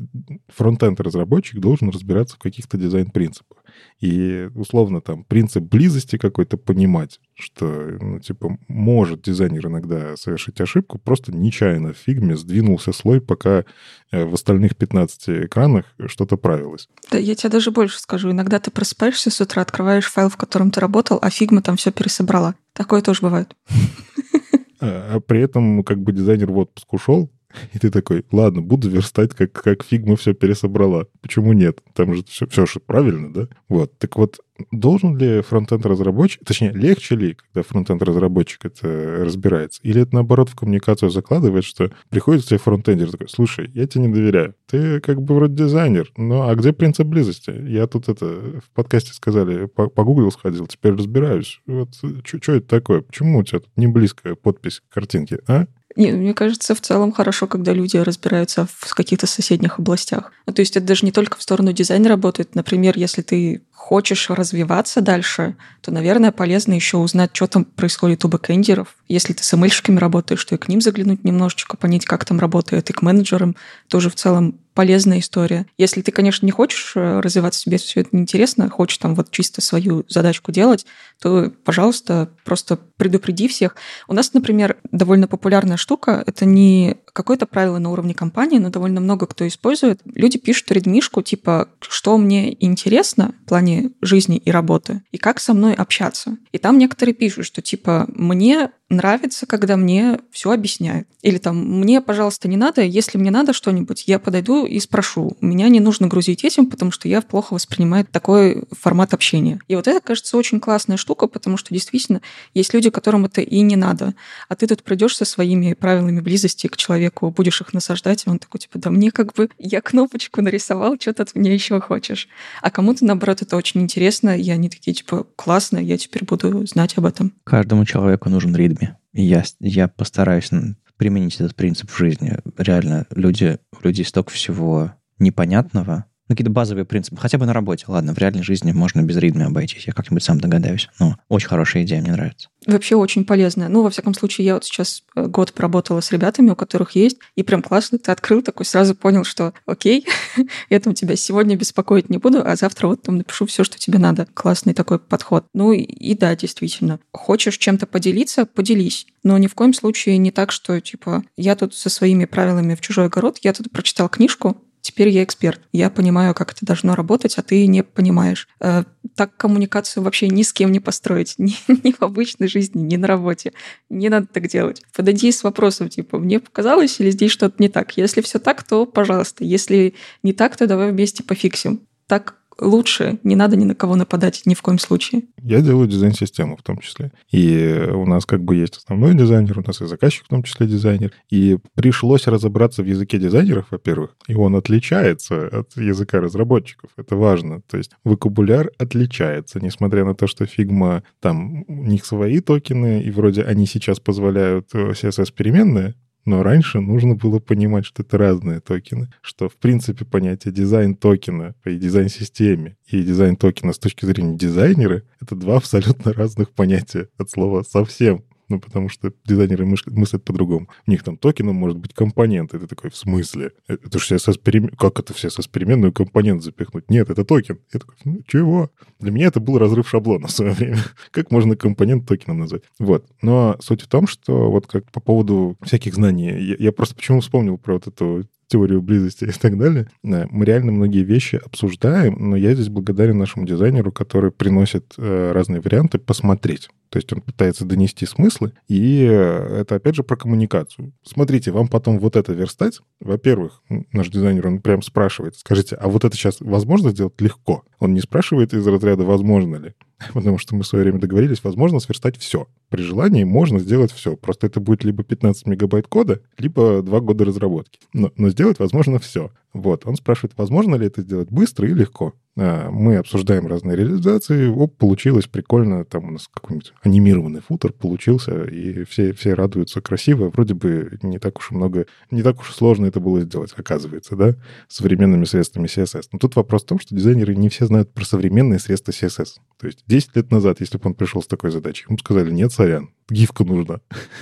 [0.48, 3.60] фронтенд-разработчик должен разбираться в каких-то дизайн-принципах.
[4.00, 7.66] И, условно, там, принцип близости какой-то понимать, что,
[8.02, 13.64] ну, типа, может дизайнер иногда совершить ошибку, просто нечаянно в фигме сдвинулся слой, пока
[14.12, 16.90] э, в остальных 15 экранах что-то правилось.
[17.12, 18.32] Да, я тебе даже больше скажу.
[18.32, 21.92] Иногда ты просыпаешься с утра, открываешь файл, в котором ты работал, а фигма там все
[21.92, 22.56] пересобрала.
[22.74, 23.56] Такое тоже бывает.
[24.82, 27.30] А, а при этом, как бы дизайнер в отпуск ушел,
[27.74, 31.08] и ты такой, ладно, буду верстать, как, как фигма все пересобрала.
[31.22, 31.82] Почему нет?
[31.94, 33.48] Там же все, все же правильно, да?
[33.70, 33.98] Вот.
[33.98, 34.40] Так вот,
[34.72, 39.80] должен ли фронтенд-разработчик, точнее, легче ли, когда фронтенд-разработчик это разбирается?
[39.84, 44.14] Или это, наоборот, в коммуникацию закладывает, что приходит тебе фронтендер такой, слушай, я тебе не
[44.14, 44.56] доверяю.
[44.68, 47.52] Ты как бы вроде дизайнер, но а где принцип близости?
[47.68, 51.62] Я тут это в подкасте сказали, погуглил, сходил, теперь разбираюсь.
[51.66, 51.90] Вот
[52.26, 53.02] что это такое?
[53.02, 55.66] Почему у тебя тут не близкая подпись картинки, а?
[55.96, 60.32] Не, мне кажется, в целом хорошо, когда люди разбираются в каких-то соседних областях.
[60.46, 62.56] Ну, то есть это даже не только в сторону дизайна работает.
[62.56, 68.30] Например, если ты хочешь развиваться дальше, то, наверное, полезно еще узнать, что там происходит у
[68.30, 68.96] бэкэндеров.
[69.08, 72.90] Если ты с ML-шками работаешь, то и к ним заглянуть немножечко, понять, как там работает,
[72.90, 73.56] и к менеджерам
[73.88, 75.66] тоже в целом полезная история.
[75.78, 79.62] Если ты, конечно, не хочешь э, развиваться, тебе все это неинтересно, хочешь там вот чисто
[79.62, 80.86] свою задачку делать,
[81.22, 83.76] то, пожалуйста, просто предупреди всех.
[84.08, 89.02] У нас, например, довольно популярная штука, это не какое-то правило на уровне компании, но довольно
[89.02, 90.02] много кто использует.
[90.06, 95.54] Люди пишут редмишку, типа, что мне интересно в плане жизни и работы, и как со
[95.54, 96.38] мной общаться.
[96.52, 101.08] И там некоторые пишут, что, типа, мне нравится, когда мне все объясняют.
[101.22, 105.38] Или там, мне, пожалуйста, не надо, если мне надо что-нибудь, я подойду и спрошу.
[105.42, 109.60] Меня не нужно грузить этим, потому что я плохо воспринимаю такой формат общения.
[109.68, 112.22] И вот это, кажется, очень классная штука, потому что действительно
[112.54, 114.14] есть люди, которым это и не надо.
[114.50, 118.40] А ты тут придешь со своими правилами близости к человеку, будешь их насаждать, и он
[118.40, 122.28] такой, типа, да мне как бы, я кнопочку нарисовал, что ты от меня еще хочешь.
[122.62, 126.98] А кому-то, наоборот, это очень интересно, и они такие, типа, классно, я теперь буду знать
[126.98, 127.32] об этом.
[127.44, 128.81] Каждому человеку нужен ритм.
[129.14, 130.52] Я, я постараюсь
[130.98, 132.38] применить этот принцип в жизни.
[132.58, 137.86] Реально, люди, у людей столько всего непонятного, ну, какие-то базовые принципы, хотя бы на работе.
[137.90, 140.88] Ладно, в реальной жизни можно без ритма обойтись, я как-нибудь сам догадаюсь.
[140.98, 142.48] Но очень хорошая идея, мне нравится.
[142.66, 143.68] Вообще очень полезная.
[143.68, 147.18] Ну, во всяком случае, я вот сейчас э, год поработала с ребятами, у которых есть,
[147.36, 150.06] и прям классно, ты открыл такой, сразу понял, что окей,
[150.70, 154.00] я там тебя сегодня беспокоить не буду, а завтра вот там напишу все, что тебе
[154.00, 154.28] надо.
[154.34, 155.46] Классный такой подход.
[155.54, 157.00] Ну и, и да, действительно.
[157.12, 159.06] Хочешь чем-то поделиться, поделись.
[159.24, 162.82] Но ни в коем случае не так, что, типа, я тут со своими правилами в
[162.82, 165.62] чужой огород, я тут прочитал книжку, Теперь я эксперт.
[165.72, 168.48] Я понимаю, как это должно работать, а ты не понимаешь.
[168.60, 168.84] Э,
[169.16, 171.36] так коммуникацию вообще ни с кем не построить.
[171.42, 173.54] Ни, ни в обычной жизни, ни на работе.
[173.90, 174.84] Не надо так делать.
[174.96, 177.96] Подойди с вопросом, типа, мне показалось или здесь что-то не так.
[177.98, 179.44] Если все так, то пожалуйста.
[179.44, 179.94] Если
[180.24, 181.82] не так, то давай вместе пофиксим.
[182.08, 185.24] Так лучше, не надо ни на кого нападать ни в коем случае.
[185.42, 187.12] Я делаю дизайн-систему в том числе.
[187.32, 190.68] И у нас как бы есть основной дизайнер, у нас и заказчик в том числе
[190.68, 191.12] дизайнер.
[191.30, 196.92] И пришлось разобраться в языке дизайнеров, во-первых, и он отличается от языка разработчиков.
[196.96, 197.62] Это важно.
[197.62, 203.12] То есть вокабуляр отличается, несмотря на то, что Figma, там у них свои токены, и
[203.12, 205.96] вроде они сейчас позволяют э, CSS-переменные,
[206.26, 211.56] но раньше нужно было понимать, что это разные токены, что, в принципе, понятие дизайн токена
[211.66, 217.30] и дизайн-системе и дизайн токена с точки зрения дизайнера— это два абсолютно разных понятия от
[217.30, 220.68] слова «совсем» ну, потому что дизайнеры мыслят по-другому.
[220.86, 222.54] У них там токеном может быть компонент.
[222.54, 223.54] Это такой, в смысле?
[223.70, 224.68] Э, это же CSS перем...
[224.68, 226.90] Как это в CSS-переменную компонент запихнуть?
[226.90, 227.60] Нет, это токен.
[227.74, 228.70] Я такой, ну, чего?
[229.00, 230.78] Для меня это был разрыв шаблона в свое время.
[231.12, 232.64] как можно компонент токеном назвать?
[232.78, 233.06] Вот.
[233.22, 237.22] Но суть в том, что вот как по поводу всяких знаний, я, я просто почему
[237.22, 239.88] вспомнил про вот эту теорию близости и так далее.
[240.04, 245.62] Мы реально многие вещи обсуждаем, но я здесь благодарен нашему дизайнеру, который приносит э, разные
[245.62, 246.70] варианты посмотреть.
[246.90, 250.92] То есть он пытается донести смыслы, и это, опять же, про коммуникацию.
[251.04, 252.82] Смотрите, вам потом вот это верстать.
[253.00, 253.62] Во-первых,
[253.94, 257.64] наш дизайнер, он прям спрашивает, скажите, а вот это сейчас возможно сделать легко?
[257.80, 259.74] Он не спрашивает из разряда «возможно ли?»,
[260.14, 262.48] потому что мы в свое время договорились, возможно сверстать все.
[262.72, 264.16] При желании можно сделать все.
[264.16, 267.80] Просто это будет либо 15 мегабайт кода, либо 2 года разработки.
[267.92, 269.30] Но, но сделать возможно все.
[269.54, 272.14] Вот, он спрашивает, возможно ли это сделать быстро и легко.
[272.38, 274.48] А, мы обсуждаем разные реализации.
[274.48, 275.84] Оп, получилось прикольно.
[275.84, 280.30] Там у нас какой-нибудь анимированный футер получился, и все, все радуются красиво.
[280.30, 284.16] Вроде бы не так уж и много, не так уж сложно это было сделать, оказывается,
[284.16, 284.36] да,
[284.70, 286.04] современными средствами CSS.
[286.14, 289.40] Но тут вопрос в том, что дизайнеры не все знают про современные средства CSS.
[289.60, 292.54] То есть 10 лет назад, если бы он пришел с такой задачей, ему сказали, нет,
[292.62, 293.82] сорян, гифка нужна.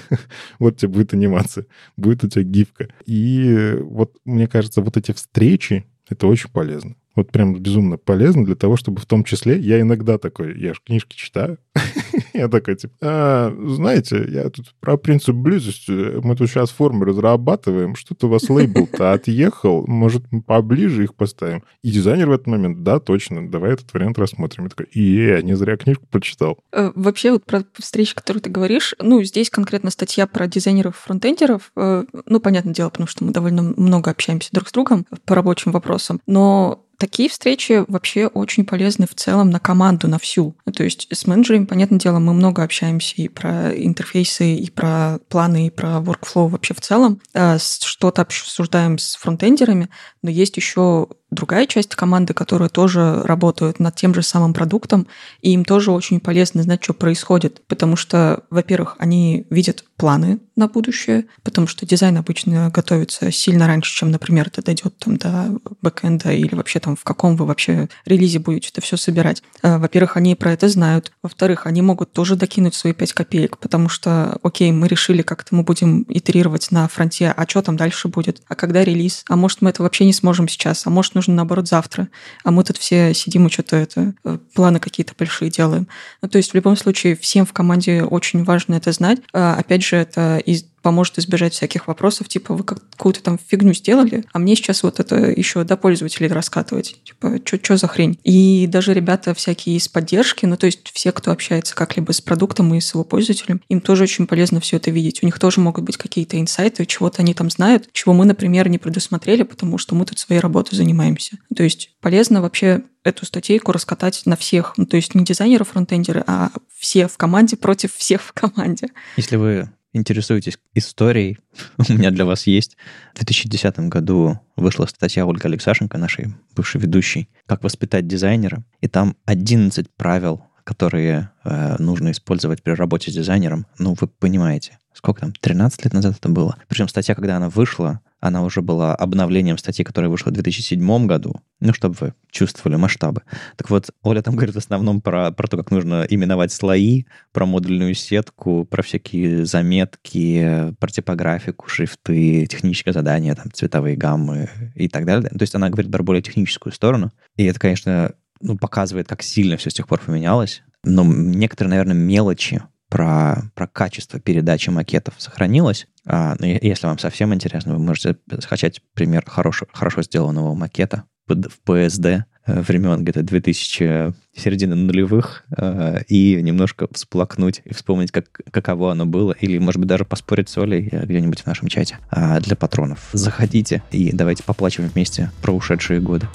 [0.59, 1.65] вот тебе будет анимация,
[1.97, 2.87] будет у тебя гифка.
[3.05, 6.95] И вот, мне кажется, вот эти встречи, это очень полезно.
[7.15, 10.79] Вот прям безумно полезно для того, чтобы в том числе, я иногда такой, я же
[10.85, 11.57] книжки читаю,
[12.33, 15.91] я такой, типа, а, знаете, я тут про принцип близости,
[16.23, 21.63] мы тут сейчас формы разрабатываем, что-то у вас лейбл-то отъехал, может, поближе их поставим.
[21.83, 24.65] И дизайнер в этот момент, да, точно, давай этот вариант рассмотрим.
[24.65, 26.59] Я такой, и не зря книжку прочитал.
[26.71, 32.05] Э, вообще, вот про встречи, которые ты говоришь, ну, здесь конкретно статья про дизайнеров-фронтендеров, э,
[32.25, 36.21] ну, понятное дело, потому что мы довольно много общаемся друг с другом по рабочим вопросам,
[36.27, 40.57] но Такие встречи вообще очень полезны в целом на команду, на всю.
[40.75, 45.67] То есть с менеджерами, понятное дело, мы много общаемся и про интерфейсы, и про планы,
[45.67, 47.21] и про workflow вообще в целом.
[47.33, 49.89] А что-то обсуждаем с фронтендерами,
[50.21, 55.07] но есть еще другая часть команды, которая тоже работают над тем же самым продуктом,
[55.41, 60.67] и им тоже очень полезно знать, что происходит, потому что, во-первых, они видят планы на
[60.67, 66.31] будущее, потому что дизайн обычно готовится сильно раньше, чем, например, это дойдет там до бэкэнда
[66.31, 69.43] или вообще там в каком вы вообще релизе будете это все собирать.
[69.61, 71.11] А, во-первых, они про это знают.
[71.21, 75.63] Во-вторых, они могут тоже докинуть свои 5 копеек, потому что, окей, мы решили, как-то мы
[75.63, 78.41] будем итерировать на фронте, а что там дальше будет?
[78.47, 79.23] А когда релиз?
[79.27, 80.87] А может, мы это вообще не сможем сейчас?
[80.87, 82.07] А может, нужно, наоборот, завтра.
[82.45, 85.87] А мы тут все сидим и что-то это, э, планы какие-то большие делаем.
[86.21, 89.19] Ну, то есть в любом случае всем в команде очень важно это знать.
[89.33, 94.25] А, опять же, это из поможет избежать всяких вопросов, типа, вы какую-то там фигню сделали,
[94.31, 96.97] а мне сейчас вот это еще до пользователей раскатывать.
[97.03, 98.19] Типа, что за хрень?
[98.23, 102.73] И даже ребята всякие из поддержки, ну, то есть все, кто общается как-либо с продуктом
[102.73, 105.23] и с его пользователем, им тоже очень полезно все это видеть.
[105.23, 108.77] У них тоже могут быть какие-то инсайты, чего-то они там знают, чего мы, например, не
[108.77, 111.37] предусмотрели, потому что мы тут своей работой занимаемся.
[111.55, 114.73] То есть полезно вообще эту статейку раскатать на всех.
[114.77, 118.89] Ну, то есть не дизайнеры-фронтендеры, а все в команде против всех в команде.
[119.17, 121.37] Если вы интересуетесь историей,
[121.77, 122.77] у меня для вас есть.
[123.13, 128.63] В 2010 году вышла статья Ольги Алексашенко, нашей бывшей ведущей, «Как воспитать дизайнера».
[128.81, 133.65] И там 11 правил, которые э, нужно использовать при работе с дизайнером.
[133.79, 136.57] Ну, вы понимаете, сколько там, 13 лет назад это было.
[136.67, 141.41] Причем статья, когда она вышла, она уже была обновлением статьи, которая вышла в 2007 году,
[141.61, 143.21] ну, чтобы вы чувствовали масштабы.
[143.55, 147.45] Так вот, Оля там говорит в основном про, про то, как нужно именовать слои, про
[147.45, 155.05] модульную сетку, про всякие заметки, про типографику, шрифты, техническое задание, там, цветовые гаммы и так
[155.05, 155.29] далее.
[155.29, 157.13] То есть она говорит про более техническую сторону.
[157.37, 160.61] И это, конечно, ну, показывает, как сильно все с тех пор поменялось.
[160.83, 165.87] Но некоторые, наверное, мелочи про, про качество передачи макетов сохранилось.
[166.05, 171.59] А, ну, если вам совсем интересно, вы можете скачать пример хорошо, хорошо сделанного макета в
[171.67, 178.91] PSD э, времен где-то 2000 середины нулевых э, и немножко всплакнуть и вспомнить, как, каково
[178.91, 182.39] оно было, или, может быть, даже поспорить с Олей э, где-нибудь в нашем чате а
[182.39, 183.09] для патронов.
[183.13, 186.27] Заходите и давайте поплачем вместе про ушедшие годы.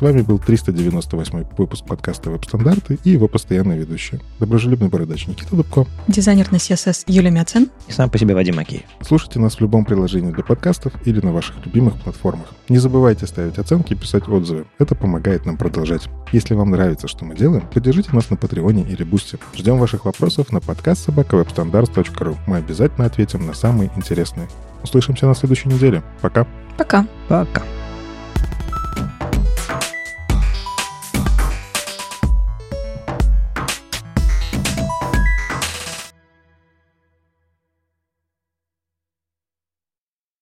[0.00, 5.86] С вами был 398 выпуск подкаста «Веб-стандарты» и его постоянный ведущий, доброжелюбный бородач Никита Дубко.
[6.08, 7.68] Дизайнер на CSS Юлия Мяцен.
[7.86, 8.84] И сам по себе Вадим Макеев.
[9.02, 12.46] Слушайте нас в любом приложении для подкастов или на ваших любимых платформах.
[12.70, 14.64] Не забывайте ставить оценки и писать отзывы.
[14.78, 16.08] Это помогает нам продолжать.
[16.32, 19.38] Если вам нравится, что мы делаем, поддержите нас на Патреоне или Бусте.
[19.54, 22.38] Ждем ваших вопросов на подкаст собаковебстандарт.ру.
[22.46, 24.48] Мы обязательно ответим на самые интересные.
[24.82, 26.02] Услышимся на следующей неделе.
[26.22, 26.46] Пока.
[26.78, 27.06] Пока.
[27.28, 27.62] Пока.